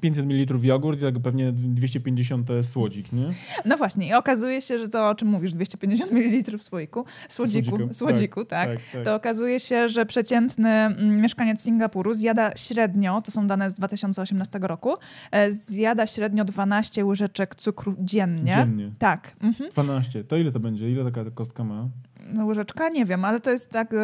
500 0.00 0.26
ml 0.26 0.58
jogurt 0.62 0.98
i 0.98 1.02
tak 1.02 1.18
pewnie 1.18 1.52
250 1.52 2.46
to 2.46 2.54
jest 2.54 2.72
słodzik, 2.72 3.12
nie? 3.12 3.28
No 3.64 3.76
właśnie 3.76 4.08
i 4.08 4.14
okazuje 4.14 4.62
się, 4.62 4.78
że 4.78 4.88
to, 4.88 5.08
o 5.08 5.14
czym 5.14 5.28
mówisz, 5.28 5.52
250 5.52 6.12
ml 6.12 6.58
w 6.58 6.64
słoiku, 6.64 7.04
słodziku, 7.28 7.70
słodziku, 7.70 7.94
słodziku 7.94 8.44
tak, 8.44 8.70
tak, 8.70 8.80
tak, 8.92 9.04
to 9.04 9.14
okazuje 9.14 9.60
się, 9.60 9.88
że 9.88 10.06
przeciętny 10.06 10.68
mm, 10.68 11.20
mieszkaniec 11.20 11.62
Singapuru 11.62 12.14
zjada 12.14 12.50
średnio, 12.56 13.22
to 13.22 13.30
są 13.30 13.46
dane 13.46 13.70
z 13.70 13.74
2018 13.74 14.58
roku, 14.62 14.94
e, 15.30 15.52
zjada 15.52 16.06
średnio 16.06 16.39
średnio 16.40 16.52
12 16.52 17.04
łyżeczek 17.04 17.54
cukru 17.54 17.94
dziennie. 17.98 18.52
Dziennie? 18.52 18.92
Tak. 18.98 19.36
Mhm. 19.40 19.70
12. 19.70 20.24
To 20.24 20.36
ile 20.36 20.52
to 20.52 20.60
będzie? 20.60 20.90
Ile 20.90 21.04
taka 21.04 21.30
kostka 21.30 21.64
ma? 21.64 21.88
No, 22.34 22.46
łyżeczka? 22.46 22.88
Nie 22.88 23.04
wiem, 23.04 23.24
ale 23.24 23.40
to 23.40 23.50
jest 23.50 23.70
tak 23.70 23.92
y, 23.92 23.96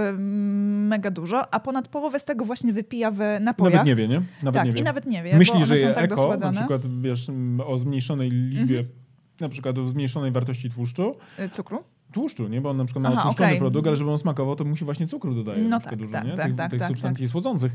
mega 0.88 1.11
dużo, 1.11 1.55
a 1.55 1.61
ponad 1.61 1.88
połowę 1.88 2.18
z 2.18 2.25
tego 2.25 2.44
właśnie 2.44 2.72
wypija 2.72 3.11
w 3.11 3.18
napojach. 3.40 3.75
Nawet 3.75 3.87
nie 3.87 3.96
wie, 3.96 4.09
nie? 4.09 4.22
Nawet 4.42 4.55
tak, 4.55 4.66
nie 4.66 4.72
wie. 4.72 4.81
i 4.81 4.83
nawet 4.83 5.07
nie 5.07 5.22
wie, 5.22 5.37
Myśli, 5.37 5.61
bo 5.61 5.66
że 5.66 5.77
są 5.77 5.92
tak 5.92 6.05
eko, 6.05 6.16
dosładzane. 6.16 6.53
na 6.53 6.59
przykład 6.61 7.01
wiesz, 7.03 7.27
o 7.66 7.79
zmniejszonej 7.79 8.31
liczbie, 8.31 8.79
mhm. 8.79 8.96
na 9.40 9.49
przykład 9.49 9.79
o 9.79 9.88
zmniejszonej 9.88 10.33
wartości 10.33 10.70
tłuszczu. 10.70 11.14
Y, 11.38 11.49
cukru? 11.49 11.85
Tłuszczu, 12.12 12.49
nie? 12.49 12.61
Bo 12.61 12.71
on 12.71 12.77
na 12.77 12.85
przykład 12.85 13.03
ma 13.03 13.11
Aha, 13.12 13.23
tłuszczony 13.23 13.49
okay. 13.49 13.59
produkt, 13.59 13.87
ale 13.87 13.97
żeby 13.97 14.11
on 14.11 14.19
smakował, 14.19 14.57
to 14.57 14.64
musi 14.64 14.85
właśnie 14.85 15.07
cukru 15.07 15.35
dodaje 15.35 15.64
no 15.64 15.81
tak, 15.81 15.97
dużo, 15.97 16.12
tak, 16.12 16.25
nie? 16.25 16.33
Tak, 16.33 16.47
tych, 16.47 16.57
tak, 16.57 16.71
tych 16.71 16.81
tak, 16.81 16.88
substancji 16.88 17.27
tak. 17.27 17.33
słodzących. 17.33 17.73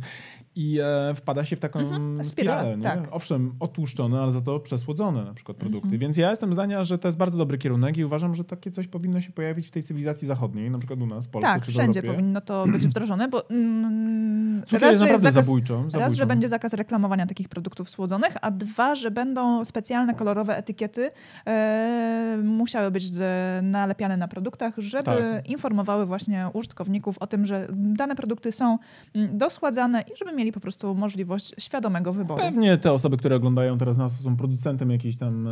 I 0.55 0.79
e, 0.83 1.13
wpada 1.15 1.45
się 1.45 1.55
w 1.55 1.59
taką 1.59 1.79
mhm, 1.79 2.23
spiralę, 2.23 2.77
nie? 2.77 2.83
Tak. 2.83 3.07
Owszem, 3.11 3.55
otłuszczone, 3.59 4.21
ale 4.21 4.31
za 4.31 4.41
to 4.41 4.59
przesłodzone 4.59 5.25
na 5.25 5.33
przykład 5.33 5.57
produkty. 5.57 5.87
Mhm. 5.87 5.99
Więc 5.99 6.17
ja 6.17 6.29
jestem 6.29 6.53
zdania, 6.53 6.83
że 6.83 6.97
to 6.97 7.07
jest 7.07 7.17
bardzo 7.17 7.37
dobry 7.37 7.57
kierunek 7.57 7.97
i 7.97 8.05
uważam, 8.05 8.35
że 8.35 8.43
takie 8.43 8.71
coś 8.71 8.87
powinno 8.87 9.21
się 9.21 9.31
pojawić 9.31 9.67
w 9.67 9.71
tej 9.71 9.83
cywilizacji 9.83 10.27
zachodniej, 10.27 10.71
na 10.71 10.77
przykład 10.77 11.01
u 11.01 11.05
nas, 11.05 11.25
w 11.25 11.29
Polsce 11.29 11.47
tak, 11.47 11.61
czy 11.61 11.71
w 11.71 11.73
wszędzie 11.73 11.99
Europie. 11.99 12.17
powinno 12.17 12.41
to 12.41 12.65
być 12.67 12.87
wdrożone, 12.91 13.27
bo 13.27 13.49
mm, 13.49 14.63
Cukier 14.65 14.81
raz, 14.81 14.91
jest 14.91 15.01
naprawdę 15.01 15.31
zakaz, 15.31 15.45
zabójczą, 15.45 15.75
zabójczą. 15.75 15.99
Raz, 15.99 16.13
że 16.13 16.25
będzie 16.25 16.49
zakaz 16.49 16.73
reklamowania 16.73 17.27
takich 17.27 17.49
produktów 17.49 17.89
słodzonych, 17.89 18.33
a 18.41 18.51
dwa, 18.51 18.95
że 18.95 19.11
będą 19.11 19.65
specjalne 19.65 20.15
kolorowe 20.15 20.57
etykiety 20.57 21.11
e, 21.47 22.37
musiały 22.43 22.91
być 22.91 23.05
nalepiane 23.61 24.17
na 24.21 24.27
produktach, 24.27 24.73
żeby 24.77 25.03
tak. 25.03 25.49
informowały 25.49 26.05
właśnie 26.05 26.49
użytkowników 26.53 27.17
o 27.17 27.27
tym, 27.27 27.45
że 27.45 27.67
dane 27.73 28.15
produkty 28.15 28.51
są 28.51 28.77
mm, 29.15 29.37
doschładzane 29.37 30.01
i 30.01 30.17
żeby 30.17 30.31
mieli 30.31 30.51
po 30.51 30.59
prostu 30.59 30.95
możliwość 30.95 31.53
świadomego 31.57 32.13
wyboru. 32.13 32.41
Pewnie 32.41 32.77
te 32.77 32.91
osoby, 32.91 33.17
które 33.17 33.35
oglądają 33.35 33.77
teraz 33.77 33.97
nas, 33.97 34.19
są 34.19 34.37
producentem 34.37 34.91
jakichś 34.91 35.15
tam 35.15 35.47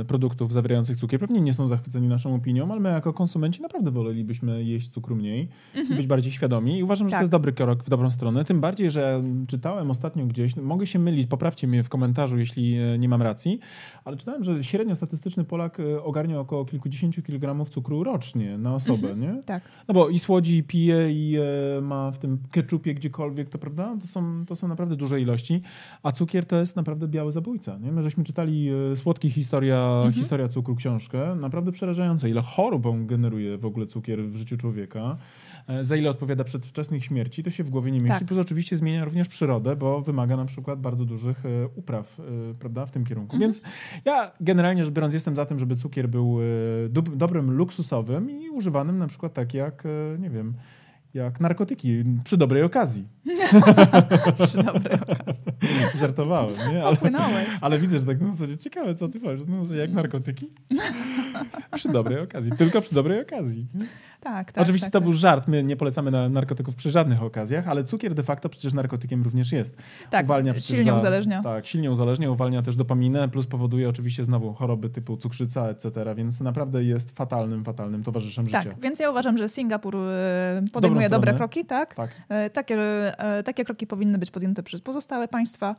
e, 0.00 0.04
produktów 0.04 0.52
zawierających 0.52 0.96
cukier, 0.96 1.20
pewnie 1.20 1.40
nie 1.40 1.54
są 1.54 1.68
zachwyceni 1.68 2.08
naszą 2.08 2.34
opinią, 2.34 2.72
ale 2.72 2.80
my 2.80 2.88
jako 2.88 3.12
konsumenci 3.12 3.62
naprawdę 3.62 3.90
wolelibyśmy 3.90 4.64
jeść 4.64 4.88
cukru 4.88 5.16
mniej 5.16 5.48
mhm. 5.74 5.94
i 5.94 5.96
być 5.96 6.06
bardziej 6.06 6.32
świadomi. 6.32 6.78
I 6.78 6.82
uważam, 6.82 7.08
że 7.08 7.10
tak. 7.10 7.20
to 7.20 7.22
jest 7.22 7.32
dobry 7.32 7.52
krok 7.52 7.82
w 7.82 7.90
dobrą 7.90 8.10
stronę. 8.10 8.44
Tym 8.44 8.60
bardziej, 8.60 8.90
że 8.90 9.22
czytałem 9.46 9.90
ostatnio 9.90 10.26
gdzieś, 10.26 10.56
no, 10.56 10.62
mogę 10.62 10.86
się 10.86 10.98
mylić, 10.98 11.26
poprawcie 11.26 11.66
mnie 11.66 11.82
w 11.82 11.88
komentarzu, 11.88 12.38
jeśli 12.38 12.78
e, 12.78 12.98
nie 12.98 13.08
mam 13.08 13.22
racji, 13.22 13.60
ale 14.04 14.16
czytałem, 14.16 14.44
że 14.44 14.64
średnio 14.64 14.94
statystyczny 14.94 15.44
Polak 15.44 15.80
e, 15.80 16.02
ogarnia 16.02 16.40
około 16.40 16.64
kilkudziesięciu 16.64 17.22
kilogramów 17.22 17.68
cukru 17.68 18.03
rocznie 18.04 18.58
na 18.58 18.74
osobę, 18.74 19.10
mhm. 19.10 19.20
nie? 19.20 19.42
Tak. 19.42 19.62
No 19.88 19.94
bo 19.94 20.08
i 20.08 20.18
słodzi, 20.18 20.56
i 20.56 20.62
pije, 20.62 21.12
i 21.12 21.36
e, 21.78 21.80
ma 21.80 22.10
w 22.10 22.18
tym 22.18 22.38
ketchupie 22.50 22.94
gdziekolwiek, 22.94 23.48
to 23.48 23.58
prawda? 23.58 23.96
To 24.00 24.06
są, 24.06 24.44
to 24.46 24.56
są 24.56 24.68
naprawdę 24.68 24.96
duże 24.96 25.20
ilości, 25.20 25.62
a 26.02 26.12
cukier 26.12 26.46
to 26.46 26.56
jest 26.56 26.76
naprawdę 26.76 27.08
biały 27.08 27.32
zabójca. 27.32 27.78
Nie? 27.78 27.92
My 27.92 28.02
żeśmy 28.02 28.24
czytali 28.24 28.70
e, 28.92 28.96
Słodki 28.96 29.30
historia, 29.30 29.92
mhm. 29.96 30.12
historia 30.12 30.48
cukru 30.48 30.76
książkę, 30.76 31.34
naprawdę 31.34 31.72
przerażające, 31.72 32.30
ile 32.30 32.42
chorób 32.42 32.86
on 32.86 33.06
generuje 33.06 33.58
w 33.58 33.66
ogóle 33.66 33.86
cukier 33.86 34.22
w 34.22 34.36
życiu 34.36 34.56
człowieka. 34.56 35.16
E, 35.66 35.84
za 35.84 35.96
ile 35.96 36.10
odpowiada 36.10 36.44
przedwczesnych 36.44 37.04
śmierci, 37.04 37.42
to 37.42 37.50
się 37.50 37.64
w 37.64 37.70
głowie 37.70 37.92
nie 37.92 38.00
mieści. 38.00 38.18
Tak. 38.18 38.28
Plus 38.28 38.38
oczywiście 38.38 38.76
zmienia 38.76 39.04
również 39.04 39.28
przyrodę, 39.28 39.76
bo 39.76 40.00
wymaga 40.00 40.36
na 40.36 40.44
przykład 40.44 40.80
bardzo 40.80 41.04
dużych 41.04 41.46
e, 41.46 41.68
upraw 41.74 42.20
e, 42.20 42.22
prawda, 42.58 42.86
w 42.86 42.90
tym 42.90 43.04
kierunku. 43.04 43.36
Mhm. 43.36 43.40
Więc 43.40 43.62
ja 44.04 44.32
generalnie 44.40 44.84
rzecz 44.84 44.94
biorąc 44.94 45.14
jestem 45.14 45.36
za 45.36 45.46
tym, 45.46 45.58
żeby 45.58 45.76
cukier 45.76 46.08
był 46.08 46.38
dobrym 46.90 47.50
luksusowym 47.50 48.30
i 48.30 48.50
używanym 48.50 48.98
na 48.98 49.06
przykład 49.06 49.34
tak 49.34 49.54
jak, 49.54 49.84
nie 50.18 50.30
wiem, 50.30 50.54
jak 51.14 51.40
narkotyki 51.40 52.04
przy 52.24 52.36
dobrej 52.36 52.62
okazji. 52.62 53.08
przy 54.46 54.62
dobrej 54.62 55.00
okazji. 55.00 55.44
Żartowałem, 55.98 56.54
nie? 56.72 56.84
Ale, 56.84 56.96
ale 57.60 57.78
widzę, 57.78 58.00
że 58.00 58.06
tak 58.06 58.20
na 58.20 58.32
zasadzie 58.32 58.56
ciekawe, 58.56 58.94
co 58.94 59.08
ty 59.08 59.20
powiesz. 59.20 59.40
No, 59.46 59.74
jak 59.74 59.92
narkotyki? 59.92 60.50
przy 61.74 61.88
dobrej 61.88 62.20
okazji. 62.20 62.52
Tylko 62.58 62.80
przy 62.80 62.94
dobrej 62.94 63.20
okazji. 63.20 63.66
Tak, 64.24 64.52
tak. 64.52 64.62
Oczywiście 64.62 64.86
tak, 64.86 64.92
to 64.92 64.98
tak. 64.98 65.04
był 65.04 65.12
żart. 65.12 65.48
My 65.48 65.64
nie 65.64 65.76
polecamy 65.76 66.10
na 66.10 66.28
narkotyków 66.28 66.74
przy 66.74 66.90
żadnych 66.90 67.22
okazjach, 67.22 67.68
ale 67.68 67.84
cukier 67.84 68.14
de 68.14 68.22
facto 68.22 68.48
przecież 68.48 68.72
narkotykiem 68.72 69.22
również 69.22 69.52
jest. 69.52 69.82
Tak, 70.10 70.24
uwalnia 70.24 70.60
silnie 70.60 70.84
za, 70.84 70.96
uzależnia. 70.96 71.42
Tak, 71.42 71.66
silnie 71.66 71.90
uzależnia, 71.90 72.30
uwalnia 72.30 72.62
też 72.62 72.76
dopaminę, 72.76 73.28
plus 73.28 73.46
powoduje 73.46 73.88
oczywiście 73.88 74.24
znowu 74.24 74.54
choroby 74.54 74.90
typu 74.90 75.16
cukrzyca, 75.16 75.68
etc., 75.68 75.90
więc 76.16 76.40
naprawdę 76.40 76.84
jest 76.84 77.16
fatalnym, 77.16 77.64
fatalnym 77.64 78.02
towarzyszem 78.02 78.46
tak, 78.46 78.62
życia. 78.62 78.74
Tak, 78.74 78.82
więc 78.82 78.98
ja 78.98 79.10
uważam, 79.10 79.38
że 79.38 79.48
Singapur 79.48 79.96
e, 79.96 80.62
podejmuje 80.72 81.08
dobre 81.08 81.34
kroki, 81.34 81.64
tak? 81.64 81.94
tak. 81.94 82.10
E, 82.28 82.50
takie, 82.50 82.76
e, 83.18 83.42
takie 83.42 83.64
kroki 83.64 83.86
powinny 83.86 84.18
być 84.18 84.30
podjęte 84.30 84.62
przez 84.62 84.80
pozostałe 84.80 85.28
państwa, 85.28 85.76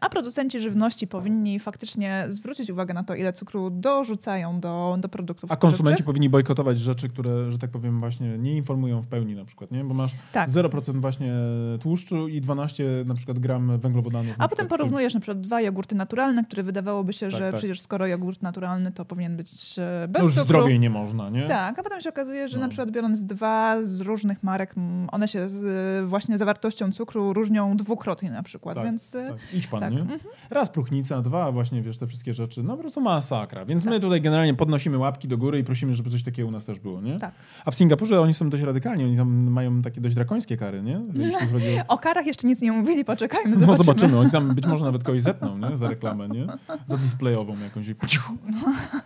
a 0.00 0.08
producenci 0.08 0.60
żywności 0.60 1.06
powinni 1.06 1.60
faktycznie 1.60 2.24
zwrócić 2.28 2.70
uwagę 2.70 2.94
na 2.94 3.04
to, 3.04 3.14
ile 3.14 3.32
cukru 3.32 3.70
dorzucają 3.70 4.60
do, 4.60 4.96
do 5.00 5.08
produktów 5.08 5.52
A 5.52 5.56
konsumenci 5.56 6.04
powinni 6.04 6.28
bojkotować 6.28 6.78
rzeczy, 6.78 7.08
które, 7.08 7.52
tak 7.60 7.70
powiem, 7.70 8.00
właśnie 8.00 8.38
nie 8.38 8.56
informują 8.56 9.02
w 9.02 9.06
pełni 9.06 9.34
na 9.34 9.44
przykład, 9.44 9.70
nie? 9.70 9.84
Bo 9.84 9.94
masz 9.94 10.12
Tak. 10.32 10.50
0% 10.50 11.00
właśnie 11.00 11.32
tłuszczu 11.80 12.28
i 12.28 12.40
12 12.40 12.84
na 13.06 13.14
przykład 13.14 13.38
gram 13.38 13.78
węglowodanów. 13.78 14.34
A 14.38 14.48
potem 14.48 14.68
porównujesz 14.68 15.14
na 15.14 15.20
przykład 15.20 15.40
dwa 15.40 15.60
jogurty 15.60 15.94
naturalne, 15.94 16.44
które 16.44 16.62
wydawałoby 16.62 17.12
się, 17.12 17.26
Tak, 17.26 17.38
że 17.38 17.50
tak. 17.50 17.54
przecież 17.58 17.80
skoro 17.80 18.06
jogurt 18.06 18.42
naturalny, 18.42 18.92
to 18.92 19.04
powinien 19.04 19.36
być 19.36 19.50
e, 19.52 19.54
czymś. 19.54 20.12
bez 20.12 20.22
No 20.22 20.26
już 20.26 20.34
cukru. 20.34 20.44
zdrowiej 20.44 20.80
nie 20.80 20.90
można, 20.90 21.30
nie? 21.30 21.48
Tak, 21.48 21.78
a 21.78 21.82
potem 21.82 22.00
się 22.00 22.08
okazuje, 22.10 22.48
że 22.48 22.56
No. 22.58 22.62
na 22.62 22.68
przykład 22.68 22.90
biorąc 22.90 23.24
dwa 23.24 23.82
z 23.82 24.00
różnych 24.00 24.42
marek, 24.42 24.74
one 25.12 25.28
się 25.28 25.48
z, 25.48 26.08
właśnie 26.08 26.38
zawartością 26.38 26.92
cukru 26.92 27.32
różnią 27.32 27.76
dwukrotnie 27.76 28.30
na 28.30 28.42
przykład, 28.42 28.74
Tak, 28.74 28.84
więc 28.84 29.14
e, 29.14 29.28
Tak. 29.28 29.54
Idź 29.54 29.66
pan, 29.66 29.80
tak. 29.80 29.92
nie? 29.92 30.00
mhm. 30.00 30.20
Raz 30.50 30.68
próchnica, 30.68 31.22
dwa 31.22 31.52
właśnie, 31.52 31.82
wiesz, 31.82 31.98
te 31.98 32.06
wszystkie 32.06 32.34
rzeczy. 32.34 32.62
No 32.62 32.74
po 32.76 32.80
prostu 32.80 33.00
masakra. 33.00 33.64
Więc 33.64 33.84
Tak. 33.84 33.92
my 33.92 34.00
tutaj 34.00 34.20
generalnie 34.20 34.54
podnosimy 34.54 34.98
łapki 34.98 35.28
do 35.28 35.38
góry 35.38 35.58
i 35.58 35.64
prosimy, 35.64 35.94
żeby 35.94 36.10
coś 36.10 36.22
takiego 36.22 36.48
u 36.48 36.50
nas 36.50 36.64
też 36.64 36.78
było, 36.78 37.00
nie? 37.00 37.18
tak. 37.18 37.32
A 37.64 37.70
w 37.70 37.74
Singapurze 37.74 38.20
oni 38.20 38.34
są 38.34 38.50
dość 38.50 38.62
radykalni, 38.62 39.04
oni 39.04 39.16
tam 39.16 39.28
mają 39.50 39.82
takie 39.82 40.00
dość 40.00 40.14
drakońskie 40.14 40.56
kary, 40.56 40.82
nie? 40.82 41.02
Jeśli 41.14 41.46
o... 41.80 41.94
O 41.94 41.98
karach 41.98 42.26
jeszcze 42.26 42.46
nic 42.48 42.62
nie 42.62 42.72
mówili, 42.72 43.04
poczekajmy, 43.04 43.50
No 43.50 43.56
zobaczymy. 43.56 43.84
zobaczymy, 43.84 44.18
oni 44.18 44.30
tam 44.30 44.54
być 44.54 44.66
może 44.66 44.84
nawet 44.90 45.04
kogoś 45.04 45.22
zetną, 45.22 45.58
nie? 45.58 45.76
Za 45.76 45.88
reklamę, 45.88 46.28
nie? 46.28 46.46
Za 46.86 46.96
displayową 46.96 47.58
jakąś. 47.58 47.86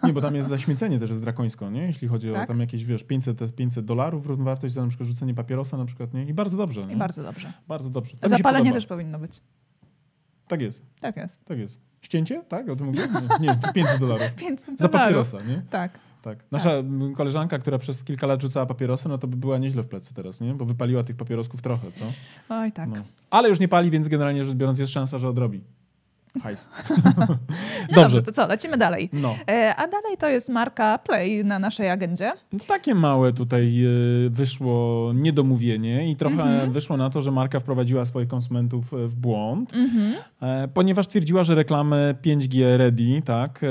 Nie, 0.05 0.13
bo 0.13 0.21
tam 0.21 0.35
jest 0.35 0.49
zaśmiecenie 0.49 0.99
też 0.99 1.11
jest 1.11 1.23
drakońsko, 1.23 1.71
nie? 1.71 1.83
Jeśli 1.83 2.09
chodzi 2.09 2.31
o 2.31 2.35
Tak? 2.35 2.49
tam 2.49 2.61
jakieś, 2.61 2.85
wiesz, 2.85 3.05
500, 3.05 3.55
500 3.57 3.85
dolarów 3.85 4.27
równowartość 4.27 4.75
za 4.75 4.83
na 4.83 4.89
przykład 4.89 5.09
rzucenie 5.09 5.35
papierosa 5.35 5.77
na 5.77 5.85
przykład, 5.85 6.15
nie? 6.15 6.25
I 6.25 6.35
bardzo 6.35 6.57
dobrze, 6.57 6.87
nie? 6.87 6.93
I 6.95 6.97
bardzo 6.97 7.23
dobrze. 7.23 7.53
Bardzo 7.69 7.91
dobrze. 7.91 8.17
Zapalenie 8.23 8.73
też 8.73 8.87
powinno 8.87 9.19
być. 9.19 9.41
Tak 10.49 10.63
jest, 10.63 10.83
Tak 11.01 11.17
jest. 11.17 11.45
tak 11.45 11.59
jest. 11.59 11.81
Ścięcie? 12.01 12.43
Tak? 12.49 12.69
O 12.69 12.77
tym 12.77 12.87
mówię? 12.87 12.99
Nie, 13.41 13.47
nie 13.47 13.59
500 13.75 14.01
dolarów. 14.01 14.33
500 14.37 14.81
Za 14.81 14.89
dolarów. 14.89 14.93
papierosa, 15.31 15.39
nie? 15.53 15.63
Tak. 15.71 15.99
Tak. 16.25 16.45
Nasza 16.51 16.71
m, 16.71 17.15
koleżanka, 17.15 17.59
która 17.59 17.79
przez 17.79 18.05
kilka 18.05 18.27
lat 18.27 18.43
rzucała 18.43 18.67
papierosy, 18.67 19.09
no 19.09 19.19
to 19.19 19.27
by 19.27 19.37
była 19.37 19.59
nieźle 19.59 19.83
w 19.83 19.89
plecy 19.89 20.15
teraz, 20.15 20.41
nie? 20.41 20.55
Bo 20.55 20.65
wypaliła 20.65 21.03
tych 21.05 21.17
papierosków 21.17 21.63
trochę, 21.63 21.93
co? 21.93 22.05
Oj, 22.49 22.73
tak. 22.73 22.89
No. 22.89 22.97
Ale 23.31 23.49
już 23.49 23.61
nie 23.61 23.69
pali, 23.69 23.91
więc 23.91 24.09
generalnie 24.09 24.45
rzecz 24.45 24.55
biorąc 24.55 24.79
jest 24.79 24.93
szansa, 24.93 25.19
że 25.19 25.29
odrobi. 25.29 25.65
Hajs. 26.43 26.69
No 27.91 28.03
dobrze, 28.03 28.23
to 28.23 28.33
co, 28.33 28.47
lecimy 28.49 28.77
dalej. 28.79 29.11
No. 29.13 29.37
E, 29.51 29.75
a 29.77 29.87
dalej 29.89 30.17
to 30.19 30.29
jest 30.29 30.49
marka 30.49 30.99
Play 30.99 31.45
na 31.45 31.59
naszej 31.59 31.91
agendzie. 31.91 32.33
No 32.53 32.59
Takie 32.69 32.95
małe 32.95 33.33
tutaj 33.33 33.85
y, 34.27 34.31
wyszło 34.31 35.13
niedomówienie 35.15 36.11
i 36.11 36.17
trochę 36.17 36.43
Mhm. 36.43 36.73
wyszło 36.73 36.97
na 36.97 37.11
to, 37.11 37.23
że 37.23 37.31
marka 37.31 37.61
wprowadziła 37.61 38.05
swoich 38.05 38.29
konsumentów 38.29 38.95
e, 38.95 39.07
w 39.07 39.17
błąd, 39.17 39.75
Mhm. 39.75 40.15
e, 40.41 40.69
ponieważ 40.69 41.07
twierdziła, 41.09 41.45
że 41.45 41.55
reklamy 41.55 42.15
5G 42.23 42.77
ready, 42.77 43.23
tak, 43.25 43.61
e, 43.65 43.67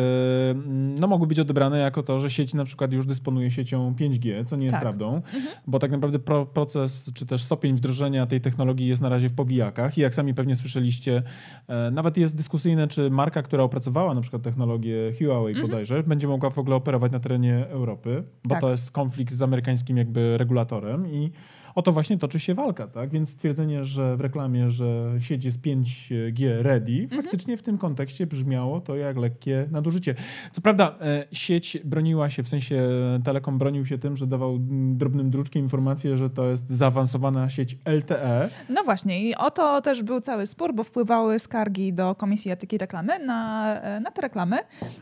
no 0.99 1.07
mogły 1.07 1.27
być 1.27 1.39
odebrane 1.39 1.77
jako 1.79 2.03
to, 2.03 2.19
że 2.19 2.29
sieć 2.29 2.53
na 2.53 2.65
przykład 2.65 2.93
już 2.93 3.05
dysponuje 3.05 3.51
siecią 3.51 3.95
5G, 3.99 4.45
co 4.45 4.55
nie 4.55 4.65
jest 4.65 4.73
Tak. 4.73 4.81
prawdą, 4.81 5.21
bo 5.67 5.79
tak 5.79 5.91
naprawdę 5.91 6.19
pro, 6.19 6.45
proces 6.45 7.11
czy 7.13 7.25
też 7.25 7.43
stopień 7.43 7.75
wdrożenia 7.75 8.25
tej 8.25 8.41
technologii 8.41 8.87
jest 8.87 9.01
na 9.01 9.09
razie 9.09 9.29
w 9.29 9.33
powijakach 9.33 9.97
i 9.97 10.01
jak 10.01 10.15
sami 10.15 10.33
pewnie 10.33 10.55
słyszeliście, 10.55 11.23
e, 11.67 11.91
nawet 11.91 12.17
jest 12.17 12.35
dyskusyjne, 12.53 12.87
czy 12.87 13.09
marka, 13.09 13.41
która 13.41 13.63
opracowała 13.63 14.13
na 14.13 14.21
przykład 14.21 14.41
technologię 14.41 14.95
Huawei 15.19 15.61
bodajże, 15.61 16.03
będzie 16.03 16.27
mogła 16.27 16.49
w 16.49 16.59
ogóle 16.59 16.75
operować 16.75 17.11
na 17.11 17.19
terenie 17.19 17.67
Europy, 17.69 18.23
bo 18.43 18.49
Tak. 18.49 18.61
to 18.61 18.71
jest 18.71 18.91
konflikt 18.91 19.33
z 19.33 19.41
amerykańskim 19.41 19.97
jakby 19.97 20.37
regulatorem 20.37 21.07
i 21.07 21.31
o 21.75 21.81
to 21.81 21.91
właśnie 21.91 22.17
toczy 22.17 22.39
się 22.39 22.53
walka, 22.53 22.87
tak? 22.87 23.09
Więc 23.09 23.29
stwierdzenie, 23.29 23.85
że 23.85 24.17
w 24.17 24.21
reklamie, 24.21 24.71
że 24.71 25.15
sieć 25.19 25.45
jest 25.45 25.61
5G 25.61 26.61
ready, 26.61 27.07
faktycznie 27.15 27.57
w 27.57 27.63
tym 27.63 27.77
kontekście 27.77 28.27
brzmiało 28.27 28.81
to 28.81 28.95
jak 28.95 29.17
lekkie 29.17 29.67
nadużycie. 29.71 30.15
Co 30.51 30.61
prawda 30.61 30.95
e, 31.01 31.25
sieć 31.31 31.77
broniła 31.85 32.29
się, 32.29 32.43
w 32.43 32.49
sensie 32.49 32.89
Telekom 33.23 33.57
bronił 33.57 33.85
się 33.85 33.97
tym, 33.97 34.17
że 34.17 34.27
dawał 34.27 34.57
drobnym 34.93 35.31
druczkiem 35.31 35.63
informację, 35.63 36.17
że 36.17 36.29
to 36.29 36.49
jest 36.49 36.69
zaawansowana 36.69 37.49
sieć 37.49 37.77
LTE. 37.85 38.49
No 38.69 38.83
właśnie, 38.83 39.29
i 39.29 39.35
o 39.35 39.51
to 39.51 39.81
też 39.81 40.03
był 40.03 40.21
cały 40.21 40.47
spór, 40.47 40.73
bo 40.73 40.83
wpływały 40.83 41.39
skargi 41.39 41.93
do 41.93 42.15
Komisji 42.15 42.51
Etyki 42.51 42.77
Reklamy 42.77 43.19
na, 43.19 43.73
e, 43.81 43.99
na 43.99 44.11
te 44.11 44.21
reklamy, 44.21 44.57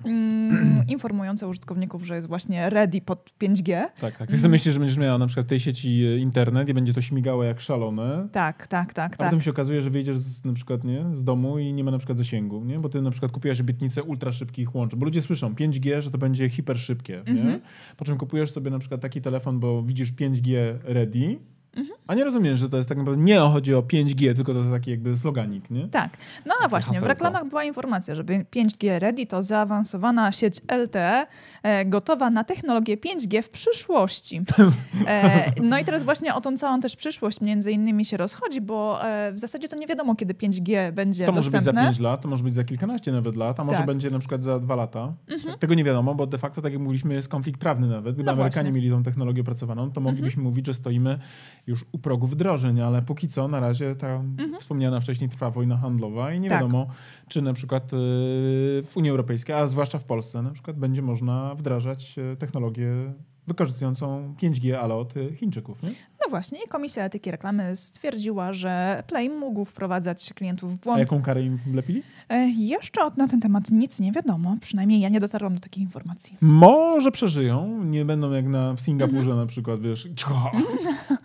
mm, 0.05 0.83
informujące 0.87 1.47
użytkowników, 1.47 2.05
że 2.05 2.15
jest 2.15 2.27
właśnie 2.27 2.69
ready 2.69 3.01
pod 3.01 3.31
5G. 3.41 3.85
Tak, 4.01 4.17
tak. 4.17 4.31
Ty 4.31 4.49
myślisz, 4.49 4.73
że 4.73 4.79
będziesz 4.79 4.97
miała 4.97 5.17
na 5.17 5.27
przykład 5.27 5.45
w 5.45 5.49
tej 5.49 5.59
sieci 5.59 6.03
e, 6.05 6.17
internet 6.61 6.69
i 6.69 6.73
będzie 6.73 6.93
to 6.93 7.01
śmigało 7.01 7.43
jak 7.43 7.61
szalone, 7.61 8.27
Tak, 8.31 8.67
tak, 8.67 8.93
tak, 8.93 9.13
A 9.13 9.17
tak. 9.17 9.27
potem 9.29 9.41
się 9.41 9.51
okazuje, 9.51 9.81
że 9.81 9.89
wyjdziesz 9.89 10.17
z, 10.17 10.45
na 10.45 10.53
przykład 10.53 10.83
nie, 10.83 11.05
z 11.13 11.23
domu 11.23 11.59
i 11.59 11.73
nie 11.73 11.83
ma 11.83 11.91
na 11.91 11.97
przykład 11.97 12.17
zasięgu, 12.17 12.63
nie? 12.63 12.79
bo 12.79 12.89
ty 12.89 13.01
na 13.01 13.11
przykład 13.11 13.31
kupiłaś 13.31 13.61
obietnicę 13.61 14.03
ultra 14.03 14.31
szybkich 14.31 14.75
łączy, 14.75 14.97
bo 14.97 15.05
ludzie 15.05 15.21
słyszą 15.21 15.53
5G, 15.53 16.01
że 16.01 16.11
to 16.11 16.17
będzie 16.17 16.49
hiper 16.49 16.79
szybkie, 16.79 17.23
nie? 17.27 17.41
Mhm. 17.41 17.61
po 17.97 18.05
czym 18.05 18.17
kupujesz 18.17 18.51
sobie 18.51 18.71
na 18.71 18.79
przykład 18.79 19.01
taki 19.01 19.21
telefon, 19.21 19.59
bo 19.59 19.83
widzisz 19.83 20.13
5G 20.13 20.55
ready, 20.83 21.39
Mhm. 21.75 21.97
a 22.07 22.15
nie 22.15 22.23
rozumiesz, 22.23 22.59
że 22.59 22.69
to 22.69 22.77
jest 22.77 22.89
tak 22.89 22.97
naprawdę 22.97 23.23
nie 23.23 23.39
chodzi 23.39 23.75
o 23.75 23.81
5G, 23.81 24.35
tylko 24.35 24.53
to 24.53 24.59
jest 24.59 24.71
taki 24.71 24.91
jakby 24.91 25.15
sloganik, 25.17 25.71
nie? 25.71 25.87
Tak. 25.87 26.17
No 26.45 26.53
a 26.63 26.67
właśnie, 26.67 26.91
w 26.91 26.93
hasełko. 26.93 27.07
reklamach 27.07 27.45
była 27.49 27.63
informacja, 27.63 28.15
że 28.15 28.23
5G 28.23 28.99
Ready 28.99 29.25
to 29.25 29.41
zaawansowana 29.43 30.31
sieć 30.31 30.61
LTE 30.83 31.27
e, 31.63 31.85
gotowa 31.85 32.29
na 32.29 32.43
technologię 32.43 32.97
5G 32.97 33.41
w 33.41 33.49
przyszłości. 33.49 34.41
E, 35.07 35.51
no 35.63 35.79
i 35.79 35.85
teraz 35.85 36.03
właśnie 36.03 36.35
o 36.35 36.41
tą 36.41 36.57
całą 36.57 36.79
też 36.79 36.95
przyszłość 36.95 37.41
między 37.41 37.71
innymi 37.71 38.05
się 38.05 38.17
rozchodzi, 38.17 38.61
bo 38.61 39.05
e, 39.05 39.31
w 39.31 39.39
zasadzie 39.39 39.67
to 39.67 39.75
nie 39.75 39.87
wiadomo, 39.87 40.15
kiedy 40.15 40.33
5G 40.33 40.91
będzie 40.91 41.25
To 41.25 41.31
może 41.31 41.41
być 41.41 41.51
za 41.51 41.57
dostępne. 41.57 41.83
5 41.83 41.99
lat, 41.99 42.21
to 42.21 42.27
może 42.27 42.43
być 42.43 42.55
za 42.55 42.63
kilkanaście 42.63 43.11
nawet 43.11 43.35
lat, 43.35 43.59
a 43.59 43.63
może 43.63 43.71
Tak. 43.73 43.81
Mhm. 43.81 43.87
będzie 43.87 44.09
na 44.11 44.19
przykład 44.19 44.43
za 44.43 44.59
2 44.59 44.75
lata. 44.75 45.13
Tego 45.59 45.73
nie 45.73 45.83
wiadomo, 45.83 46.15
bo 46.15 46.27
de 46.27 46.37
facto, 46.37 46.61
tak 46.61 46.73
jak 46.73 46.81
mówiliśmy, 46.81 47.13
jest 47.13 47.29
konflikt 47.29 47.59
prawny 47.61 47.87
nawet. 47.87 48.15
Gdyby 48.15 48.23
No 48.23 48.31
Amerykanie 48.31 48.49
właśnie. 48.51 48.59
Mhm. 48.61 48.75
mieli 48.75 48.89
tą 48.89 49.03
technologię 49.03 49.41
opracowaną, 49.41 49.91
to 49.91 50.01
moglibyśmy 50.01 50.43
mówić, 50.43 50.65
że 50.65 50.73
stoimy 50.73 51.19
już 51.67 51.85
u 51.91 51.99
progu 51.99 52.27
wdrożeń, 52.27 52.81
ale 52.81 53.01
póki 53.01 53.27
co 53.27 53.47
na 53.47 53.59
razie 53.59 53.95
ta 53.95 54.23
wspomniana 54.59 54.99
wcześniej 54.99 55.29
trwa 55.29 55.49
wojna 55.51 55.77
handlowa 55.77 56.33
i 56.33 56.39
nie 56.39 56.47
Mhm. 56.47 56.49
Tak. 56.49 56.59
wiadomo, 56.71 56.93
czy 57.27 57.41
na 57.41 57.53
przykład 57.53 57.83
y, 57.93 57.97
w 58.85 58.91
Unii 58.95 59.09
Europejskiej, 59.11 59.55
a 59.55 59.67
zwłaszcza 59.67 59.99
w 59.99 60.05
Polsce 60.05 60.41
na 60.41 60.51
przykład 60.51 60.77
będzie 60.77 61.01
można 61.01 61.55
wdrażać 61.55 62.15
e, 62.19 62.35
technologię 62.35 63.13
wykorzystującą 63.47 64.35
5G, 64.41 64.73
ale 64.73 64.93
od 64.95 65.17
y, 65.17 65.35
Chińczyków, 65.35 65.83
nie? 65.83 65.91
No 66.25 66.29
właśnie, 66.29 66.59
Komisja 66.69 67.03
Etyki 67.05 67.31
Reklamy 67.31 67.75
stwierdziła, 67.75 68.53
że 68.53 69.03
Play 69.07 69.29
mógł 69.29 69.65
wprowadzać 69.65 70.33
klientów 70.33 70.71
w 70.71 70.75
A 70.75 70.83
błąd. 70.83 70.99
jaką 70.99 71.21
karę 71.21 71.43
im 71.43 71.57
wlepili? 71.57 72.03
E, 72.29 72.47
Jeszcze 72.49 73.01
na 73.17 73.27
ten 73.27 73.41
temat 73.41 73.71
nic 73.71 73.99
nie 73.99 74.11
wiadomo, 74.11 74.57
przynajmniej 74.61 74.99
ja 75.01 75.09
nie 75.09 75.19
dotarłam 75.19 75.55
do 75.55 75.61
takich 75.61 75.83
informacji. 75.83 76.37
Może 76.41 77.11
przeżyją, 77.11 77.83
nie 77.83 78.05
będą 78.05 78.31
jak 78.31 78.45
na, 78.47 78.73
w 78.73 78.81
Singapurze 78.81 79.19
Mhm. 79.19 79.37
na 79.37 79.45
przykład, 79.45 79.81
wiesz, 79.81 80.07
cicho. 80.15 80.51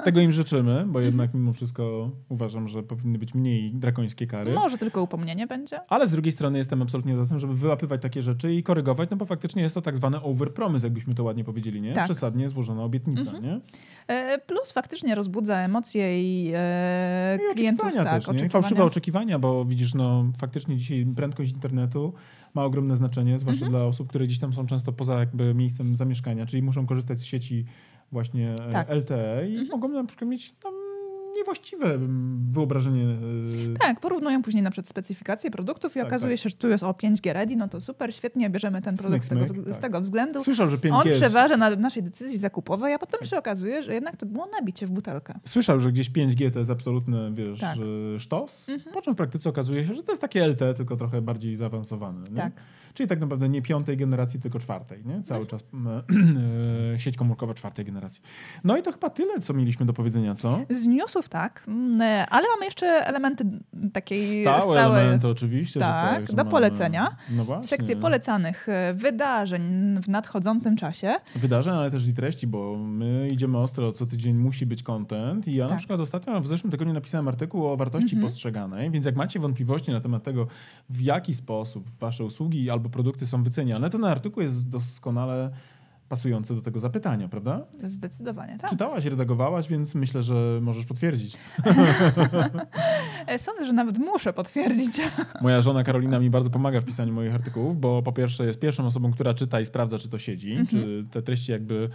tego 0.05 0.21
im 0.21 0.33
życzymy, 0.33 0.85
bo 0.87 1.01
jednak 1.01 1.35
mimo 1.35 1.53
wszystko 1.53 2.11
uważam, 2.29 2.69
że 2.69 2.83
powinny 2.83 3.19
być 3.19 3.35
mniej 3.35 3.73
drakońskie 3.75 4.27
kary. 4.27 4.55
Może 4.55 4.79
tylko 4.79 5.03
upomnienie 5.03 5.47
będzie? 5.47 5.81
Ale 5.89 6.07
z 6.07 6.13
drugiej 6.13 6.33
strony 6.33 6.59
jestem 6.59 6.83
absolutnie 6.83 7.17
za 7.17 7.27
tym, 7.27 7.39
żeby 7.39 7.55
wyłapywać 7.55 8.03
takie 8.03 8.23
rzeczy 8.23 8.55
i 8.55 8.63
korygować, 8.63 9.11
no 9.11 9.17
bo 9.17 9.27
faktycznie 9.27 9.63
jest 9.63 9.75
to 9.75 9.83
tak 9.83 9.97
zwany 9.97 10.23
overpromise, 10.23 10.87
jakbyśmy 10.87 11.15
to 11.15 11.25
ładnie 11.25 11.45
powiedzieli, 11.45 11.81
nie? 11.81 11.93
Tak. 11.93 12.05
Przesadnie 12.05 12.49
złożona 12.49 12.83
obietnica, 12.85 13.31
Mhm. 13.31 13.45
nie? 13.45 13.61
E, 14.09 14.39
Plus 14.39 14.73
faktycznie 14.73 14.86
rozbudza 15.15 15.57
emocje 15.57 16.23
i, 16.23 16.53
e, 16.55 17.39
No 17.47 17.53
I 17.53 17.55
klientów. 17.55 17.85
oczekiwania 17.87 18.11
tak, 18.11 18.21
też, 18.21 18.29
oczekiwania. 18.29 18.51
Fałszywe 18.51 18.85
oczekiwania, 18.85 19.39
bo 19.39 19.65
widzisz, 19.65 19.95
no 19.95 20.25
faktycznie 20.39 20.77
dzisiaj 20.77 21.07
prędkość 21.17 21.53
internetu 21.53 22.13
ma 22.55 22.65
ogromne 22.65 22.97
znaczenie, 22.97 23.39
zwłaszcza 23.39 23.67
Mhm. 23.67 23.73
dla 23.83 23.89
osób, 23.89 24.09
które 24.09 24.25
gdzieś 24.25 24.39
tam 24.39 24.53
są 24.53 24.67
często 24.67 24.93
poza 24.93 25.19
jakby 25.19 25.55
miejscem 25.55 25.97
zamieszkania, 25.97 26.47
czyli 26.47 26.63
muszą 26.63 26.87
korzystać 26.87 27.21
z 27.21 27.25
sieci 27.25 27.65
właśnie 28.13 28.55
e, 28.55 28.71
Tak. 28.73 28.91
LTE 28.91 29.47
i 29.49 29.51
Mhm. 29.53 29.69
mogą 29.69 29.89
na 29.89 30.05
przykład 30.05 30.31
mieć 30.31 30.53
tam 30.53 30.73
niewłaściwe 31.37 31.95
mm, 31.95 32.47
wyobrażenie. 32.51 33.05
e, 33.05 33.79
Tak, 33.81 34.01
porównują 34.01 34.43
później 34.43 34.63
na 34.63 34.71
przykład 34.71 34.89
specyfikacje 34.89 35.51
produktów 35.51 35.93
i 35.97 35.99
Tak, 35.99 36.07
okazuje 36.07 36.37
tak. 36.37 36.43
się, 36.43 36.49
że 36.49 36.57
tu 36.57 36.69
jest 36.69 36.85
o 36.85 36.91
5G 36.91 37.33
ready, 37.33 37.57
no 37.57 37.69
to 37.69 37.81
super, 37.81 38.15
świetnie, 38.15 38.51
bierzemy 38.51 38.83
ten 38.83 38.97
produkt 38.97 39.25
Smyk, 39.25 39.41
z, 39.43 39.47
tego, 39.49 39.55
smyk, 39.55 39.67
z 39.69 39.73
tak. 39.73 39.83
tego 39.83 40.01
względu. 40.01 40.41
Słyszał, 40.41 40.71
że 40.71 40.77
5G 40.79 40.95
On 40.95 41.07
jest... 41.09 41.21
przeważa 41.21 41.57
na 41.57 41.71
naszej 41.71 42.03
decyzji 42.03 42.39
zakupowej, 42.39 42.95
a 42.95 42.99
potem 42.99 43.27
się 43.27 43.39
okazuje, 43.39 43.83
że 43.83 43.95
jednak 43.95 44.17
to 44.17 44.27
było 44.27 44.47
nabicie 44.61 44.87
w 44.87 44.91
butelkę. 44.91 45.35
Słyszał, 45.45 45.81
że 45.81 45.93
gdzieś 45.93 46.11
5G 46.11 46.51
to 46.51 46.59
jest 46.59 46.71
absolutny, 46.71 47.31
wiesz, 47.35 47.61
Tak. 47.61 47.77
sztos, 48.19 48.69
Mhm. 48.69 48.95
po 48.95 49.03
czym 49.03 49.13
w 49.15 49.17
praktyce 49.17 49.51
okazuje 49.51 49.85
się, 49.85 49.95
że 49.95 50.03
to 50.03 50.13
jest 50.13 50.23
takie 50.23 50.47
LTE, 50.49 50.75
tylko 50.75 50.97
trochę 50.97 51.23
bardziej 51.23 51.57
zaawansowane. 51.57 52.27
Tak. 52.37 52.53
Czyli 52.95 53.09
tak 53.09 53.21
naprawdę 53.21 53.49
nie 53.49 53.63
piątej 53.63 53.97
generacji, 53.97 54.41
tylko 54.41 54.59
czwartej. 54.59 55.03
Nie? 55.05 55.23
Cały 55.23 55.41
Mhm. 55.41 55.47
czas 55.61 55.65
e, 56.95 56.99
sieć 56.99 57.17
komórkowa 57.17 57.55
czwartej 57.55 57.85
generacji. 57.85 58.23
No 58.65 58.77
i 58.77 58.83
to 58.83 58.93
chyba 58.93 59.11
tyle, 59.11 59.41
co 59.41 59.55
mieliśmy 59.55 59.87
do 59.87 59.93
powiedzenia, 59.93 60.35
co? 60.35 60.61
Z 60.71 60.87
newsów 60.87 61.26
tak, 61.29 61.65
mm, 61.69 62.27
ale 62.31 62.47
mamy 62.55 62.65
jeszcze 62.65 62.87
elementy 62.87 63.45
takiej 63.93 64.43
Stałe, 64.43 64.61
stałe, 64.81 65.01
elementy 65.01 65.29
oczywiście. 65.29 65.81
tak, 65.81 66.27
że 66.27 66.33
do 66.33 66.45
polecenia. 66.45 67.09
No 67.31 67.45
właśnie. 67.45 67.69
sekcje 67.69 67.97
polecanych 67.97 68.69
e, 68.69 68.95
wydarzeń 68.95 69.63
w 70.03 70.09
nadchodzącym 70.09 70.77
czasie. 70.77 71.15
Wydarzeń, 71.37 71.75
ale 71.75 71.91
też 71.91 72.07
i 72.07 72.15
treści, 72.15 72.47
bo 72.47 72.77
my 72.79 73.29
idziemy 73.33 73.59
ostro, 73.59 73.93
co 73.93 74.07
tydzień 74.07 74.37
musi 74.37 74.67
być 74.67 74.83
content 74.83 75.49
i 75.49 75.55
ja 75.55 75.65
na 75.65 75.69
Tak. 75.69 75.79
przykład 75.79 76.01
ostatnio 76.01 76.41
w 76.41 76.47
zeszłym 76.47 76.71
tygodniu 76.71 76.95
napisałem 76.95 77.29
artykuł 77.29 77.67
o 77.67 77.77
wartości 77.77 78.15
Mhm. 78.15 78.23
postrzeganej, 78.23 78.91
więc 78.91 79.07
jak 79.07 79.17
macie 79.17 79.41
wątpliwości 79.41 79.91
na 79.93 80.01
temat 80.01 80.23
tego, 80.23 80.47
w 80.91 81.01
jaki 81.01 81.35
sposób 81.35 81.91
wasze 82.01 82.25
usługi 82.25 82.71
albo 82.71 82.89
produkty 82.89 83.27
są 83.27 83.43
wyceniane, 83.43 83.91
to 83.91 83.99
ten 83.99 84.05
artykuł 84.07 84.43
jest 84.43 84.69
doskonale 84.71 85.51
pasujące 86.09 86.55
do 86.55 86.63
tego 86.63 86.81
zapytania, 86.81 87.29
prawda? 87.29 87.67
Zdecydowanie, 87.83 88.59
tak. 88.59 88.71
Czytałaś, 88.71 89.05
redagowałaś, 89.05 89.69
więc 89.69 89.95
myślę, 89.95 90.23
że 90.23 90.59
możesz 90.63 90.87
potwierdzić. 90.87 91.37
Sądzę, 93.39 93.67
że 93.67 93.73
nawet 93.73 93.99
muszę 93.99 94.33
potwierdzić. 94.33 95.01
Moja 95.43 95.61
żona 95.61 95.85
Karolina 95.85 96.21
mi 96.21 96.31
bardzo 96.31 96.51
pomaga 96.51 96.81
w 96.81 96.85
pisaniu 96.85 97.13
moich 97.13 97.35
artykułów, 97.35 97.81
bo 97.81 98.03
po 98.03 98.13
pierwsze 98.13 98.47
jest 98.47 98.61
pierwszą 98.61 98.87
osobą, 98.87 99.13
która 99.13 99.35
czyta 99.35 99.61
i 99.61 99.65
sprawdza, 99.65 99.99
czy 99.99 100.09
to 100.09 100.19
siedzi, 100.19 100.51
mhm. 100.51 100.67
czy 100.67 101.07
te 101.11 101.23
treści 101.23 101.53
jakby 101.53 101.91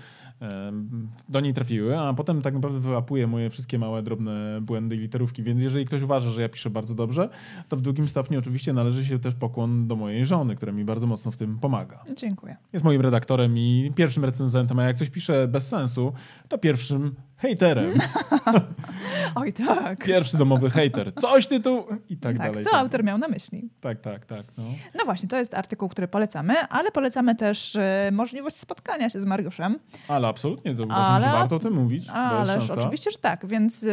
do 1.30 1.39
niej 1.39 1.54
trafiły, 1.54 2.00
a 2.00 2.14
potem 2.14 2.42
tak 2.42 2.54
naprawdę 2.54 2.80
wyłapuje 2.80 3.28
moje 3.28 3.50
wszystkie 3.50 3.80
małe, 3.80 4.04
drobne 4.04 4.62
błędy 4.62 4.96
i 4.96 5.00
literówki. 5.00 5.44
Więc 5.44 5.62
jeżeli 5.62 5.86
ktoś 5.86 6.02
uważa, 6.02 6.30
że 6.30 6.42
ja 6.42 6.50
piszę 6.50 6.70
bardzo 6.70 6.96
dobrze, 6.96 7.30
to 7.70 7.78
w 7.78 7.82
drugim 7.82 8.08
stopniu 8.08 8.39
oczywiście 8.39 8.74
należy 8.74 9.06
się 9.06 9.20
też 9.20 9.36
pokłon 9.36 9.88
do 9.88 9.96
mojej 9.96 10.26
żony, 10.26 10.56
która 10.56 10.72
mi 10.72 10.86
bardzo 10.86 11.08
mocno 11.08 11.32
w 11.32 11.38
tym 11.38 11.60
pomaga. 11.60 12.04
Dziękuję. 12.16 12.58
Jest 12.74 12.86
moim 12.86 13.02
redaktorem 13.02 13.58
i 13.58 13.92
pierwszym 13.96 14.26
recenzentem, 14.26 14.80
a 14.80 14.84
jak 14.84 14.98
coś 14.98 15.10
pisze 15.10 15.48
bez 15.48 15.68
sensu, 15.68 16.14
to 16.48 16.58
pierwszym 16.58 17.16
hejterem. 17.38 17.94
Oj 19.36 19.54
tak. 19.54 20.04
Pierwszy 20.04 20.38
domowy 20.38 20.70
hejter. 20.70 21.14
Coś 21.14 21.48
ty 21.48 21.60
tu... 21.60 21.88
I 22.10 22.18
tak, 22.18 22.38
tak 22.38 22.48
dalej. 22.48 22.64
Co 22.64 22.70
tak. 22.70 22.80
autor 22.80 23.04
miał 23.04 23.18
na 23.18 23.28
myśli. 23.28 23.70
Tak, 23.82 24.02
tak, 24.02 24.26
tak. 24.26 24.46
No. 24.58 24.64
no 24.96 25.06
właśnie, 25.06 25.30
to 25.30 25.38
jest 25.38 25.54
artykuł, 25.54 25.89
który 25.89 26.08
polecamy, 26.08 26.54
ale 26.60 26.92
polecamy 26.92 27.36
też 27.36 27.76
e, 27.76 28.10
możliwość 28.14 28.58
spotkania 28.58 29.10
się 29.10 29.20
z 29.20 29.26
Mariuszem. 29.26 29.80
Ale 30.08 30.28
absolutnie, 30.32 30.76
to 30.76 30.84
uważam, 30.84 31.14
ale... 31.14 31.26
że 31.26 31.32
warto 31.32 31.56
o 31.56 31.60
tym 31.60 31.74
mówić. 31.74 32.10
Ależ 32.10 32.70
oczywiście, 32.70 33.12
że 33.12 33.18
tak, 33.18 33.46
więc 33.46 33.84
e, 33.84 33.88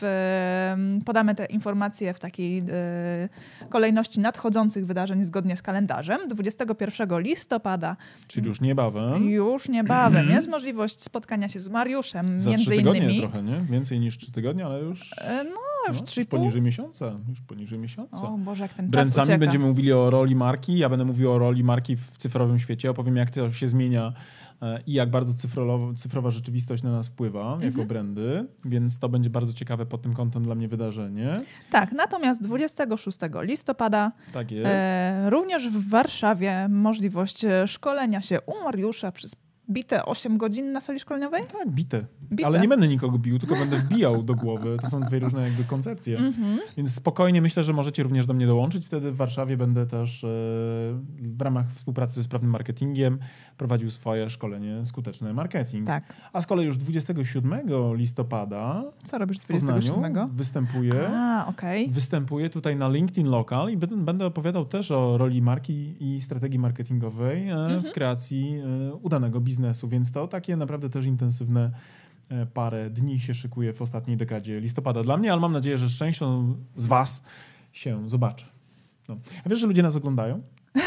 w, 0.00 1.00
podamy 1.04 1.34
te 1.34 1.44
informacje 1.44 2.14
w 2.14 2.18
takiej 2.18 2.58
e, 2.58 3.28
kolejności 3.68 4.20
nadchodzących 4.20 4.86
wydarzeń 4.86 5.24
zgodnie 5.24 5.56
z 5.56 5.62
kalendarzem. 5.62 6.28
21 6.28 7.20
listopada. 7.20 7.96
Czyli 8.28 8.48
już 8.48 8.60
niebawem. 8.60 9.30
Już 9.30 9.68
niebawem. 9.68 10.30
jest 10.30 10.48
możliwość 10.48 11.02
spotkania 11.02 11.48
się 11.48 11.60
z 11.60 11.68
Mariuszem, 11.68 12.40
Za 12.40 12.50
między 12.50 12.76
innymi. 12.76 13.18
trochę, 13.18 13.42
nie? 13.42 13.60
Więcej 13.70 14.00
niż 14.00 14.18
trzy 14.18 14.32
tygodnie, 14.32 14.66
ale 14.66 14.80
już... 14.80 15.10
No, 15.44 15.60
już 15.88 16.00
no, 16.00 16.06
trzy 16.06 16.24
poniżej 16.24 16.62
miesiąca. 16.62 17.12
Już 17.28 17.40
poniżej 17.40 17.78
miesiąca. 17.78 18.22
O 18.22 18.38
Boże, 18.38 18.62
jak 18.62 18.74
ten 18.74 18.88
Bręcami 18.88 19.26
czas 19.26 19.38
będziemy 19.38 19.66
mówili 19.66 19.92
o 19.92 20.10
roli 20.10 20.36
marki, 20.36 20.78
ja 20.78 20.88
będę 20.88 21.04
mówił 21.04 21.32
o 21.32 21.38
roli 21.38 21.64
marki 21.64 21.96
w 21.96 22.18
cyfrowym 22.18 22.58
świecie, 22.58 22.90
opowiem 22.90 23.16
jak 23.16 23.30
to 23.30 23.52
się 23.52 23.68
zmienia 23.68 24.06
e, 24.06 24.12
i 24.86 24.92
jak 24.92 25.10
bardzo 25.10 25.34
cyfrowa, 25.34 25.94
cyfrowa 25.94 26.30
rzeczywistość 26.30 26.82
na 26.82 26.92
nas 26.92 27.08
wpływa 27.08 27.52
mhm. 27.52 27.72
jako 27.72 27.84
brandy, 27.84 28.46
więc 28.64 28.98
to 28.98 29.08
będzie 29.08 29.30
bardzo 29.30 29.52
ciekawe 29.52 29.86
pod 29.86 30.02
tym 30.02 30.14
kątem 30.14 30.42
dla 30.42 30.54
mnie 30.54 30.68
wydarzenie. 30.68 31.40
Tak, 31.70 31.92
natomiast 31.92 32.42
26 32.42 33.18
listopada 33.40 34.12
tak 34.32 34.50
jest. 34.50 34.66
E, 34.66 35.30
również 35.30 35.68
w 35.68 35.88
Warszawie 35.88 36.68
możliwość 36.68 37.44
e, 37.44 37.66
szkolenia 37.66 38.22
się 38.22 38.40
u 38.40 38.64
Mariusza 38.64 39.12
przez 39.12 39.36
bite 39.70 40.04
8 40.04 40.38
godzin 40.38 40.72
na 40.72 40.80
sali 40.80 41.00
szkoleniowej? 41.00 41.42
Tak, 41.52 41.70
bite. 41.70 42.04
bite. 42.32 42.46
Ale 42.46 42.60
nie 42.60 42.68
będę 42.68 42.88
nikogo 42.88 43.18
bił, 43.18 43.38
tylko 43.38 43.56
będę 43.56 43.78
wbijał 43.78 44.22
do 44.22 44.34
głowy. 44.34 44.76
To 44.82 44.90
są 44.90 45.00
dwie 45.00 45.18
różne 45.18 45.42
jakby 45.42 45.64
koncepcje. 45.64 46.18
Mm 46.18 46.32
-hmm. 46.32 46.58
Więc 46.76 46.94
spokojnie 46.94 47.42
myślę, 47.42 47.64
że 47.64 47.72
możecie 47.72 48.02
również 48.02 48.26
do 48.26 48.34
mnie 48.34 48.46
dołączyć. 48.46 48.86
Wtedy 48.86 49.12
w 49.12 49.16
Warszawie 49.16 49.56
będę 49.56 49.86
też 49.86 50.24
e, 50.24 50.26
w 51.18 51.40
ramach 51.40 51.72
współpracy 51.74 52.14
ze 52.14 52.22
sprawnym 52.22 52.50
marketingiem 52.50 53.18
prowadził 53.56 53.90
swoje 53.90 54.30
szkolenie 54.30 54.86
Skuteczny 54.86 55.34
Marketing. 55.34 55.86
Tak. 55.86 56.04
A 56.32 56.42
z 56.42 56.46
kolei 56.46 56.66
już 56.66 56.76
27 56.76 57.60
listopada 57.94 58.84
Co 59.02 59.18
robisz 59.18 59.38
27? 59.38 60.28
Występuję. 60.28 61.08
A, 61.08 61.46
okay. 61.46 61.88
Występuję 61.88 62.50
tutaj 62.50 62.76
na 62.76 62.88
LinkedIn 62.88 63.26
Local 63.26 63.70
i 63.70 63.76
będę, 63.76 64.26
opowiadał 64.26 64.64
też 64.64 64.90
o 64.90 65.18
roli 65.18 65.42
marki 65.42 65.94
i 66.00 66.20
strategii 66.20 66.58
marketingowej 66.58 67.48
mm 67.48 67.58
-hmm. 67.58 67.68
w 67.68 67.76
mhm. 67.76 67.94
kreacji 67.94 68.60
e, 68.90 68.94
udanego 68.94 69.40
biznesu 69.40 69.59
biznesu, 69.60 69.88
więc 69.88 70.12
to 70.12 70.28
takie 70.28 70.56
naprawdę 70.56 70.90
też 70.90 71.06
intensywne 71.06 71.70
e, 72.28 72.46
parę 72.46 72.90
dni 72.90 73.20
się 73.20 73.34
szykuje 73.34 73.72
w 73.72 73.82
ostatniej 73.82 74.16
dekadzie 74.16 74.60
listopada 74.60 75.02
dla 75.02 75.16
mnie, 75.16 75.32
ale 75.32 75.40
mam 75.40 75.52
nadzieję, 75.52 75.78
że 75.78 75.88
z 75.88 75.96
częścią 75.96 76.54
z 76.76 76.86
Was 76.86 77.24
się 77.72 78.08
zobaczę. 78.08 78.46
No. 79.08 79.16
A 79.44 79.48
wiesz, 79.48 79.58
że 79.58 79.66
ludzie 79.66 79.82
nas 79.82 79.96
oglądają? 79.96 80.42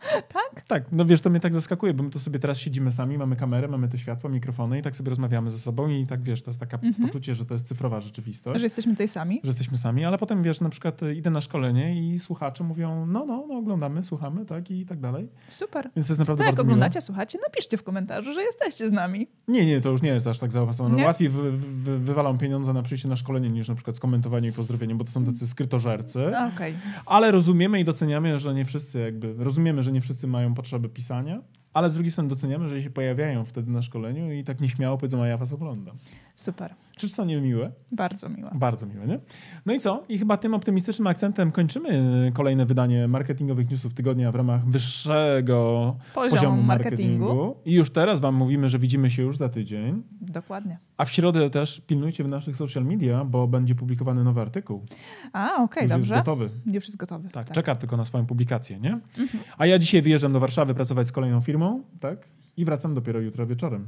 tak? 0.70 0.84
Tak, 0.84 0.92
no 0.92 1.04
wiesz, 1.04 1.20
to 1.20 1.30
mnie 1.30 1.40
tak 1.40 1.54
zaskakuje, 1.54 1.94
bo 1.94 2.04
my 2.04 2.10
to 2.10 2.18
sobie 2.18 2.38
teraz 2.38 2.58
siedzimy 2.58 2.92
sami, 2.92 3.18
mamy 3.18 3.36
kamerę, 3.36 3.68
mamy 3.68 3.88
to 3.88 3.96
światło, 3.96 4.30
mikrofony 4.30 4.78
i 4.78 4.82
tak 4.82 4.96
sobie 4.96 5.08
rozmawiamy 5.08 5.50
ze 5.50 5.58
sobą 5.58 5.88
i 5.88 6.06
tak 6.06 6.22
wiesz, 6.22 6.42
to 6.42 6.50
jest 6.50 6.60
takie 6.60 6.74
mhm. 6.74 7.08
poczucie, 7.08 7.34
że 7.34 7.46
to 7.46 7.54
jest 7.54 7.66
cyfrowa 7.66 8.00
rzeczywistość. 8.00 8.60
Że 8.60 8.66
jesteśmy 8.66 8.92
tutaj 8.92 9.08
sami. 9.08 9.40
Że 9.44 9.48
jesteśmy 9.48 9.78
sami, 9.78 10.04
ale 10.04 10.18
potem 10.18 10.42
wiesz, 10.42 10.60
na 10.60 10.68
przykład 10.68 11.00
idę 11.16 11.30
na 11.30 11.40
szkolenie 11.40 12.12
i 12.12 12.18
słuchacze 12.18 12.64
mówią, 12.64 13.06
no, 13.06 13.26
no, 13.26 13.44
no 13.48 13.58
oglądamy, 13.58 14.04
słuchamy, 14.04 14.46
tak 14.46 14.70
i 14.70 14.86
tak 14.86 15.00
dalej. 15.00 15.28
Super. 15.48 15.90
Więc 15.96 16.06
to 16.06 16.12
jest 16.12 16.18
naprawdę 16.18 16.44
to 16.44 16.46
bardzo 16.46 16.62
jak 16.62 16.66
oglądacie, 16.66 16.96
miło. 16.96 17.06
słuchacie, 17.06 17.38
napiszcie 17.48 17.76
w 17.76 17.82
komentarzu, 17.82 18.32
że 18.32 18.42
jesteście 18.42 18.88
z 18.88 18.92
nami. 18.92 19.26
Nie, 19.48 19.66
nie, 19.66 19.80
to 19.80 19.90
już 19.90 20.02
nie 20.02 20.10
jest 20.10 20.26
aż 20.26 20.38
tak 20.38 20.52
zaawansowane. 20.52 21.04
Łatwiej 21.04 21.28
wy, 21.28 21.52
wy, 21.52 21.98
wywalam 21.98 22.38
pieniądze 22.38 22.72
na 22.72 22.82
przyjście 22.82 23.08
na 23.08 23.16
szkolenie 23.16 23.50
niż 23.50 23.68
na 23.68 23.74
przykład 23.74 23.96
skomentowanie 23.96 24.48
i 24.48 24.52
pozdrowienie, 24.52 24.94
bo 24.94 25.04
to 25.04 25.10
są 25.10 25.24
tacy 25.24 25.46
skrytożercy. 25.46 26.26
Okay. 26.54 26.74
Ale 27.06 27.30
rozumiemy 27.30 27.80
i 27.80 27.84
doceniamy, 27.84 28.38
że 28.38 28.54
nie 28.54 28.64
wszyscy 28.64 29.00
jakby, 29.00 29.34
rozumiemy, 29.38 29.82
że 29.82 29.92
nie 29.92 30.00
wszyscy 30.00 30.26
mają 30.26 30.54
potrzeby 30.60 30.88
pisania, 30.88 31.42
ale 31.72 31.90
z 31.90 31.94
drugiej 31.94 32.10
strony 32.10 32.28
doceniamy, 32.28 32.68
że 32.68 32.82
się 32.82 32.90
pojawiają 32.90 33.44
wtedy 33.44 33.70
na 33.70 33.82
szkoleniu 33.82 34.32
i 34.32 34.44
tak 34.44 34.60
nieśmiało 34.60 34.98
powiedzą, 34.98 35.22
a 35.22 35.26
ja 35.26 35.36
was 35.36 35.52
oglądam. 35.52 35.96
Super. 36.36 36.74
Czyż 37.00 37.12
to 37.12 37.24
nie 37.24 37.40
miłe? 37.40 37.72
Bardzo 37.92 38.28
miłe. 38.28 38.50
Bardzo 38.54 38.86
miłe, 38.86 39.06
nie? 39.06 39.18
No 39.66 39.74
i 39.74 39.78
co? 39.78 40.04
I 40.08 40.18
chyba 40.18 40.36
tym 40.36 40.54
optymistycznym 40.54 41.06
akcentem 41.06 41.52
kończymy 41.52 42.32
kolejne 42.34 42.66
wydanie 42.66 43.08
marketingowych 43.08 43.70
newsów 43.70 43.94
tygodnia 43.94 44.32
w 44.32 44.34
ramach 44.34 44.66
wyższego 44.66 45.96
poziomu, 46.14 46.36
poziomu 46.36 46.62
marketingu. 46.62 47.24
marketingu. 47.24 47.56
I 47.64 47.74
już 47.74 47.90
teraz 47.90 48.20
wam 48.20 48.34
mówimy, 48.34 48.68
że 48.68 48.78
widzimy 48.78 49.10
się 49.10 49.22
już 49.22 49.36
za 49.36 49.48
tydzień. 49.48 50.02
Dokładnie. 50.20 50.78
A 50.96 51.04
w 51.04 51.10
środę 51.10 51.50
też 51.50 51.82
pilnujcie 51.86 52.24
w 52.24 52.28
naszych 52.28 52.56
social 52.56 52.84
media, 52.84 53.24
bo 53.24 53.48
będzie 53.48 53.74
publikowany 53.74 54.24
nowy 54.24 54.40
artykuł. 54.40 54.84
A, 55.32 55.54
okej, 55.54 55.64
okay, 55.64 55.88
dobrze. 55.88 56.14
Jest 56.14 56.26
gotowy. 56.26 56.50
Już 56.66 56.84
jest 56.84 56.96
gotowy. 56.96 57.28
Tak, 57.28 57.46
tak, 57.46 57.54
czeka 57.54 57.74
tylko 57.74 57.96
na 57.96 58.04
swoją 58.04 58.26
publikację, 58.26 58.80
nie? 58.80 58.92
Mhm. 58.92 59.44
A 59.58 59.66
ja 59.66 59.78
dzisiaj 59.78 60.02
wyjeżdżam 60.02 60.32
do 60.32 60.40
Warszawy 60.40 60.74
pracować 60.74 61.06
z 61.06 61.12
kolejną 61.12 61.40
firmą, 61.40 61.82
tak? 62.00 62.28
I 62.60 62.64
wracam 62.64 62.94
dopiero 62.94 63.20
jutro 63.20 63.46
wieczorem. 63.46 63.86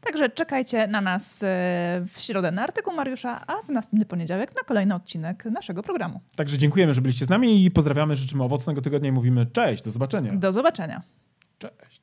Także 0.00 0.28
czekajcie 0.28 0.86
na 0.86 1.00
nas 1.00 1.42
e, 1.42 1.46
w 2.12 2.20
środę 2.20 2.50
na 2.50 2.62
artykuł 2.62 2.94
Mariusza, 2.94 3.46
a 3.46 3.62
w 3.62 3.68
następny 3.68 4.06
poniedziałek 4.06 4.56
na 4.56 4.62
kolejny 4.62 4.94
odcinek 4.94 5.44
naszego 5.44 5.82
programu. 5.82 6.20
Także 6.36 6.58
dziękujemy, 6.58 6.94
że 6.94 7.00
byliście 7.00 7.24
z 7.24 7.28
nami 7.28 7.64
i 7.64 7.70
pozdrawiamy, 7.70 8.16
życzymy 8.16 8.44
owocnego 8.44 8.82
tygodnia 8.82 9.08
i 9.08 9.12
mówimy 9.12 9.46
cześć, 9.46 9.82
do 9.84 9.90
zobaczenia. 9.90 10.32
Do 10.32 10.52
zobaczenia. 10.52 11.02
Cześć. 11.58 12.02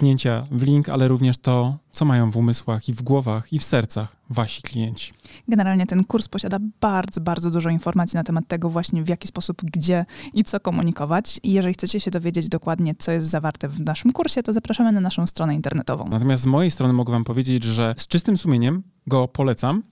kliknięcia 0.01 0.47
w 0.51 0.61
link, 0.61 0.89
ale 0.89 1.07
również 1.07 1.37
to, 1.37 1.77
co 1.91 2.05
mają 2.05 2.31
w 2.31 2.37
umysłach 2.37 2.89
i 2.89 2.93
w 2.93 3.01
głowach 3.01 3.53
i 3.53 3.59
w 3.59 3.63
sercach 3.63 4.15
wasi 4.29 4.61
klienci. 4.61 5.11
Generalnie 5.47 5.85
ten 5.85 6.03
kurs 6.03 6.27
posiada 6.27 6.57
bardzo, 6.81 7.21
bardzo 7.21 7.51
dużo 7.51 7.69
informacji 7.69 8.17
na 8.17 8.23
temat 8.23 8.47
tego 8.47 8.69
właśnie 8.69 9.03
w 9.03 9.09
jaki 9.09 9.27
sposób, 9.27 9.61
gdzie 9.63 10.05
i 10.33 10.43
co 10.43 10.59
komunikować. 10.59 11.39
I 11.43 11.53
jeżeli 11.53 11.73
chcecie 11.73 11.99
się 11.99 12.11
dowiedzieć 12.11 12.49
dokładnie, 12.49 12.95
co 12.95 13.11
jest 13.11 13.27
zawarte 13.27 13.69
w 13.69 13.79
naszym 13.79 14.13
kursie, 14.13 14.43
to 14.43 14.53
zapraszamy 14.53 14.91
na 14.91 15.01
naszą 15.01 15.27
stronę 15.27 15.55
internetową. 15.55 16.07
Natomiast 16.09 16.43
z 16.43 16.45
mojej 16.45 16.71
strony 16.71 16.93
mogę 16.93 17.11
wam 17.11 17.23
powiedzieć, 17.23 17.63
że 17.63 17.95
z 17.97 18.07
czystym 18.07 18.37
sumieniem 18.37 18.83
go 19.07 19.27
polecam 19.27 19.83